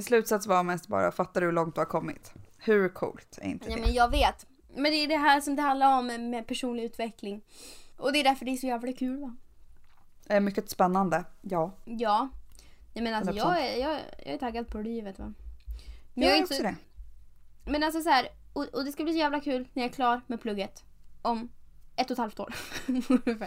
Min 0.00 0.04
slutsats 0.04 0.46
var 0.46 0.62
mest 0.62 0.86
bara, 0.86 1.12
fattar 1.12 1.40
du 1.40 1.46
hur 1.46 1.52
långt 1.52 1.74
du 1.74 1.80
har 1.80 1.86
kommit? 1.86 2.32
Hur 2.58 2.88
coolt 2.88 3.38
är 3.42 3.48
inte 3.48 3.68
det? 3.68 3.80
men 3.80 3.92
jag 3.92 4.10
vet. 4.10 4.46
Men 4.74 4.84
det 4.92 4.96
är 4.96 5.08
det 5.08 5.16
här 5.16 5.40
som 5.40 5.56
det 5.56 5.62
handlar 5.62 5.98
om 5.98 6.06
med 6.30 6.46
personlig 6.46 6.84
utveckling. 6.84 7.42
Och 7.96 8.12
det 8.12 8.20
är 8.20 8.24
därför 8.24 8.44
det 8.44 8.50
är 8.50 8.56
så 8.56 8.66
jävla 8.66 8.92
kul 8.92 9.20
va? 9.20 9.36
Eh, 10.28 10.40
mycket 10.40 10.70
spännande, 10.70 11.24
ja. 11.40 11.72
Ja. 11.84 12.28
Nej 12.94 13.04
men 13.04 13.14
alltså 13.14 13.32
100%. 13.32 13.36
jag 13.36 13.66
är, 13.66 13.80
jag, 13.80 14.00
jag 14.24 14.34
är 14.34 14.38
taggad 14.38 14.68
på 14.68 14.78
livet 14.78 15.18
va. 15.18 15.32
Men 16.14 16.24
Jag 16.24 16.32
är 16.32 16.36
inte 16.36 16.54
också 16.54 16.56
så- 16.56 16.62
det. 16.62 16.74
Men 17.70 17.82
alltså 17.82 18.00
så 18.00 18.10
här, 18.10 18.28
och, 18.52 18.64
och 18.64 18.84
det 18.84 18.92
ska 18.92 19.04
bli 19.04 19.12
så 19.12 19.18
jävla 19.18 19.40
kul 19.40 19.68
när 19.72 19.82
jag 19.82 19.90
är 19.90 19.94
klar 19.94 20.20
med 20.26 20.40
plugget. 20.40 20.84
Om 21.22 21.48
ett 21.96 22.06
och 22.06 22.12
ett 22.14 22.18
halvt 22.18 22.40
år. 22.40 22.54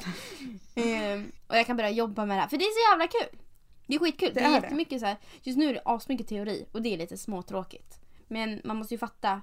Ehm, 0.75 1.31
och 1.47 1.57
jag 1.57 1.65
kan 1.65 1.77
börja 1.77 1.89
jobba 1.89 2.25
med 2.25 2.37
det 2.37 2.41
här. 2.41 2.47
För 2.47 2.57
det 2.57 2.63
är 2.65 2.89
så 2.89 2.91
jävla 2.91 3.07
kul. 3.07 3.39
Det 3.88 3.96
är 3.96 4.00
skitkul. 4.00 4.34
Det, 4.34 4.40
Det 4.40 4.46
är, 4.46 4.50
är 4.50 4.50
det. 4.62 4.65
jättemycket 4.65 5.00
så 5.00 5.06
här. 5.06 5.17
Just 5.42 5.58
nu 5.58 5.65
är 5.69 5.73
det 5.73 5.81
asmycket 5.86 6.27
teori 6.27 6.65
och 6.71 6.81
det 6.81 6.94
är 6.94 6.98
lite 6.98 7.17
småtråkigt. 7.17 8.00
Men 8.27 8.62
man 8.63 8.77
måste 8.77 8.94
ju 8.94 8.98
fatta 8.98 9.42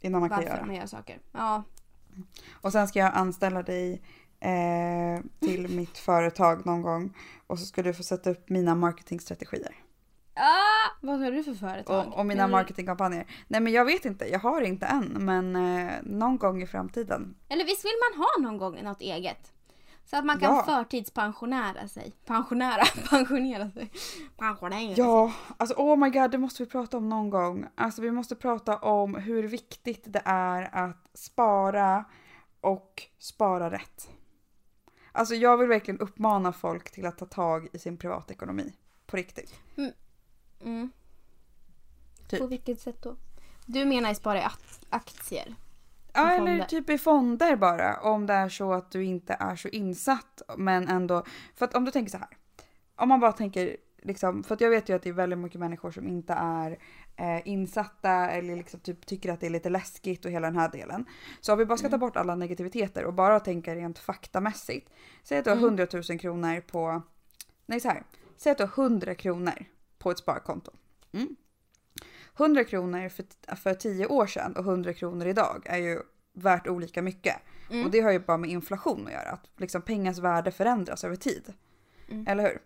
Innan 0.00 0.20
man 0.20 0.28
kan 0.30 0.38
varför 0.38 0.50
göra. 0.56 0.66
man 0.66 0.74
gör 0.74 0.86
saker. 0.86 1.18
Ja. 1.32 1.62
Och 2.52 2.72
sen 2.72 2.88
ska 2.88 2.98
jag 2.98 3.14
anställa 3.14 3.62
dig 3.62 4.02
eh, 4.40 5.20
till 5.40 5.68
mitt 5.76 5.98
företag 5.98 6.66
någon 6.66 6.82
gång. 6.82 7.16
Och 7.46 7.58
så 7.58 7.66
ska 7.66 7.82
du 7.82 7.94
få 7.94 8.02
sätta 8.02 8.30
upp 8.30 8.48
mina 8.48 8.74
marketingstrategier. 8.74 9.74
Ah, 10.36 10.90
vad 11.00 11.20
har 11.20 11.30
du 11.30 11.44
för 11.44 11.54
företag? 11.54 12.06
Och, 12.08 12.18
och 12.18 12.26
mina 12.26 12.42
Eller- 12.42 12.52
marketingkampanjer. 12.52 13.26
Nej 13.48 13.60
men 13.60 13.72
jag 13.72 13.84
vet 13.84 14.04
inte, 14.04 14.24
jag 14.24 14.38
har 14.38 14.60
inte 14.60 14.86
än. 14.86 15.04
Men 15.06 15.56
eh, 15.56 15.92
någon 16.02 16.38
gång 16.38 16.62
i 16.62 16.66
framtiden. 16.66 17.34
Eller 17.48 17.64
visst 17.64 17.84
vill 17.84 17.92
man 18.12 18.22
ha 18.24 18.42
någon 18.50 18.58
gång 18.58 18.84
något 18.84 19.00
eget? 19.00 19.52
Så 20.06 20.16
att 20.16 20.24
man 20.24 20.38
kan 20.40 20.54
Ja. 20.54 20.62
förtidspensionära 20.64 21.88
sig. 21.88 22.12
Pensionära, 22.24 22.82
pensionera 23.10 23.70
sig. 23.70 23.90
Pensionera 24.36 24.94
sig. 24.94 25.04
Ja, 25.04 25.32
alltså 25.56 25.74
oh 25.78 25.96
my 25.96 26.10
god, 26.10 26.30
det 26.30 26.38
måste 26.38 26.62
vi 26.64 26.70
prata 26.70 26.96
om 26.96 27.08
någon 27.08 27.30
gång. 27.30 27.66
Alltså 27.74 28.02
vi 28.02 28.10
måste 28.10 28.36
prata 28.36 28.78
om 28.78 29.14
hur 29.14 29.42
viktigt 29.48 30.02
det 30.12 30.22
är 30.24 30.74
att 30.74 31.10
spara 31.14 32.04
och 32.60 33.02
spara 33.18 33.70
rätt. 33.70 34.08
Alltså 35.12 35.34
jag 35.34 35.56
vill 35.56 35.68
verkligen 35.68 36.00
uppmana 36.00 36.52
folk 36.52 36.90
till 36.90 37.06
att 37.06 37.18
ta 37.18 37.26
tag 37.26 37.68
i 37.72 37.78
sin 37.78 37.96
privatekonomi. 37.96 38.72
På 39.06 39.16
riktigt. 39.16 39.54
Mm. 40.60 40.90
Typ. 42.28 42.40
På 42.40 42.46
vilket 42.46 42.80
sätt 42.80 43.02
då? 43.02 43.16
Du 43.66 43.84
menar 43.84 44.10
i 44.10 44.14
spara 44.14 44.38
i 44.38 44.42
ak- 44.42 44.86
aktier? 44.90 45.54
Ja, 46.14 46.30
eller 46.32 46.64
typ 46.64 46.90
i 46.90 46.98
fonder 46.98 47.56
bara. 47.56 48.00
Om 48.00 48.26
det 48.26 48.32
är 48.34 48.48
så 48.48 48.72
att 48.72 48.90
du 48.90 49.04
inte 49.04 49.36
är 49.40 49.56
så 49.56 49.68
insatt. 49.68 50.42
Men 50.56 50.88
ändå. 50.88 51.24
För 51.54 51.64
att 51.64 51.74
om 51.74 51.84
du 51.84 51.90
tänker 51.90 52.10
så 52.10 52.18
här. 52.18 52.28
Om 52.96 53.08
man 53.08 53.20
bara 53.20 53.32
tänker 53.32 53.76
liksom. 54.02 54.44
För 54.44 54.54
att 54.54 54.60
jag 54.60 54.70
vet 54.70 54.88
ju 54.88 54.96
att 54.96 55.02
det 55.02 55.08
är 55.08 55.12
väldigt 55.12 55.38
mycket 55.38 55.60
människor 55.60 55.90
som 55.90 56.08
inte 56.08 56.32
är 56.32 56.78
eh, 57.16 57.48
insatta 57.48 58.10
eller 58.30 58.56
liksom 58.56 58.80
typ 58.80 59.06
tycker 59.06 59.32
att 59.32 59.40
det 59.40 59.46
är 59.46 59.50
lite 59.50 59.68
läskigt 59.70 60.24
och 60.24 60.30
hela 60.30 60.46
den 60.46 60.56
här 60.58 60.68
delen. 60.68 61.06
Så 61.40 61.52
om 61.52 61.58
vi 61.58 61.64
bara 61.66 61.78
ska 61.78 61.88
ta 61.88 61.98
bort 61.98 62.16
alla 62.16 62.34
negativiteter 62.34 63.04
och 63.04 63.14
bara 63.14 63.40
tänka 63.40 63.74
rent 63.74 63.98
faktamässigt. 63.98 64.90
Säg 65.22 65.38
att 65.38 65.44
du 65.44 65.50
har 65.50 65.56
Mm. 65.56 65.64
100 65.78 65.86
000 66.08 66.18
kronor 66.18 66.60
på. 66.60 67.02
Nej 67.66 67.80
så 67.80 67.88
här. 67.88 68.02
Säg 68.36 68.52
att 68.52 68.58
du 68.58 68.64
har 68.64 68.84
100 68.84 69.14
kronor 69.14 69.64
på 69.98 70.10
ett 70.10 70.18
sparkonto. 70.18 70.70
Mm. 71.12 71.36
100 72.38 72.64
kronor 72.64 73.08
för, 73.08 73.56
för 73.56 73.74
10 73.74 74.06
år 74.06 74.26
sedan 74.26 74.56
och 74.56 74.64
100 74.64 74.92
kronor 74.92 75.26
idag 75.26 75.62
är 75.64 75.78
ju 75.78 76.00
värt 76.32 76.66
olika 76.66 77.02
mycket. 77.02 77.36
Mm. 77.70 77.84
Och 77.84 77.90
det 77.90 78.00
har 78.00 78.10
ju 78.12 78.18
bara 78.18 78.36
med 78.38 78.50
inflation 78.50 79.06
att 79.06 79.12
göra. 79.12 79.30
Att 79.30 79.50
liksom 79.56 79.82
pengars 79.82 80.18
värde 80.18 80.50
förändras 80.50 81.04
över 81.04 81.16
tid. 81.16 81.52
Mm. 82.10 82.26
Eller 82.28 82.42
hur? 82.42 82.58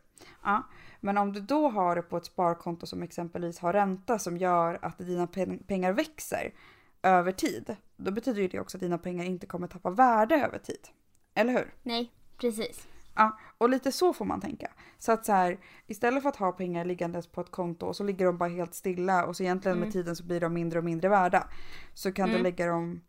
Ja. 0.44 0.62
Men 1.00 1.18
om 1.18 1.32
du 1.32 1.40
då 1.40 1.68
har 1.68 1.96
det 1.96 2.02
på 2.02 2.16
ett 2.16 2.24
sparkonto 2.24 2.86
som 2.86 3.02
exempelvis 3.02 3.58
har 3.58 3.72
ränta 3.72 4.18
som 4.18 4.36
gör 4.36 4.78
att 4.82 4.98
dina 4.98 5.26
pen- 5.26 5.58
pengar 5.66 5.92
växer 5.92 6.54
över 7.02 7.32
tid. 7.32 7.76
Då 7.96 8.10
betyder 8.10 8.42
ju 8.42 8.48
det 8.48 8.60
också 8.60 8.76
att 8.76 8.80
dina 8.80 8.98
pengar 8.98 9.24
inte 9.24 9.46
kommer 9.46 9.66
tappa 9.68 9.90
värde 9.90 10.34
över 10.34 10.58
tid. 10.58 10.88
Eller 11.34 11.52
hur? 11.52 11.74
Nej, 11.82 12.12
precis. 12.38 12.88
Ja, 13.18 13.38
och 13.58 13.68
lite 13.68 13.92
så 13.92 14.12
får 14.12 14.24
man 14.24 14.40
tänka. 14.40 14.70
Så 14.98 15.12
att 15.12 15.26
så 15.26 15.32
här, 15.32 15.58
istället 15.86 16.22
för 16.22 16.28
att 16.28 16.36
ha 16.36 16.52
pengar 16.52 16.84
liggandes 16.84 17.26
på 17.26 17.40
ett 17.40 17.50
konto 17.50 17.86
och 17.86 17.96
så 17.96 18.04
ligger 18.04 18.26
de 18.26 18.38
bara 18.38 18.48
helt 18.48 18.74
stilla 18.74 19.24
och 19.26 19.36
så 19.36 19.42
egentligen 19.42 19.76
Mm. 19.76 19.86
med 19.86 19.92
tiden 19.92 20.16
så 20.16 20.24
blir 20.24 20.40
de 20.40 20.52
mindre 20.54 20.78
och 20.78 20.84
mindre 20.84 21.08
värda. 21.08 21.48
Så 21.94 22.12
kan 22.12 22.28
du 22.28 22.34
Mm. 22.34 22.42
lägga 22.42 22.66
dem 22.66 23.00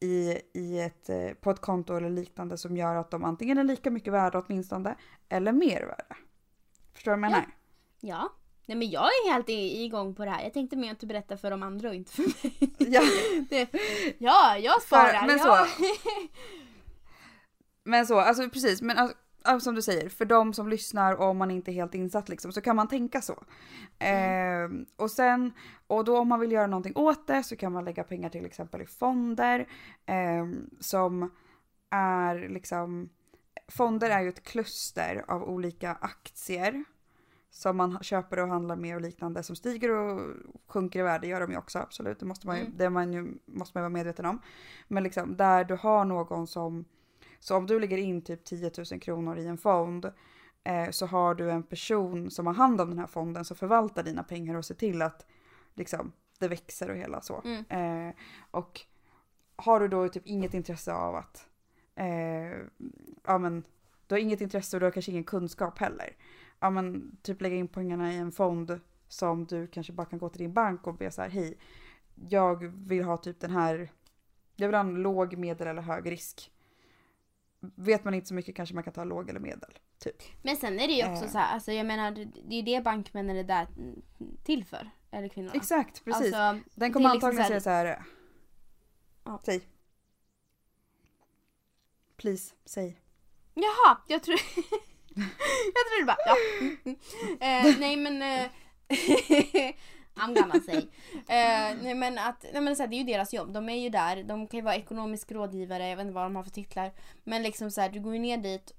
i, 0.00 0.38
i 0.54 0.80
ett, 0.80 1.08
eh, 1.08 1.28
på 1.40 1.50
ett 1.50 1.60
konto 1.60 1.94
eller 1.96 2.10
liknande 2.10 2.58
som 2.58 2.76
gör 2.76 2.94
att 2.96 3.10
de 3.10 3.24
antingen 3.24 3.58
är 3.58 3.64
lika 3.64 3.90
mycket 3.90 4.12
värda 4.12 4.38
åtminstone 4.46 4.94
eller 5.28 5.52
mer 5.52 5.80
värda. 5.80 6.16
Förstår 6.94 7.14
du 7.14 7.20
vad 7.20 7.30
jag 7.30 7.36
Ja. 7.36 7.40
menar? 7.40 7.54
Ja. 8.00 8.32
Nej 8.68 8.76
men 8.78 8.90
jag 8.90 9.04
är 9.04 9.32
helt 9.32 9.48
i- 9.48 9.84
igång 9.84 10.14
på 10.14 10.24
det 10.24 10.30
här. 10.30 10.42
Jag 10.42 10.52
tänkte 10.52 10.76
mer 10.76 10.92
att 10.92 11.00
du 11.00 11.06
berättar 11.06 11.36
för 11.36 11.50
de 11.50 11.62
andra 11.62 11.88
och 11.88 11.94
inte 11.94 12.12
för 12.12 12.22
mig. 12.22 12.74
Ja. 12.78 13.00
Det, 13.50 13.68
ja, 14.18 14.58
jag 14.58 14.82
sparar. 14.82 15.26
men 15.26 15.38
ja. 15.38 15.66
så. 15.78 15.82
Men 17.84 18.06
så, 18.06 18.20
alltså 18.20 18.50
precis. 18.50 18.82
Men 18.82 18.98
alltså, 18.98 19.16
som 19.60 19.74
du 19.74 19.82
säger, 19.82 20.08
för 20.08 20.24
de 20.24 20.52
som 20.54 20.68
lyssnar 20.68 21.14
och 21.14 21.26
om 21.26 21.36
man 21.36 21.50
inte 21.50 21.70
är 21.70 21.72
helt 21.72 21.94
insatt 21.94 22.28
liksom, 22.28 22.52
så 22.52 22.60
kan 22.60 22.76
man 22.76 22.88
tänka 22.88 23.20
så. 23.20 23.44
Ehm, 23.98 24.86
och 24.96 25.10
sen, 25.10 25.52
och 25.86 26.04
då 26.04 26.18
om 26.18 26.28
man 26.28 26.40
vill 26.40 26.52
göra 26.52 26.66
någonting 26.66 26.96
åt 26.96 27.26
det 27.26 27.42
så 27.42 27.56
kan 27.56 27.72
man 27.72 27.84
lägga 27.84 28.04
pengar 28.04 28.28
till 28.28 28.46
exempel 28.46 28.82
i 28.82 28.86
fonder 28.86 29.68
ehm, 30.06 30.70
som 30.80 31.30
är 31.90 32.48
liksom, 32.48 33.08
fonder 33.68 34.10
är 34.10 34.20
ju 34.20 34.28
ett 34.28 34.42
kluster 34.42 35.24
av 35.28 35.42
olika 35.42 35.96
aktier 36.00 36.84
som 37.50 37.76
man 37.76 37.98
köper 38.02 38.38
och 38.38 38.48
handlar 38.48 38.76
med 38.76 38.94
och 38.96 39.00
liknande 39.00 39.42
som 39.42 39.56
stiger 39.56 39.90
och 39.90 40.20
sjunker 40.66 41.00
i 41.00 41.02
värde 41.02 41.26
gör 41.26 41.40
de 41.40 41.50
ju 41.50 41.58
också 41.58 41.78
absolut. 41.78 42.20
Det 42.20 42.26
måste 42.26 42.46
man 42.46 42.56
ju, 42.56 42.62
Mm. 42.62 42.74
det 42.76 42.90
man 42.90 43.12
ju, 43.12 43.26
måste 43.46 43.78
man 43.78 43.82
vara 43.82 43.90
medveten 43.92 44.26
om. 44.26 44.40
Men 44.88 45.02
liksom 45.02 45.36
där 45.36 45.64
du 45.64 45.74
har 45.76 46.04
någon 46.04 46.46
som, 46.46 46.84
så 47.46 47.56
om 47.56 47.66
du 47.66 47.80
lägger 47.80 47.98
in 47.98 48.22
typ 48.22 48.44
10 48.44 48.70
000 48.90 49.00
kronor 49.00 49.38
i 49.38 49.46
en 49.46 49.58
fond 49.58 50.12
eh, 50.64 50.90
så 50.90 51.06
har 51.06 51.34
du 51.34 51.50
en 51.50 51.62
person 51.62 52.30
som 52.30 52.46
har 52.46 52.54
hand 52.54 52.80
om 52.80 52.88
den 52.90 52.98
här 52.98 53.06
fonden 53.06 53.44
som 53.44 53.56
förvaltar 53.56 54.02
dina 54.02 54.22
pengar 54.22 54.54
och 54.54 54.64
ser 54.64 54.74
till 54.74 55.02
att 55.02 55.26
liksom 55.74 56.12
det 56.38 56.48
växer 56.48 56.90
och 56.90 56.96
hela 56.96 57.20
så. 57.20 57.42
Mm. 57.44 58.08
Eh, 58.08 58.14
och 58.50 58.80
har 59.56 59.80
du 59.80 59.88
då 59.88 60.08
typ 60.08 60.26
inget 60.26 60.54
intresse 60.54 60.92
av 60.92 61.16
att, 61.16 61.48
eh, 61.94 62.58
ja 63.24 63.38
men 63.38 63.64
du 64.06 64.14
har 64.14 64.20
inget 64.20 64.40
intresse 64.40 64.76
och 64.76 64.80
du 64.80 64.86
har 64.86 64.90
kanske 64.90 65.10
ingen 65.10 65.24
kunskap 65.24 65.78
heller. 65.78 66.16
Ja 66.60 66.70
men 66.70 67.16
typ 67.22 67.40
lägga 67.40 67.56
in 67.56 67.68
pengarna 67.68 68.12
i 68.12 68.16
en 68.16 68.32
fond 68.32 68.80
som 69.08 69.46
du 69.46 69.66
kanske 69.66 69.92
bara 69.92 70.06
kan 70.06 70.18
gå 70.18 70.28
till 70.28 70.42
din 70.42 70.52
bank 70.52 70.86
och 70.86 70.94
be 70.94 71.10
så 71.10 71.22
här 71.22 71.28
hej, 71.28 71.58
jag 72.14 72.66
vill 72.66 73.04
ha 73.04 73.16
typ 73.16 73.40
den 73.40 73.50
här, 73.50 73.92
jag 74.56 74.68
vill 74.68 74.74
ha 74.74 74.80
en 74.80 74.94
låg, 74.94 75.36
medel 75.36 75.66
eller 75.66 75.82
hög 75.82 76.10
risk. 76.10 76.52
Vet 77.74 78.04
man 78.04 78.14
inte 78.14 78.26
så 78.26 78.34
mycket 78.34 78.56
kanske 78.56 78.74
man 78.74 78.84
kan 78.84 78.92
ta 78.92 79.04
låg 79.04 79.30
eller 79.30 79.40
medel. 79.40 79.78
Typ. 79.98 80.22
Men 80.42 80.56
sen 80.56 80.80
är 80.80 80.86
det 80.88 80.92
ju 80.94 81.12
också 81.12 81.24
Eh. 81.24 81.30
så 81.30 81.38
här, 81.38 81.54
alltså 81.54 81.72
jag 81.72 81.86
menar 81.86 82.10
det 82.10 82.54
är 82.54 82.56
ju 82.56 82.62
det 82.62 82.84
bankmännen 82.84 83.36
är 83.36 83.44
där 83.44 83.66
till 84.44 84.64
för. 84.64 84.90
Eller 85.10 85.28
kvinnorna. 85.28 85.54
Exakt, 85.54 86.04
precis. 86.04 86.34
Alltså, 86.34 86.70
Den 86.74 86.92
kommer 86.92 87.12
liksom 87.14 87.28
antagligen 87.28 87.46
så 87.46 87.52
här- 87.52 87.60
säga 87.60 87.60
så 87.60 87.70
här. 87.70 88.04
Ja. 89.24 89.40
Säg. 89.44 89.60
Please, 92.16 92.54
säg. 92.64 93.00
Jaha, 93.54 93.98
jag 94.08 94.22
tror... 94.22 94.36
jag 95.74 95.86
trodde 95.90 96.06
bara, 96.06 96.16
ja. 96.26 96.36
Mm, 96.60 96.76
mm. 96.84 97.66
Eh, 97.66 97.78
nej 97.80 97.96
men... 97.96 98.22
Eh, 98.22 98.50
I'm 100.16 100.34
gonna 100.34 100.60
say. 100.60 100.78
Eh, 101.14 101.76
nej 101.82 101.94
men 101.94 102.18
att, 102.18 102.44
nej 102.52 102.62
men 102.62 102.76
så 102.76 102.82
här, 102.82 102.88
det 102.88 102.96
är 102.96 102.98
ju 102.98 103.04
deras 103.04 103.34
jobb. 103.34 103.52
De 103.52 103.68
är 103.68 103.76
ju 103.76 103.88
där, 103.88 104.22
de 104.22 104.46
kan 104.46 104.58
ju 104.58 104.64
vara 104.64 104.76
ekonomisk 104.76 105.32
rådgivare, 105.32 105.88
jag 105.88 105.96
vet 105.96 106.02
inte 106.04 106.14
vad 106.14 106.24
de 106.24 106.36
har 106.36 106.42
för 106.42 106.50
titlar. 106.50 106.92
Men 107.24 107.42
liksom 107.42 107.70
så 107.70 107.80
här, 107.80 107.88
du 107.88 108.00
går 108.00 108.12
ju 108.12 108.18
ner 108.18 108.38
dit 108.38 108.72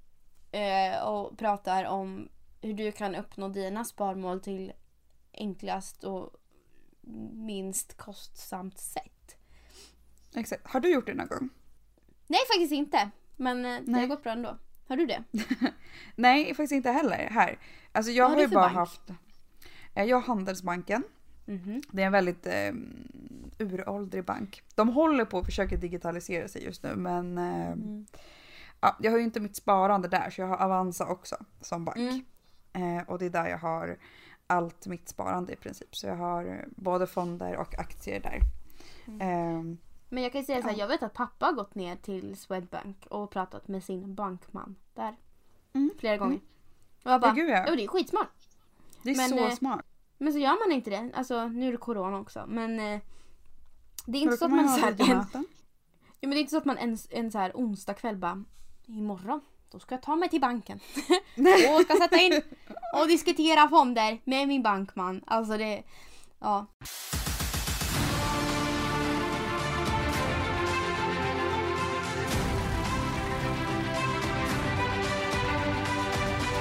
eh, 0.52 1.04
och 1.08 1.38
pratar 1.38 1.86
om 1.86 2.30
hur 2.62 2.74
du 2.74 2.92
kan 2.92 3.16
uppnå 3.16 3.50
dina 3.50 3.86
sparmål 3.86 4.42
till 4.42 4.74
enklast 5.34 6.04
och 6.04 6.34
minst 7.34 7.98
kostsamt 7.98 8.78
sätt. 8.80 9.36
Exakt. 10.36 10.68
Har 10.68 10.80
du 10.80 10.94
gjort 10.94 11.06
det 11.06 11.14
någon 11.14 11.28
gång? 11.28 11.50
Nej 12.28 12.40
faktiskt 12.54 12.74
inte. 12.74 13.10
Men 13.36 13.66
eh, 13.66 13.82
det 13.86 14.00
har 14.00 14.08
gått 14.08 14.24
bra 14.24 14.32
ändå. 14.32 14.58
Har 14.88 14.98
du 14.98 15.06
det? 15.06 15.24
Nej, 16.16 16.46
faktiskt 16.46 16.72
inte 16.72 16.92
heller 16.92 17.30
här. 17.32 17.60
Alltså 17.92 18.12
jag 18.12 18.24
Vad 18.24 18.32
har 18.32 18.36
har 18.38 18.42
ju 18.50 18.56
bara 18.56 18.66
bank? 18.66 18.76
haft... 18.76 19.02
Jag 19.94 20.18
har 20.18 20.22
Handelsbanken. 20.28 21.04
Mhm. 21.48 21.82
Det 21.92 22.02
är 22.02 22.06
en 22.06 22.12
väldigt 22.12 22.46
eh, 22.46 22.72
uråldrig 23.60 24.24
bank. 24.26 24.64
De 24.76 24.90
håller 24.90 25.26
på 25.26 25.40
att 25.40 25.46
försöka 25.46 25.76
digitalisera 25.76 26.48
sig 26.48 26.64
just 26.64 26.84
nu 26.84 26.96
men 26.96 27.38
eh, 27.38 27.68
Mm. 27.72 28.06
ja, 28.82 28.96
jag 29.00 29.12
har 29.12 29.18
ju 29.18 29.24
inte 29.24 29.40
mitt 29.40 29.56
sparande 29.56 30.08
där 30.08 30.30
så 30.30 30.42
jag 30.42 30.48
har 30.48 30.58
Avanza 30.58 31.06
också 31.08 31.36
som 31.62 31.86
bank. 31.86 31.98
Mm. 31.98 32.98
Eh, 32.98 33.04
och 33.10 33.20
det 33.20 33.26
är 33.26 33.30
där 33.30 33.48
jag 33.48 33.58
har 33.58 33.98
allt 34.48 34.88
mitt 34.88 35.10
sparande 35.10 35.54
i 35.54 35.56
princip. 35.56 35.96
Så 35.96 36.08
jag 36.08 36.16
har 36.16 36.46
eh, 36.46 36.56
både 36.76 37.08
fonder 37.08 37.56
och 37.58 37.80
aktier 37.80 38.20
där. 38.20 38.40
Mm. 39.08 39.22
Eh, 39.22 39.78
Men 40.10 40.24
jag 40.24 40.32
kan 40.32 40.42
ju 40.42 40.46
säga 40.46 40.62
så 40.62 40.68
här, 40.68 40.74
Ja. 40.76 40.80
jag 40.80 40.88
vet 40.88 41.04
att 41.04 41.14
pappa 41.14 41.46
har 41.46 41.54
gått 41.54 41.76
ner 41.76 41.96
till 41.96 42.38
Swedbank 42.38 43.06
och 43.10 43.32
pratat 43.32 43.68
med 43.68 43.84
sin 43.84 44.16
bankman 44.16 44.76
där. 44.94 45.16
Mm. 45.74 45.92
Flera 46.00 46.18
gånger. 46.18 46.32
Mm. 46.36 46.46
Och 47.04 47.12
jag 47.12 47.22
bara, 47.22 47.28
ja, 47.32 47.34
gud 47.36 47.50
ja. 47.50 47.76
det 47.76 47.84
är 47.84 47.88
skitsmart. 47.88 48.28
Det 49.04 49.12
är 49.12 49.18
men, 49.18 49.30
så 49.30 49.46
eh, 49.46 49.52
smart. 49.52 49.86
Men 50.18 50.34
så 50.34 50.40
gör 50.40 50.68
man 50.68 50.76
inte 50.76 50.90
det. 50.90 51.12
Alltså 51.14 51.48
nu 51.48 51.68
är 51.68 51.72
det 51.72 51.78
corona 51.78 52.20
också. 52.20 52.46
Men 52.48 52.80
eh, 52.80 53.00
det 54.06 54.18
är 54.18 54.22
inte 54.22 54.38
så 54.38 54.46
att 54.46 54.52
man, 54.52 54.70
så 54.70 54.80
här, 54.80 54.92
en, 54.92 55.08
ja, 56.20 56.28
men 56.28 56.30
det 56.30 56.38
är 56.38 56.40
inte 56.40 56.52
så 56.52 56.58
att 56.58 56.66
man 56.66 56.78
en, 56.78 56.98
en 57.10 57.32
så 57.32 57.38
här 57.38 57.52
onsdag 57.56 57.94
kväll 57.94 58.18
bara 58.18 58.44
imorgon 58.86 59.42
då 59.72 59.80
ska 59.80 59.96
jag 59.96 60.02
ta 60.02 60.16
mig 60.16 60.30
till 60.30 60.42
banken 60.42 60.80
och 61.76 61.82
ska 61.82 61.96
sätta 61.96 62.18
in 62.18 62.42
och 62.94 63.08
diskutera 63.08 63.70
fonder 63.70 64.22
med 64.24 64.48
min 64.48 64.64
bankman. 64.64 65.24
Alltså 65.28 65.58
det, 65.58 65.84
ja. 66.40 66.66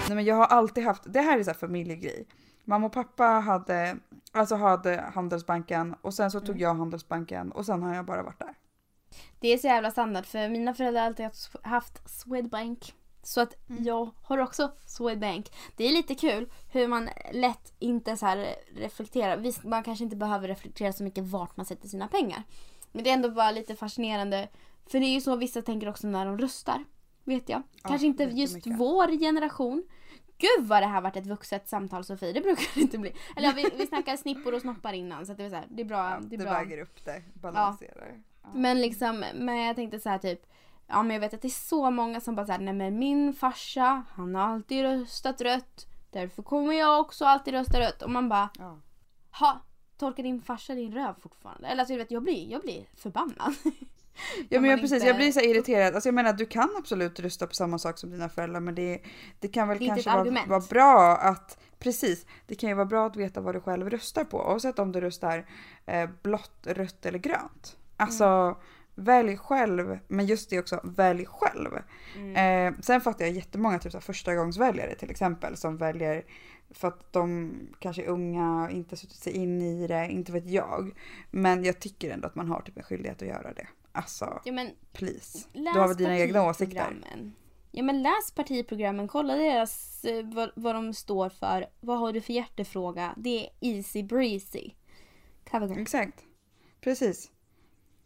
Nej 0.08 0.16
men 0.16 0.24
jag 0.24 0.34
har 0.34 0.46
alltid 0.46 0.84
haft, 0.84 1.02
det 1.06 1.20
här 1.20 1.38
är 1.38 1.42
så 1.42 1.50
här 1.50 1.58
familjegrej. 1.58 2.26
Mamma 2.68 2.86
och 2.86 2.92
pappa 2.92 3.24
hade, 3.24 3.96
alltså 4.32 4.54
hade 4.54 5.00
Handelsbanken 5.14 5.94
och 6.02 6.14
sen 6.14 6.30
så 6.30 6.40
tog 6.40 6.48
Mm. 6.50 6.60
jag 6.60 6.74
Handelsbanken 6.74 7.52
och 7.52 7.66
sen 7.66 7.82
har 7.82 7.94
jag 7.94 8.04
bara 8.06 8.22
varit 8.22 8.38
där. 8.38 8.54
Det 9.40 9.48
är 9.48 9.58
så 9.58 9.66
jävla 9.66 9.90
standard 9.90 10.26
för 10.26 10.48
mina 10.48 10.74
föräldrar 10.74 11.00
har 11.00 11.06
alltid 11.06 11.26
haft- 11.62 12.10
Swedbank. 12.10 12.94
Så 13.22 13.40
att 13.40 13.68
Mm. 13.70 13.84
jag 13.84 14.10
har 14.22 14.38
också 14.38 14.72
Swedbank. 14.86 15.52
Det 15.76 15.84
är 15.84 15.92
lite 15.92 16.14
kul 16.14 16.50
hur 16.72 16.88
man 16.88 17.08
lätt 17.32 17.72
inte 17.78 18.16
så 18.16 18.26
här 18.26 18.54
reflekterar. 18.76 19.36
Visst, 19.36 19.64
man 19.64 19.82
kanske 19.82 20.04
inte 20.04 20.16
behöver 20.16 20.48
reflektera 20.48 20.92
så 20.92 21.02
mycket 21.04 21.24
vart 21.24 21.56
man 21.56 21.66
sätter 21.66 21.88
sina 21.88 22.08
pengar. 22.08 22.42
Men 22.92 23.04
det 23.04 23.10
är 23.10 23.14
ändå 23.14 23.30
bara 23.30 23.50
lite 23.50 23.76
fascinerande. 23.76 24.48
För 24.86 24.98
det 25.00 25.06
är 25.06 25.14
ju 25.14 25.20
så 25.20 25.36
vissa 25.36 25.62
tänker 25.62 25.88
också 25.88 26.06
när 26.06 26.26
de 26.26 26.38
röstar. 26.38 26.84
Vet 27.24 27.48
jag. 27.48 27.62
Ja, 27.82 27.88
Kanske 27.88 28.06
inte 28.06 28.24
just 28.24 28.66
vår 28.66 29.18
generation. 29.18 29.82
Gud 30.38 30.66
vad 30.66 30.82
det 30.82 30.86
här 30.86 31.00
varit 31.00 31.16
ett 31.16 31.26
vuxet 31.26 31.68
samtal 31.68 32.04
Sofie, 32.04 32.32
det 32.32 32.40
brukar 32.40 32.74
det 32.74 32.80
inte 32.80 32.98
bli. 32.98 33.12
Eller 33.36 33.48
ja, 33.48 33.54
vi, 33.56 33.70
vi 33.76 33.86
snackade 33.86 34.16
snippor 34.16 34.54
och 34.54 34.60
snoppar 34.60 34.92
innan 34.92 35.26
så 35.26 35.32
det, 35.34 35.42
var 35.42 35.50
så 35.50 35.56
här, 35.56 35.66
det 35.70 35.82
är 35.82 35.86
bra. 35.86 36.10
Ja, 36.10 36.18
det 36.22 36.36
det 36.36 36.44
bra. 36.44 36.52
väger 36.52 36.78
upp 36.78 37.04
det, 37.04 37.22
balanserar. 37.34 38.20
Ja. 38.42 38.48
Men 38.54 38.80
liksom, 38.80 39.24
men 39.34 39.56
jag 39.56 39.76
tänkte 39.76 40.00
så 40.00 40.08
här 40.08 40.18
typ, 40.18 40.46
ja 40.86 41.02
men 41.02 41.14
jag 41.14 41.20
vet 41.20 41.34
att 41.34 41.42
det 41.42 41.48
är 41.48 41.50
så 41.68 41.90
många 41.90 42.20
som 42.20 42.34
bara 42.34 42.46
såhär, 42.46 42.58
nej 42.58 42.74
men 42.74 42.98
min 42.98 43.32
farsa, 43.34 44.02
han 44.14 44.34
har 44.34 44.42
alltid 44.42 44.82
röstat 44.82 45.40
rött. 45.40 45.86
Därför 46.10 46.42
kommer 46.42 46.72
jag 46.72 47.00
också 47.00 47.24
alltid 47.24 47.54
rösta 47.54 47.80
rött. 47.80 48.02
Och 48.02 48.10
man 48.10 48.28
bara, 48.28 48.48
Ja. 48.58 48.78
ha, 49.30 49.60
torkar 49.98 50.22
din 50.22 50.42
farsa 50.42 50.74
din 50.74 50.92
röv 50.94 51.14
fortfarande? 51.20 51.68
Eller 51.68 51.80
alltså 51.80 51.92
du 51.94 51.98
vet, 51.98 52.10
jag 52.10 52.22
blir, 52.22 52.50
jag 52.50 52.60
blir 52.62 52.84
förbannad. 52.94 53.54
Ja 54.48 54.60
men 54.60 54.70
jag, 54.70 54.80
precis, 54.80 54.94
inte- 54.94 55.06
jag 55.06 55.16
blir 55.16 55.32
så 55.32 55.40
irriterad. 55.40 55.94
Alltså 55.94 56.08
jag 56.08 56.14
menar 56.14 56.32
du 56.32 56.46
kan 56.46 56.68
absolut 56.78 57.20
rösta 57.20 57.46
på 57.46 57.54
samma 57.54 57.78
sak 57.78 57.98
som 57.98 58.10
dina 58.10 58.28
föräldrar 58.28 58.60
men 58.60 58.74
det, 58.74 59.00
det 59.40 59.48
kan 59.48 59.68
väl 59.68 59.78
Det 59.78 59.86
kanske 59.86 60.10
ett 60.10 60.16
vara, 60.16 60.46
vara 60.46 60.60
bra 60.70 61.16
att, 61.16 61.58
precis, 61.78 62.26
det 62.46 62.54
kan 62.54 62.68
ju 62.68 62.74
vara 62.74 62.86
bra 62.86 63.06
att 63.06 63.16
veta 63.16 63.40
vad 63.40 63.54
du 63.54 63.60
själv 63.60 63.90
röstar 63.90 64.24
på 64.24 64.38
oavsett 64.38 64.78
om 64.78 64.92
du 64.92 65.00
röstar 65.00 65.46
eh, 65.86 66.10
blått, 66.22 66.66
rött 66.66 67.06
eller 67.06 67.18
grönt. 67.18 67.76
Alltså 67.96 68.24
Mm. 68.24 68.56
välj 68.94 69.36
själv, 69.36 69.98
men 70.08 70.26
just 70.26 70.50
det 70.50 70.58
också, 70.58 70.80
välj 70.84 71.26
själv. 71.26 71.70
Mm. 72.16 72.74
Eh, 72.74 72.80
sen 72.80 73.00
fattar 73.00 73.24
jag 73.24 73.34
jättemånga 73.34 73.78
typ 73.78 74.02
förstagångsväljare 74.02 74.94
till 74.94 75.10
exempel 75.10 75.56
som 75.56 75.76
väljer 75.76 76.24
för 76.70 76.88
att 76.88 77.12
de 77.12 77.52
kanske 77.78 78.02
är 78.02 78.06
unga, 78.08 78.68
inte 78.72 78.96
suttit 78.96 79.16
sig 79.16 79.32
in 79.32 79.62
i 79.62 79.86
det, 79.86 80.08
inte 80.10 80.32
vet 80.32 80.46
jag. 80.50 80.90
Men 81.30 81.64
jag 81.64 81.80
tycker 81.80 82.10
ändå 82.10 82.26
att 82.26 82.34
man 82.34 82.48
har 82.48 82.60
typ 82.60 82.76
en 82.76 82.82
skyldighet 82.82 83.22
att 83.22 83.28
göra 83.28 83.52
det. 83.52 83.66
Alltså, 83.96 84.40
Ja 84.44 84.52
men 84.52 84.70
please. 84.92 85.48
Du 85.52 85.68
har 85.68 85.88
väl 85.88 85.96
dina 85.96 86.18
egna 86.18 86.46
åsikter? 86.46 86.96
Ja 87.70 87.82
men 87.82 88.02
läs 88.02 88.30
partiprogrammen, 88.34 89.08
kolla 89.08 89.36
deras, 89.36 90.04
eh, 90.04 90.24
vad, 90.26 90.50
vad 90.56 90.74
de 90.74 90.94
står 90.94 91.28
för. 91.28 91.66
Vad 91.80 91.98
har 91.98 92.12
du 92.12 92.20
för 92.20 92.32
hjärtefråga? 92.32 93.14
Det 93.16 93.46
är 93.46 93.50
easy 93.60 94.02
breezy. 94.02 94.70
Exakt. 95.80 96.24
Precis. 96.80 97.30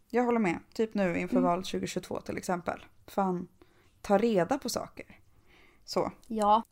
Jag 0.09 0.23
håller 0.23 0.39
med. 0.39 0.59
Typ 0.73 0.93
nu 0.93 1.19
inför 1.19 1.37
Mm. 1.37 1.49
val 1.49 1.63
2022 1.63 2.21
till 2.21 2.37
exempel. 2.37 2.85
Fan, 3.07 3.47
ta 4.01 4.17
reda 4.17 4.57
på 4.57 4.69
saker. 4.69 5.05
Så. 5.85 6.11
Ja. 6.27 6.63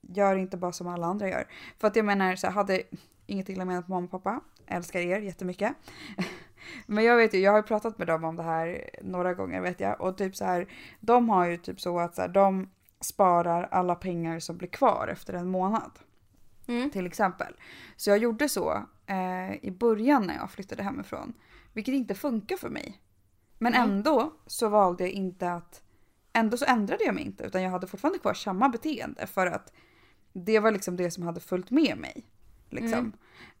Gör 0.00 0.36
inte 0.36 0.56
bara 0.56 0.72
som 0.72 0.86
alla 0.86 1.06
andra 1.06 1.28
gör. 1.28 1.48
För 1.78 1.88
att 1.88 1.96
jag 1.96 2.04
menar, 2.04 2.36
så 2.36 2.46
hade 2.50 2.82
inget 3.26 3.48
illa 3.48 3.64
menat 3.64 3.88
mamma 3.88 4.04
och 4.04 4.10
pappa. 4.10 4.40
Älskar 4.66 5.00
er 5.00 5.20
jättemycket. 5.20 5.72
Men 6.86 7.04
jag 7.04 7.16
vet 7.16 7.34
ju, 7.34 7.38
jag 7.38 7.52
har 7.52 7.62
pratat 7.62 7.98
med 7.98 8.06
dem 8.06 8.24
om 8.24 8.36
det 8.36 8.42
här 8.42 8.90
några 9.02 9.34
gånger 9.34 9.60
vet 9.60 9.80
jag. 9.80 10.00
Och 10.00 10.16
typ 10.16 10.36
så 10.36 10.44
här, 10.44 10.68
de 11.00 11.28
har 11.28 11.46
ju 11.46 11.56
typ 11.56 11.80
så 11.80 11.98
att 11.98 12.14
så 12.14 12.20
här, 12.20 12.28
de 12.28 12.70
sparar 13.00 13.68
alla 13.70 13.94
pengar 13.94 14.38
som 14.38 14.56
blir 14.56 14.68
kvar 14.68 15.08
efter 15.12 15.34
en 15.34 15.50
månad. 15.50 15.90
Mm. 16.66 16.90
Till 16.90 17.06
exempel. 17.06 17.54
Så 17.96 18.10
jag 18.10 18.18
gjorde 18.18 18.48
så 18.48 18.86
eh, 19.06 19.54
i 19.64 19.70
början 19.70 20.26
när 20.26 20.34
jag 20.34 20.50
flyttade 20.50 20.82
hemifrån. 20.82 21.34
Vilket 21.72 21.94
inte 21.94 22.14
funkar 22.14 22.56
för 22.56 22.68
mig. 22.68 23.00
Men 23.58 23.72
Nej. 23.72 23.80
ändå 23.80 24.32
så 24.46 24.68
valde 24.68 25.04
jag 25.04 25.12
inte 25.12 25.52
att... 25.52 25.82
Ändå 26.32 26.56
så 26.56 26.64
ändrade 26.64 27.04
jag 27.04 27.14
mig 27.14 27.24
inte 27.24 27.44
utan 27.44 27.62
jag 27.62 27.70
hade 27.70 27.86
fortfarande 27.86 28.18
kvar 28.18 28.34
samma 28.34 28.68
beteende 28.68 29.26
för 29.26 29.46
att 29.46 29.72
det 30.32 30.60
var 30.60 30.70
liksom 30.70 30.96
det 30.96 31.10
som 31.10 31.22
hade 31.22 31.40
följt 31.40 31.70
med 31.70 31.98
mig. 31.98 32.26
Liksom. 32.74 33.12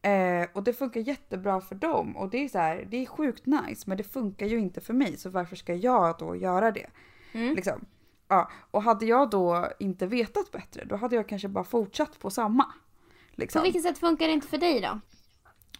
Eh, 0.02 0.46
och 0.52 0.62
det 0.62 0.72
funkar 0.72 1.00
jättebra 1.00 1.60
för 1.60 1.74
dem 1.74 2.16
och 2.16 2.30
det 2.30 2.44
är 2.44 2.48
så 2.48 2.58
här, 2.58 2.86
det 2.90 2.96
är 2.96 3.06
sjukt 3.06 3.46
nice 3.46 3.84
men 3.86 3.96
det 3.96 4.04
funkar 4.04 4.46
ju 4.46 4.58
inte 4.58 4.80
för 4.80 4.94
mig 4.94 5.16
så 5.16 5.30
varför 5.30 5.56
ska 5.56 5.74
jag 5.74 6.16
då 6.18 6.36
göra 6.36 6.70
det? 6.70 6.86
Mm. 7.32 7.54
Liksom. 7.54 7.84
Ja, 8.28 8.50
och 8.70 8.82
hade 8.82 9.06
jag 9.06 9.30
då 9.30 9.68
inte 9.78 10.06
vetat 10.06 10.52
bättre 10.52 10.84
då 10.84 10.96
hade 10.96 11.16
jag 11.16 11.28
kanske 11.28 11.48
bara 11.48 11.64
fortsatt 11.64 12.18
på 12.18 12.30
samma. 12.30 12.64
På 12.64 12.70
Liksom. 13.40 13.62
vilket 13.62 13.82
sätt 13.82 13.98
funkar 13.98 14.26
det 14.26 14.32
inte 14.32 14.46
för 14.48 14.58
dig 14.58 14.80
då? 14.80 15.00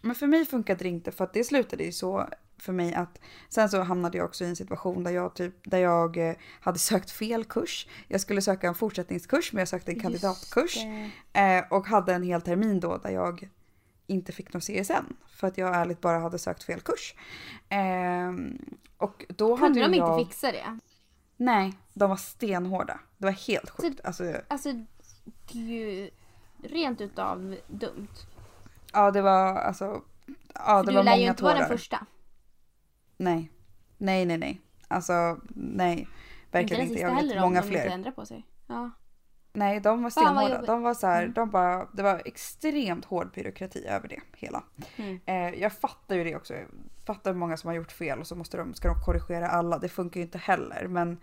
Men 0.01 0.15
för 0.15 0.27
mig 0.27 0.45
funkade 0.45 0.83
det 0.83 0.89
inte 0.89 1.11
för 1.11 1.23
att 1.23 1.33
det 1.33 1.43
slutade 1.43 1.83
ju 1.83 1.91
så 1.91 2.27
för 2.57 2.73
mig 2.73 2.93
att 2.93 3.19
sen 3.49 3.69
så 3.69 3.81
hamnade 3.81 4.17
jag 4.17 4.25
också 4.25 4.43
i 4.43 4.47
en 4.47 4.55
situation 4.55 5.03
där 5.03 5.11
jag 5.11 5.33
typ 5.33 5.53
där 5.63 5.77
jag 5.77 6.29
eh, 6.29 6.35
hade 6.59 6.79
sökt 6.79 7.11
fel 7.11 7.43
kurs. 7.45 7.87
Jag 8.07 8.21
skulle 8.21 8.41
söka 8.41 8.67
en 8.67 8.75
fortsättningskurs 8.75 9.53
men 9.53 9.59
jag 9.59 9.67
sökte 9.67 9.91
en 9.91 9.99
kandidatkurs 9.99 10.77
eh, 11.33 11.63
och 11.69 11.87
hade 11.87 12.13
en 12.13 12.23
hel 12.23 12.41
termin 12.41 12.79
då 12.79 12.97
där 12.97 13.09
jag 13.09 13.49
inte 14.07 14.31
fick 14.31 14.53
någon 14.53 14.61
CSN 14.61 15.13
för 15.27 15.47
att 15.47 15.57
jag 15.57 15.75
ärligt 15.75 16.01
bara 16.01 16.19
hade 16.19 16.39
sökt 16.39 16.63
fel 16.63 16.81
kurs. 16.81 17.15
Ehm, 17.69 18.57
och 18.97 19.25
då 19.27 19.55
hade 19.55 19.73
Kunde 19.73 19.79
ju 19.79 19.87
de 19.87 19.97
jag... 19.97 20.19
inte 20.19 20.29
fixa 20.29 20.51
det? 20.51 20.79
Nej, 21.37 21.73
de 21.93 22.09
var 22.09 22.17
stenhårda. 22.17 22.99
Det 23.17 23.25
var 23.25 23.31
helt 23.31 23.69
sjukt. 23.69 24.01
Alltså, 24.03 24.33
Alltså, 24.47 24.73
det 25.51 25.59
är 25.59 25.63
ju 25.63 26.09
rent 26.63 27.01
utav 27.01 27.55
dumt. 27.67 28.07
ja 28.93 29.11
det 29.11 29.21
var 29.21 29.55
alltså... 29.55 30.01
Ja 30.53 30.83
det 30.83 30.91
du 30.91 30.95
var 30.97 31.03
lär 31.03 31.11
ju 31.11 31.19
många 31.19 31.29
inte 31.29 31.43
vara 31.43 31.59
den 31.59 31.67
första. 31.67 32.05
Nej. 33.17 33.51
Nej, 33.97 34.25
nej, 34.25 34.37
nej. 34.37 34.61
Alltså, 34.87 35.39
nej. 35.55 36.07
Verkligen 36.51 36.87
inte 36.87 36.99
Jag 37.01 37.15
vet 37.15 37.41
många 37.41 37.61
de 37.61 37.67
inte 37.67 37.79
fler. 37.81 37.85
ändrar 37.93 38.11
på 38.11 38.25
sig. 38.25 38.45
Ja. 38.67 38.91
Nej, 39.53 39.79
de 39.79 40.03
var 40.03 40.09
stenhårda. 40.09 40.61
De 40.61 40.81
var 40.81 40.93
så 40.93 41.07
här, 41.07 41.21
Mm. 41.21 41.33
de 41.33 41.49
bara, 41.49 41.85
det 41.93 42.03
var 42.03 42.21
extremt 42.25 43.05
hård 43.05 43.31
byråkrati 43.33 43.85
över 43.87 44.07
det 44.07 44.19
hela. 44.37 44.63
Mm. 44.95 45.19
Eh, 45.25 45.59
jag 45.61 45.73
fattar 45.73 46.15
ju 46.15 46.23
det 46.23 46.35
också. 46.35 46.53
Jag 46.53 46.65
fattar 47.05 47.31
hur 47.31 47.39
många 47.39 47.57
som 47.57 47.67
har 47.67 47.75
gjort 47.75 47.91
fel 47.91 48.19
och 48.19 48.27
så 48.27 48.35
måste 48.35 48.57
de, 48.57 48.73
ska 48.73 48.87
de 48.87 49.01
korrigera 49.05 49.47
alla. 49.47 49.77
Det 49.79 49.89
funkar 49.89 50.19
ju 50.19 50.25
inte 50.25 50.37
heller. 50.37 50.87
Men 50.87 51.17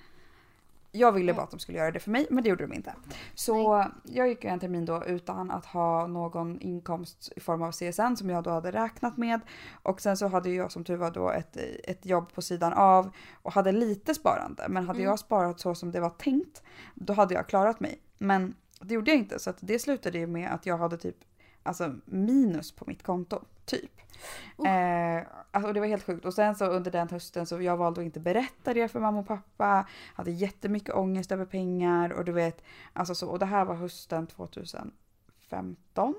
jag 0.93 1.13
ville 1.13 1.25
Mm. 1.33 1.37
bara 1.37 1.43
att 1.45 1.51
de 1.51 1.61
skulle 1.61 1.79
göra 1.79 1.91
det 1.91 2.01
för 2.01 2.11
mig, 2.11 2.27
men 2.31 2.43
det 2.43 2.49
gjorde 2.51 2.67
de 2.67 2.73
inte. 2.75 2.95
Så 3.35 3.85
jag 4.05 4.29
gick 4.29 4.45
ju 4.45 4.51
en 4.51 4.61
termin 4.61 4.85
då 4.85 5.05
utan 5.05 5.51
att 5.51 5.67
ha 5.67 6.07
någon 6.07 6.61
inkomst 6.61 7.33
i 7.37 7.41
form 7.41 7.63
av 7.63 7.73
CSN 7.73 8.17
som 8.17 8.31
jag 8.31 8.45
då 8.45 8.51
hade 8.51 8.71
räknat 8.73 9.17
med. 9.17 9.41
Och 9.83 10.01
sen 10.01 10.17
så 10.17 10.27
hade 10.29 10.51
jag 10.51 10.73
som 10.73 10.85
tur 10.85 10.97
var 10.97 11.11
då 11.11 11.31
ett, 11.31 11.57
ett 11.85 12.07
jobb 12.07 12.33
på 12.35 12.43
sidan 12.43 12.73
av 12.73 13.11
och 13.43 13.53
hade 13.53 13.73
lite 13.73 14.15
sparande. 14.15 14.67
Men 14.69 14.87
hade 14.87 14.99
Mm. 14.99 15.11
jag 15.11 15.19
sparat 15.19 15.61
så 15.61 15.75
som 15.75 15.91
det 15.93 16.01
var 16.01 16.11
tänkt, 16.11 16.63
då 16.95 17.13
hade 17.13 17.35
jag 17.35 17.47
klarat 17.49 17.81
mig. 17.81 18.01
Men 18.19 18.55
det 18.81 18.95
gjorde 18.95 19.11
jag 19.11 19.19
inte, 19.19 19.39
så 19.39 19.51
att 19.51 19.57
det 19.61 19.79
slutade 19.79 20.19
ju 20.19 20.27
med 20.27 20.53
att 20.55 20.67
jag 20.67 20.79
hade 20.79 20.97
typ 20.97 21.17
alltså 21.63 21.95
minus 22.05 22.73
på 22.73 22.85
mitt 22.87 23.03
konto. 23.03 23.41
Typ. 23.65 23.91
Oh. 24.57 24.69
Eh, 24.69 25.27
alltså, 25.51 25.69
och 25.69 25.75
det 25.75 25.81
var 25.81 25.87
helt 25.87 26.07
sjukt. 26.07 26.25
Och 26.25 26.35
sen 26.35 26.55
så 26.55 26.67
under 26.67 26.91
den 26.91 27.09
hösten 27.09 27.47
så 27.47 27.63
jag 27.63 27.77
valde 27.77 28.01
att 28.01 28.05
inte 28.05 28.21
berätta 28.21 28.75
det 28.75 28.89
för 28.89 29.01
mamma 29.01 29.21
och 29.21 29.27
pappa. 29.27 29.87
Hade 30.15 30.31
jättemycket 30.31 30.95
ångest 30.95 31.33
över 31.33 31.45
pengar 31.45 32.13
och 32.13 32.25
du 32.25 32.33
vet. 32.33 32.63
Alltså 32.93 33.15
så, 33.15 33.29
och 33.29 33.39
det 33.39 33.47
här 33.47 33.65
var 33.65 33.75
hösten 33.75 34.27
2015. 34.27 36.15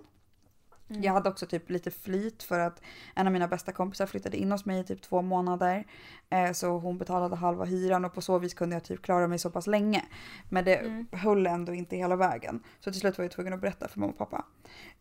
Mm. 0.94 1.04
Jag 1.04 1.14
hade 1.14 1.30
också 1.30 1.46
typ 1.46 1.70
lite 1.70 1.92
flyt 1.92 2.44
för 2.44 2.60
att 2.60 2.82
en 3.16 3.28
av 3.28 3.34
mina 3.34 3.48
bästa 3.48 3.72
kompisar 3.72 4.06
flyttade 4.06 4.38
in 4.38 4.52
hos 4.52 4.66
mig 4.66 4.80
i 4.80 4.84
typ 4.84 5.02
två 5.02 5.22
månader. 5.22 5.88
Eh, 6.30 6.52
så 6.52 6.78
hon 6.78 6.98
betalade 6.98 7.36
halva 7.36 7.66
hyran 7.66 8.06
och 8.06 8.14
på 8.14 8.22
så 8.22 8.40
vis 8.40 8.54
kunde 8.54 8.76
jag 8.76 8.84
typ 8.84 9.02
klara 9.02 9.28
mig 9.28 9.40
så 9.40 9.50
pass 9.50 9.68
länge. 9.68 10.06
Men 10.50 10.66
det 10.66 10.76
Mm. 10.76 11.08
höll 11.12 11.48
ändå 11.48 11.74
inte 11.74 11.96
hela 11.96 12.16
vägen. 12.16 12.64
Så 12.80 12.92
till 12.92 13.00
slut 13.02 13.18
var 13.18 13.26
jag 13.26 13.32
tvungen 13.32 13.54
att 13.54 13.62
berätta 13.62 13.88
för 13.88 14.00
mamma 14.00 14.12
och 14.12 14.18
pappa. 14.18 14.46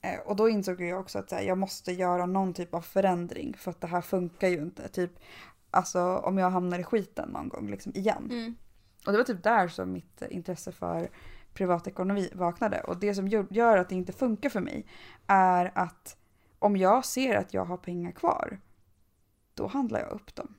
Eh, 0.01 0.19
och 0.21 0.37
då 0.37 0.49
insåg 0.49 0.81
jag 0.81 1.01
också 1.01 1.19
att 1.19 1.33
här, 1.33 1.43
jag 1.43 1.59
måste 1.59 1.93
göra 1.93 2.27
någon 2.27 2.55
typ 2.55 2.75
av 2.75 2.81
förändring 2.81 3.55
för 3.59 3.71
att 3.71 3.81
det 3.81 3.87
här 3.87 4.01
funkar 4.01 4.49
ju 4.49 4.59
inte. 4.63 4.89
Typ, 4.89 5.11
alltså 5.71 6.01
om 6.17 6.39
jag 6.39 6.51
hamnar 6.51 6.79
i 6.79 6.85
skiten 6.85 7.29
någon 7.29 7.49
gång 7.49 7.71
liksom 7.71 7.93
igen. 7.95 8.29
Mm. 8.31 8.55
Och 9.07 9.13
det 9.13 9.19
var 9.19 9.25
typ 9.25 9.43
där 9.43 9.69
som 9.69 9.93
mitt 9.93 10.23
intresse 10.31 10.73
för 10.73 11.09
privatekonomi 11.55 12.29
vaknade. 12.33 12.81
Och 12.81 12.97
det 12.97 13.15
som 13.15 13.29
gör- 13.29 13.77
att 13.77 13.89
det 13.89 13.95
inte 13.95 14.13
funkar 14.13 14.49
för 14.49 14.61
mig 14.61 14.87
är 15.27 15.73
att 15.75 16.17
om 16.59 16.77
jag 16.77 17.05
ser 17.05 17.37
att 17.37 17.55
jag 17.55 17.65
har 17.65 17.77
pengar 17.77 18.13
kvar, 18.13 18.61
då 19.55 19.67
handlar 19.67 20.01
jag 20.01 20.11
upp 20.13 20.35
dem. 20.35 20.55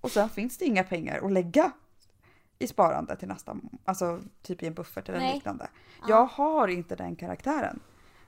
Och 0.00 0.10
sen 0.10 0.28
finns 0.28 0.58
det 0.58 0.64
inga 0.64 0.84
pengar 0.84 1.20
att 1.26 1.32
lägga 1.32 1.72
i 2.58 2.66
sparande 2.66 3.16
till 3.16 3.28
nästa, 3.28 3.56
alltså 3.84 4.20
typ 4.42 4.62
i 4.62 4.66
en 4.66 4.74
buffert 4.74 5.08
eller 5.08 5.18
Nej. 5.18 5.34
liknande. 5.34 5.68
Ja. 6.00 6.08
Jag 6.08 6.24
har 6.24 6.68
inte 6.68 6.96
den 6.96 7.16
karaktären. 7.16 7.80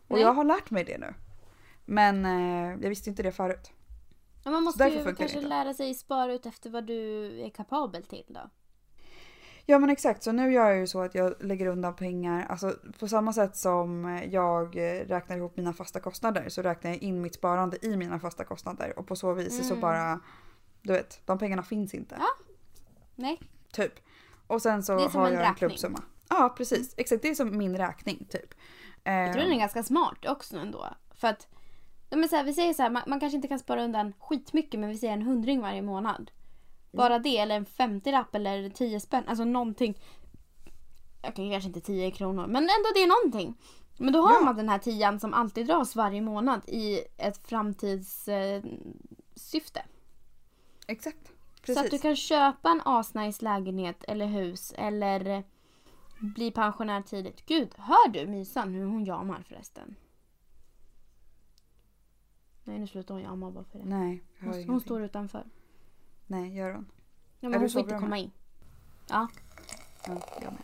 Och 0.09 0.17
Nej. 0.17 0.21
jag 0.21 0.33
har 0.33 0.45
lärt 0.45 0.71
mig 0.71 0.85
det 0.85 0.99
nu. 0.99 1.15
Men 1.85 2.25
eh, 2.27 2.83
jag 2.83 2.89
visste 2.89 3.11
inte 3.11 3.23
det 3.23 3.33
förut. 3.33 3.73
Ja, 4.45 4.51
man 4.51 4.63
måste 4.63 4.85
ju 4.85 5.15
kanske 5.15 5.41
lära 5.41 5.75
sig 5.75 5.95
spara 5.95 6.33
ut 6.33 6.47
efter 6.47 6.71
vad 6.71 6.85
du 6.87 7.31
är 7.41 7.51
kapabel 7.51 8.05
till 8.05 8.25
då. 8.29 8.51
Ja 9.67 9.79
men 9.79 9.91
exakt, 9.91 10.23
så 10.23 10.33
nu 10.33 10.53
gör 10.53 10.69
jag 10.69 10.79
ju 10.79 10.87
så 10.87 11.01
att 11.01 11.15
jag 11.15 11.35
lägger 11.41 11.67
undan 11.67 11.95
pengar. 11.97 12.47
Alltså 12.49 12.77
på 12.99 13.09
samma 13.09 13.33
sätt 13.33 13.57
som 13.57 14.21
jag 14.31 14.77
räknar 15.11 15.37
ihop 15.37 15.57
mina 15.57 15.73
fasta 15.73 16.01
kostnader 16.01 16.49
så 16.49 16.63
räknar 16.63 16.91
jag 16.91 17.03
in 17.03 17.23
mitt 17.23 17.35
sparande 17.35 17.87
i 17.87 17.97
mina 17.97 18.19
fasta 18.19 18.45
kostnader. 18.45 18.99
Och 18.99 19.07
på 19.07 19.17
så 19.17 19.33
vis 19.35 19.59
så 19.69 19.75
Mm. 19.75 19.81
bara, 19.81 20.21
du 20.83 20.93
vet, 20.93 21.21
de 21.27 21.39
pengarna 21.39 21.63
finns 21.63 21.95
inte. 21.95 22.17
Ja. 22.19 22.45
Nej. 23.15 23.41
Typ. 23.73 23.93
Och 24.47 24.63
sen 24.63 24.83
så 24.83 24.99
har 24.99 25.29
en 25.29 25.35
jag 25.35 25.47
en 25.47 25.55
klubbsumma. 25.55 26.03
Ja 26.29 26.55
precis, 26.57 26.95
exakt 26.97 27.23
det 27.23 27.29
är 27.29 27.35
som 27.35 27.59
min 27.59 27.77
räkning 27.77 28.27
typ. 28.31 28.55
Jag 29.05 29.33
tror 29.33 29.43
den 29.43 29.53
är 29.53 29.59
ganska 29.59 29.83
smart 29.83 30.27
också 30.27 30.57
ändå. 30.57 30.87
För 31.15 31.29
att, 31.29 31.49
men 32.11 32.29
så 32.29 32.37
här, 32.37 32.45
vi 32.45 32.55
säger 32.55 32.75
så 32.75 32.83
här, 32.83 32.91
man, 32.91 33.03
man 33.07 33.21
kanske 33.21 33.37
inte 33.37 33.49
kan 33.49 33.59
spara 33.59 33.85
undan 33.85 34.13
skitmycket 34.19 34.81
men 34.81 34.91
vi 34.91 34.99
säger 34.99 35.13
en 35.13 35.23
hundring 35.23 35.61
varje 35.61 35.83
månad. 35.83 36.31
Bara 36.93 37.19
det 37.19 37.39
eller 37.39 37.57
en 37.57 37.67
50-lapp 37.67 38.35
eller 38.35 38.71
10 38.71 39.01
spänn, 39.01 39.25
alltså 39.27 39.45
någonting. 39.45 39.99
okej 41.29 41.51
kanske 41.51 41.69
inte 41.69 41.81
10 41.81 42.11
kronor 42.11 42.47
men 42.47 42.57
ändå 42.63 42.89
det 42.95 43.01
är 43.03 43.25
någonting. 43.25 43.55
Men 43.99 44.13
då 44.13 44.21
har 44.23 44.33
Ja. 44.35 44.41
man 44.41 44.57
den 44.57 44.69
här 44.69 44.79
tian 44.79 45.21
som 45.21 45.35
alltid 45.35 45.67
dras 45.67 45.97
varje 45.97 46.21
månad 46.21 46.61
i 46.69 47.01
ett 47.17 47.47
framtidssyfte. 47.49 49.81
Eh. 49.81 49.87
Exakt. 50.87 51.33
Så 51.67 51.73
att 51.73 51.77
du 51.77 51.83
Precis. 51.83 52.03
kan 52.03 52.17
köpa 52.17 52.71
en 52.71 52.81
asnice 52.85 53.45
lägenhet 53.45 54.05
eller 54.09 54.27
hus 54.27 54.75
eller 54.79 55.45
bli 56.21 56.51
pensionär 56.51 57.03
tidigt. 57.03 57.47
Gud, 57.47 57.75
hör 57.79 58.09
du 58.09 58.27
Mysan 58.27 58.75
hur 58.75 58.87
hon 58.87 59.05
jamar 59.05 59.43
förresten? 59.49 59.95
Nej 62.65 62.79
nu 62.79 62.87
slutar 62.87 63.15
hon 63.15 63.23
jama 63.23 63.51
bara 63.51 63.65
för 63.65 63.79
det. 63.79 63.85
Nej, 63.85 64.23
Hon, 64.41 64.65
hon 64.69 64.81
står 64.81 65.03
utanför. 65.03 65.45
Nej, 66.33 66.57
gör 66.57 66.71
hon? 66.71 66.93
Ja, 67.41 67.47
Är 67.47 67.51
men 67.51 67.53
du 67.53 67.59
hon 67.59 67.71
får 67.71 67.81
inte 67.81 67.95
komma 67.95 68.19
in. 68.19 68.31
Ja. 69.09 69.29
Ja, 70.07 70.13
jag 70.43 70.53
med. 70.53 70.63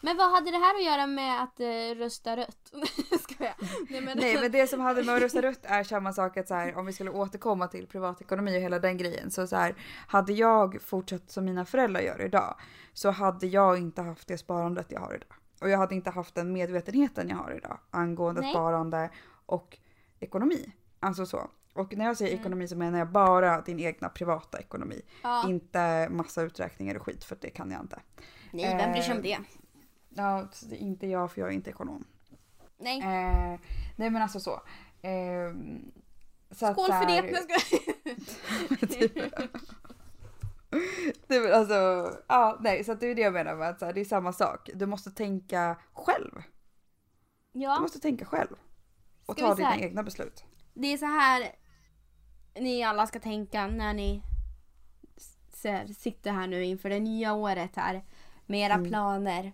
Men 0.00 0.16
vad 0.16 0.30
hade 0.30 0.50
det 0.50 0.56
här 0.56 0.74
att 0.74 0.84
göra 0.84 1.06
med 1.06 1.42
att 1.42 1.60
eh, 1.60 1.98
rösta 1.98 2.36
rött? 2.36 2.72
Ska 3.20 3.34
jag? 3.44 3.54
Nej 3.90 4.00
men, 4.00 4.18
Nej 4.18 4.40
men 4.40 4.52
det 4.52 4.66
som 4.66 4.80
hade 4.80 5.04
med 5.04 5.14
att 5.14 5.22
rösta 5.22 5.42
rött 5.42 5.60
är 5.62 5.84
samma 5.84 6.12
sak 6.12 6.36
att 6.36 6.48
så 6.48 6.54
här, 6.54 6.76
om 6.76 6.86
vi 6.86 6.92
skulle 6.92 7.10
återkomma 7.10 7.68
till 7.68 7.86
privatekonomi 7.86 8.58
och 8.58 8.62
hela 8.62 8.78
den 8.78 8.96
grejen 8.96 9.30
så, 9.30 9.46
så 9.46 9.56
här, 9.56 9.74
hade 10.06 10.32
jag 10.32 10.82
fortsatt 10.82 11.30
som 11.30 11.44
mina 11.44 11.64
föräldrar 11.64 12.00
gör 12.00 12.20
idag 12.24 12.54
så 12.92 13.10
hade 13.10 13.46
jag 13.46 13.78
inte 13.78 14.02
haft 14.02 14.28
det 14.28 14.38
sparandet 14.38 14.86
jag 14.88 15.00
har 15.00 15.14
idag. 15.14 15.36
Och 15.60 15.70
jag 15.70 15.78
hade 15.78 15.94
inte 15.94 16.10
haft 16.10 16.34
den 16.34 16.52
medvetenheten 16.52 17.28
jag 17.28 17.36
har 17.36 17.52
idag 17.56 17.78
angående 17.90 18.40
Nej. 18.40 18.50
sparande 18.50 19.10
och 19.46 19.78
ekonomi. 20.22 20.72
Alltså 21.00 21.26
så. 21.26 21.50
Och 21.74 21.96
när 21.96 22.04
jag 22.04 22.16
säger 22.16 22.32
Mm. 22.32 22.40
ekonomi 22.40 22.68
så 22.68 22.76
menar 22.76 22.98
jag 22.98 23.08
bara 23.08 23.60
din 23.60 23.80
egna 23.80 24.08
privata 24.08 24.58
ekonomi. 24.58 25.02
ja. 25.22 25.48
Inte 25.48 26.08
massa 26.10 26.42
uträkningar 26.42 26.94
och 26.94 27.02
skit 27.06 27.24
för 27.24 27.36
det 27.40 27.50
kan 27.50 27.70
jag 27.70 27.80
inte. 27.80 28.00
Nej, 28.52 28.76
vem 28.76 28.92
bryr 28.92 29.02
sig 29.02 29.12
om 29.12 29.18
Eh, 29.18 29.22
det? 29.22 29.38
Ja, 30.08 30.48
det 30.70 30.76
inte 30.76 31.06
jag 31.06 31.32
för 31.32 31.40
jag 31.40 31.50
är 31.50 31.54
inte 31.54 31.70
ekonom. 31.70 32.04
Nej. 32.78 32.98
Eh, 33.00 33.60
nej 33.96 34.10
men 34.10 34.22
alltså 34.22 34.40
så. 34.40 34.52
Eh, 35.02 35.52
så 36.50 36.72
Skål 36.72 36.86
för 36.86 37.06
det! 37.06 37.12
här- 37.12 37.24
jag 37.32 37.42
skojar. 37.42 37.82
Nej 41.26 41.40
men 41.40 41.52
alltså, 41.54 41.74
ja 42.28 42.58
nej 42.60 42.84
så 42.84 42.94
det 42.94 43.06
är 43.06 43.14
det 43.14 43.22
jag 43.22 43.32
menar 43.32 43.56
med 43.56 43.68
att 43.68 43.80
här, 43.80 43.92
det 43.92 44.00
är 44.00 44.04
samma 44.04 44.32
sak. 44.32 44.70
Du 44.74 44.86
måste 44.86 45.10
tänka 45.10 45.76
själv. 45.92 46.42
Du 47.52 47.60
Ja, 47.60 47.80
måste 47.80 48.00
tänka 48.00 48.24
själv. 48.24 48.56
Och 49.26 49.34
Ska 49.38 49.46
ta 49.48 49.54
dina 49.54 49.78
egna 49.78 50.02
beslut. 50.02 50.44
det 50.74 50.86
är 50.92 50.96
så 50.98 51.06
här 51.06 51.52
ni 52.60 52.82
alla 52.82 53.06
ska 53.06 53.20
tänka 53.20 53.66
när 53.66 53.94
ni 53.94 54.22
så 55.54 55.84
sitter 55.98 56.32
här 56.32 56.46
nu 56.46 56.64
inför 56.64 56.90
det 56.90 57.00
nya 57.00 57.32
året 57.32 57.76
här 57.76 58.04
med 58.46 58.60
era 58.60 58.74
Mm. 58.74 58.88
planer. 58.88 59.52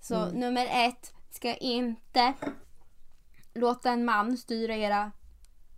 Så 0.00 0.14
Mm. 0.24 0.40
nummer 0.40 0.66
ett, 0.70 1.14
ska 1.30 1.54
inte 1.54 2.32
låta 3.54 3.90
en 3.90 4.04
man 4.04 4.36
styra 4.36 4.76
era 4.76 5.12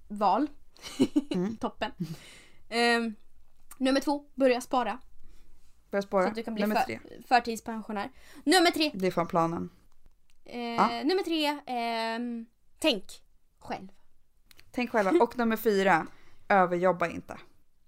val. 0.08 0.48
Mm. 1.30 1.56
Toppen. 1.60 1.90
Ehm, 2.68 3.14
nummer 3.78 4.00
två, 4.00 4.24
börja 4.34 4.60
spara. 4.60 4.98
Börja 5.90 6.02
Så 6.02 6.06
spåra. 6.08 6.26
att 6.28 6.34
du 6.34 6.42
kan 6.42 6.54
bli 6.54 6.62
Nummer 6.62 6.76
för, 6.76 6.84
tre. 6.84 7.00
förtidspensionär. 7.28 8.10
Nummer 8.44 8.70
tre, 8.70 8.90
Det 8.94 9.06
är 9.06 9.10
fan 9.10 9.26
planen. 9.26 9.70
eh, 10.44 10.58
Ja. 10.60 10.86
nummer 11.04 11.22
tre 11.22 11.58
ehm, 11.66 12.46
tänk 12.78 13.22
själv. 13.58 13.88
Tänk 14.70 14.90
själva. 14.90 15.10
Och 15.10 15.38
nummer 15.38 15.56
fyra. 15.56 16.06
Överjobba 16.48 17.08
inte. 17.08 17.38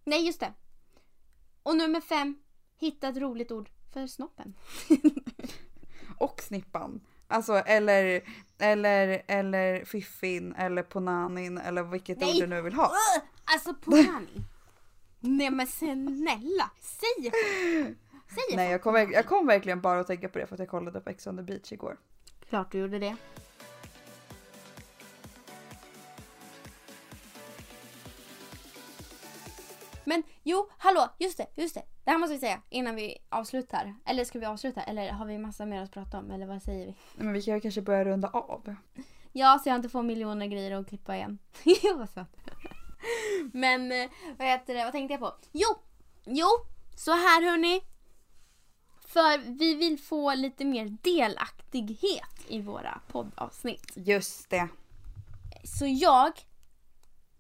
Nej, 0.05 0.27
just 0.27 0.41
det. 0.41 0.53
Och 1.63 1.77
nummer 1.77 2.01
fem, 2.01 2.39
hitta 2.77 3.09
ett 3.09 3.17
roligt 3.17 3.53
ord 3.53 3.71
för 3.93 4.07
snoppen. 4.07 4.55
Och 6.19 6.41
snippan. 6.41 7.01
Alltså 7.29 7.53
eller, 7.53 8.23
eller, 8.59 9.23
eller 9.27 9.85
fiffin 9.85 10.55
eller 10.55 10.83
ponanin 10.83 11.59
eller 11.59 11.83
vilket 11.83 12.21
Nej. 12.21 12.35
ord 12.35 12.41
du 12.41 12.47
nu 12.47 12.63
vill 12.63 12.75
ha. 12.75 12.93
Alltså 13.45 13.75
Ponani. 13.75 14.45
Nej 15.21 15.51
men 15.51 15.67
snälla, 15.67 16.71
säg 16.81 17.31
Säg 18.35 18.57
Nej 18.57 18.71
jag 18.71 18.83
kom, 18.83 18.97
jag 18.97 19.27
kom 19.27 19.47
verkligen 19.47 19.81
bara 19.81 20.01
att 20.01 20.07
tänka 20.07 20.29
på 20.29 20.39
det 20.39 20.47
för 20.47 20.55
att 20.55 20.59
jag 20.59 20.69
kollade 20.69 21.01
på 21.01 21.11
Ex 21.11 21.27
on 21.27 21.37
the 21.37 21.43
beach 21.43 21.73
igår. 21.73 21.97
Klart 22.49 22.73
du 22.73 22.79
gjorde 22.79 22.99
det. 22.99 23.17
Men 30.07 30.23
jo, 30.43 30.69
hallå, 30.79 31.09
just 31.19 31.39
det, 31.39 31.47
just 31.55 31.75
det. 31.75 31.83
Det 32.05 32.11
här 32.11 32.19
måste 32.19 32.35
vi 32.35 32.41
säga 32.41 32.63
innan 32.71 32.95
vi 32.95 33.19
avslutar. 33.29 33.95
Eller 34.05 34.25
ska 34.25 34.39
vi 34.39 34.47
avsluta? 34.47 34.83
Eller 34.83 35.13
har 35.13 35.27
vi 35.27 35.39
massa 35.39 35.67
mer 35.67 35.83
att 35.83 35.93
prata 35.93 36.19
om? 36.19 36.31
Eller 36.31 36.47
vad 36.47 36.63
säger 36.63 36.87
vi? 36.87 36.95
Men 37.17 37.33
vi 37.33 37.43
kan 37.43 37.55
ju 37.55 37.61
kanske 37.61 37.83
börja 37.83 38.05
runda 38.05 38.29
av. 38.29 38.75
Ja, 39.33 39.61
så 39.63 39.69
jag 39.69 39.77
inte 39.77 39.89
får 39.89 40.03
miljoner 40.03 40.47
grejer 40.47 40.73
att 40.73 40.89
klippa 40.89 41.17
igen. 41.17 41.39
Vad 41.97 42.11
söt. 42.11 42.37
Men 43.53 43.93
eh, 43.93 44.11
vad 44.39 44.49
heter 44.49 44.75
det, 44.75 44.85
vad 44.85 44.93
tänkte 44.93 45.13
jag 45.13 45.21
på? 45.21 45.35
Jo, 45.53 45.69
jo, 46.25 46.47
så 46.97 47.11
här 47.11 47.51
hörni. 47.51 47.81
För 49.07 49.39
vi 49.59 49.75
vill 49.75 49.99
få 49.99 50.35
lite 50.35 50.65
mer 50.65 50.97
delaktighet 51.03 52.45
i 52.49 52.61
våra 52.61 53.01
poddavsnitt. 53.09 53.93
Just 53.95 54.51
det. 54.51 54.69
Så 55.65 55.87
jag, 55.87 56.33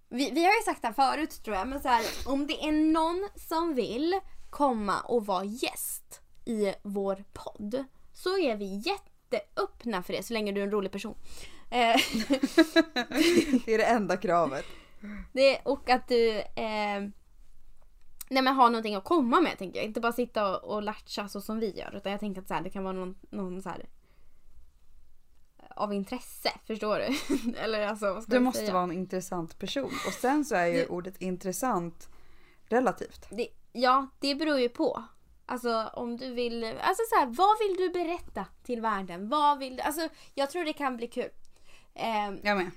vi, 0.08 0.30
vi 0.30 0.44
har 0.44 0.52
ju 0.52 0.62
sagt 0.64 0.82
det 0.82 0.88
här 0.88 0.94
förut 0.94 1.42
tror 1.44 1.56
jag, 1.56 1.68
men 1.68 1.80
så 1.80 1.88
här, 1.88 2.04
om 2.26 2.46
det 2.46 2.64
är 2.64 2.72
någon 2.72 3.28
som 3.34 3.74
vill 3.74 4.20
komma 4.50 5.00
och 5.00 5.26
vara 5.26 5.44
gäst 5.44 6.20
i 6.44 6.74
vår 6.82 7.24
podd 7.32 7.84
så 8.12 8.38
är 8.38 8.56
vi 8.56 8.82
jätteöppna 8.86 10.02
för 10.02 10.12
det 10.12 10.22
så 10.22 10.32
länge 10.32 10.52
du 10.52 10.60
är 10.60 10.64
en 10.64 10.70
rolig 10.70 10.92
person. 10.92 11.14
Eh, 11.70 11.96
Det 13.64 13.74
är 13.74 13.78
det 13.78 13.84
enda 13.84 14.16
kravet. 14.16 14.64
det, 15.32 15.58
och 15.64 15.90
att 15.90 16.08
du 16.08 16.30
eh, 16.38 17.00
nej 18.28 18.42
men 18.42 18.46
har 18.46 18.70
någonting 18.70 18.94
att 18.94 19.04
komma 19.04 19.40
med 19.40 19.58
tänker 19.58 19.78
jag. 19.78 19.86
Inte 19.86 20.00
bara 20.00 20.12
sitta 20.12 20.56
och, 20.56 20.74
och 20.74 20.82
latcha 20.82 21.28
så 21.28 21.40
som 21.40 21.60
vi 21.60 21.78
gör. 21.78 21.96
Utan 21.96 22.12
jag 22.12 22.20
tänker 22.20 22.40
att 22.40 22.48
så 22.48 22.54
här, 22.54 22.62
det 22.62 22.70
kan 22.70 22.84
vara 22.84 22.94
någon, 22.94 23.18
någon 23.30 23.62
så 23.62 23.68
här 23.68 23.86
av 25.70 25.92
intresse. 25.92 26.50
Förstår 26.66 26.98
du? 26.98 27.34
Eller 27.60 27.86
alltså 27.88 28.12
vad 28.14 28.22
ska 28.22 28.32
Du 28.32 28.40
måste 28.40 28.60
säga? 28.60 28.72
vara 28.72 28.82
en 28.84 28.92
intressant 28.92 29.58
person. 29.58 29.92
Och 30.06 30.12
sen 30.12 30.44
så 30.44 30.54
är 30.54 30.66
ju 30.66 30.72
Det- 30.78 30.88
ordet 30.88 31.22
intressant 31.22 32.08
relativt. 32.68 33.26
Det, 33.30 33.48
ja, 33.72 34.06
det 34.20 34.34
beror 34.34 34.58
ju 34.60 34.68
på. 34.68 35.04
Alltså 35.46 35.90
om 35.94 36.16
du 36.16 36.30
vill, 36.34 36.64
alltså 36.64 37.02
så 37.10 37.14
här, 37.20 37.26
vad 37.26 37.58
vill 37.58 37.76
du 37.76 37.90
berätta 38.04 38.44
till 38.64 38.80
världen? 38.80 39.28
Vad 39.28 39.58
vill 39.58 39.76
du, 39.76 39.82
alltså 39.82 40.08
jag 40.34 40.50
tror 40.50 40.64
det 40.64 40.72
kan 40.72 40.96
bli 40.96 41.06
kul. 41.06 41.30
Ehm, 41.94 42.38
Jag 42.42 42.56
med. 42.56 42.70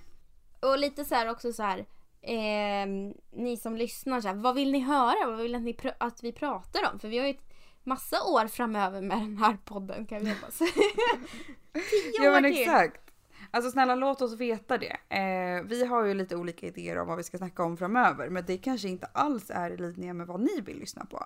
och 0.59 0.77
lite 0.79 1.05
så 1.05 1.15
här 1.15 1.29
också 1.29 1.53
så 1.53 1.63
här, 1.63 1.85
ehm, 2.21 3.13
ni 3.31 3.57
som 3.57 3.77
lyssnar 3.77 4.21
så 4.21 4.27
här, 4.27 4.35
vad 4.35 4.55
vill 4.55 4.71
ni 4.71 4.79
höra? 4.79 5.25
Vad 5.27 5.37
vill 5.37 5.59
ni 5.61 5.77
att 5.97 6.23
vi 6.23 6.31
pratar 6.31 6.89
om? 6.93 6.99
För 6.99 7.07
vi 7.07 7.17
har 7.17 7.25
ju 7.25 7.31
ett 7.31 7.48
massa 7.89 8.23
år 8.23 8.47
framöver 8.47 9.01
med 9.01 9.17
den 9.17 9.37
här 9.37 9.57
podden 9.65 10.05
kan 10.05 10.19
vi 10.25 10.29
hoppas. 10.29 10.57
Tio 11.73 12.23
Ja 12.23 12.31
men 12.31 12.45
exakt. 12.45 13.01
Alltså 13.51 13.71
snälla 13.71 13.95
låt 13.95 14.21
oss 14.21 14.33
veta 14.33 14.77
det. 14.77 14.97
Eh, 15.09 15.63
vi 15.63 15.85
har 15.85 16.05
ju 16.05 16.13
lite 16.13 16.35
olika 16.35 16.67
idéer 16.67 16.97
om 16.97 17.07
vad 17.07 17.17
vi 17.17 17.23
ska 17.23 17.37
snacka 17.37 17.63
om 17.63 17.77
framöver. 17.77 18.29
Men 18.29 18.45
det 18.45 18.57
kanske 18.57 18.87
inte 18.89 19.05
alls 19.05 19.49
är 19.49 19.71
i 19.71 19.77
linje 19.77 20.13
med 20.13 20.27
vad 20.27 20.39
ni 20.41 20.61
vill 20.61 20.79
lyssna 20.79 21.05
på. 21.05 21.25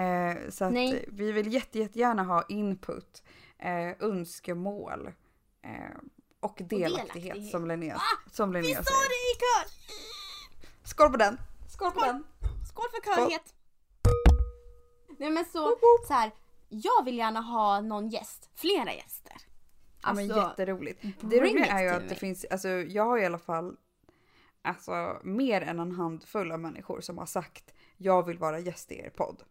Eh, 0.00 0.50
så 0.50 0.70
Nej. 0.70 1.04
vi 1.08 1.32
vill 1.32 1.52
jätte, 1.52 1.78
jättegärna 1.78 2.22
ha 2.24 2.44
input, 2.48 3.22
eh, 3.58 3.88
önskemål 4.08 5.06
eh, 5.62 5.70
och 6.40 6.56
delaktighet, 6.58 6.90
delaktighet. 7.14 7.50
som 7.50 7.66
Linnea, 7.68 7.96
Ah, 7.96 8.30
som 8.30 8.52
Vi 8.52 8.62
Linnea 8.62 8.76
sa 8.76 8.84
säger. 8.84 9.08
det 9.08 9.14
i 9.14 9.40
kör! 9.40 10.88
Skål 10.88 11.10
på 11.10 11.16
den! 11.16 11.38
Skål 11.68 11.90
på 11.90 12.00
Skål. 12.00 12.06
den! 12.08 12.24
Skål 12.68 12.84
för 12.90 13.14
körhet! 13.14 13.53
Nej 15.18 15.30
men 15.30 15.44
så, 15.44 15.76
så 16.06 16.12
här, 16.12 16.30
jag 16.68 17.04
vill 17.04 17.18
gärna 17.18 17.40
ha 17.40 17.80
någon 17.80 18.08
gäst, 18.08 18.50
flera 18.54 18.92
gäster. 18.94 19.32
Ja 20.02 20.12
men 20.12 20.30
Alltså, 20.30 20.48
jätteroligt. 20.48 21.02
Det 21.20 21.40
roliga 21.40 21.66
är 21.66 21.82
ju 21.82 21.88
att 21.88 22.02
det 22.02 22.08
me. 22.08 22.14
finns, 22.14 22.44
alltså 22.50 22.68
jag 22.68 23.04
har 23.04 23.18
i 23.18 23.26
alla 23.26 23.38
fall 23.38 23.76
alltså 24.62 25.20
mer 25.24 25.60
än 25.60 25.78
en 25.80 25.92
handfull 25.92 26.52
av 26.52 26.60
människor 26.60 27.00
som 27.00 27.18
har 27.18 27.26
sagt 27.26 27.74
jag 27.96 28.26
vill 28.26 28.38
vara 28.38 28.58
gäst 28.58 28.92
i 28.92 28.98
er 28.98 29.10
podd. 29.10 29.42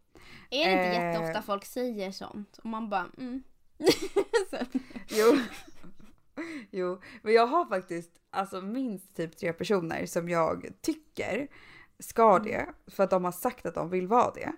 Är 0.50 0.66
det 0.66 0.72
inte 0.72 0.96
Eh. 0.98 1.12
jätteofta 1.12 1.42
folk 1.42 1.64
säger 1.64 2.12
sånt? 2.12 2.58
Och 2.58 2.66
man 2.66 2.88
bara 2.90 3.06
mm. 3.18 3.42
Jo. 5.08 5.38
jo, 6.70 7.00
men 7.22 7.32
jag 7.34 7.46
har 7.46 7.66
faktiskt 7.66 8.10
alltså 8.30 8.60
minst 8.60 9.16
typ 9.16 9.36
tre 9.36 9.52
personer 9.52 10.06
som 10.06 10.28
jag 10.28 10.68
tycker 10.80 11.48
ska 11.98 12.30
Mm. 12.36 12.42
det 12.42 12.66
för 12.86 13.04
att 13.04 13.10
de 13.10 13.24
har 13.24 13.32
sagt 13.32 13.66
att 13.66 13.74
de 13.74 13.90
vill 13.90 14.06
vara 14.06 14.30
det. 14.34 14.52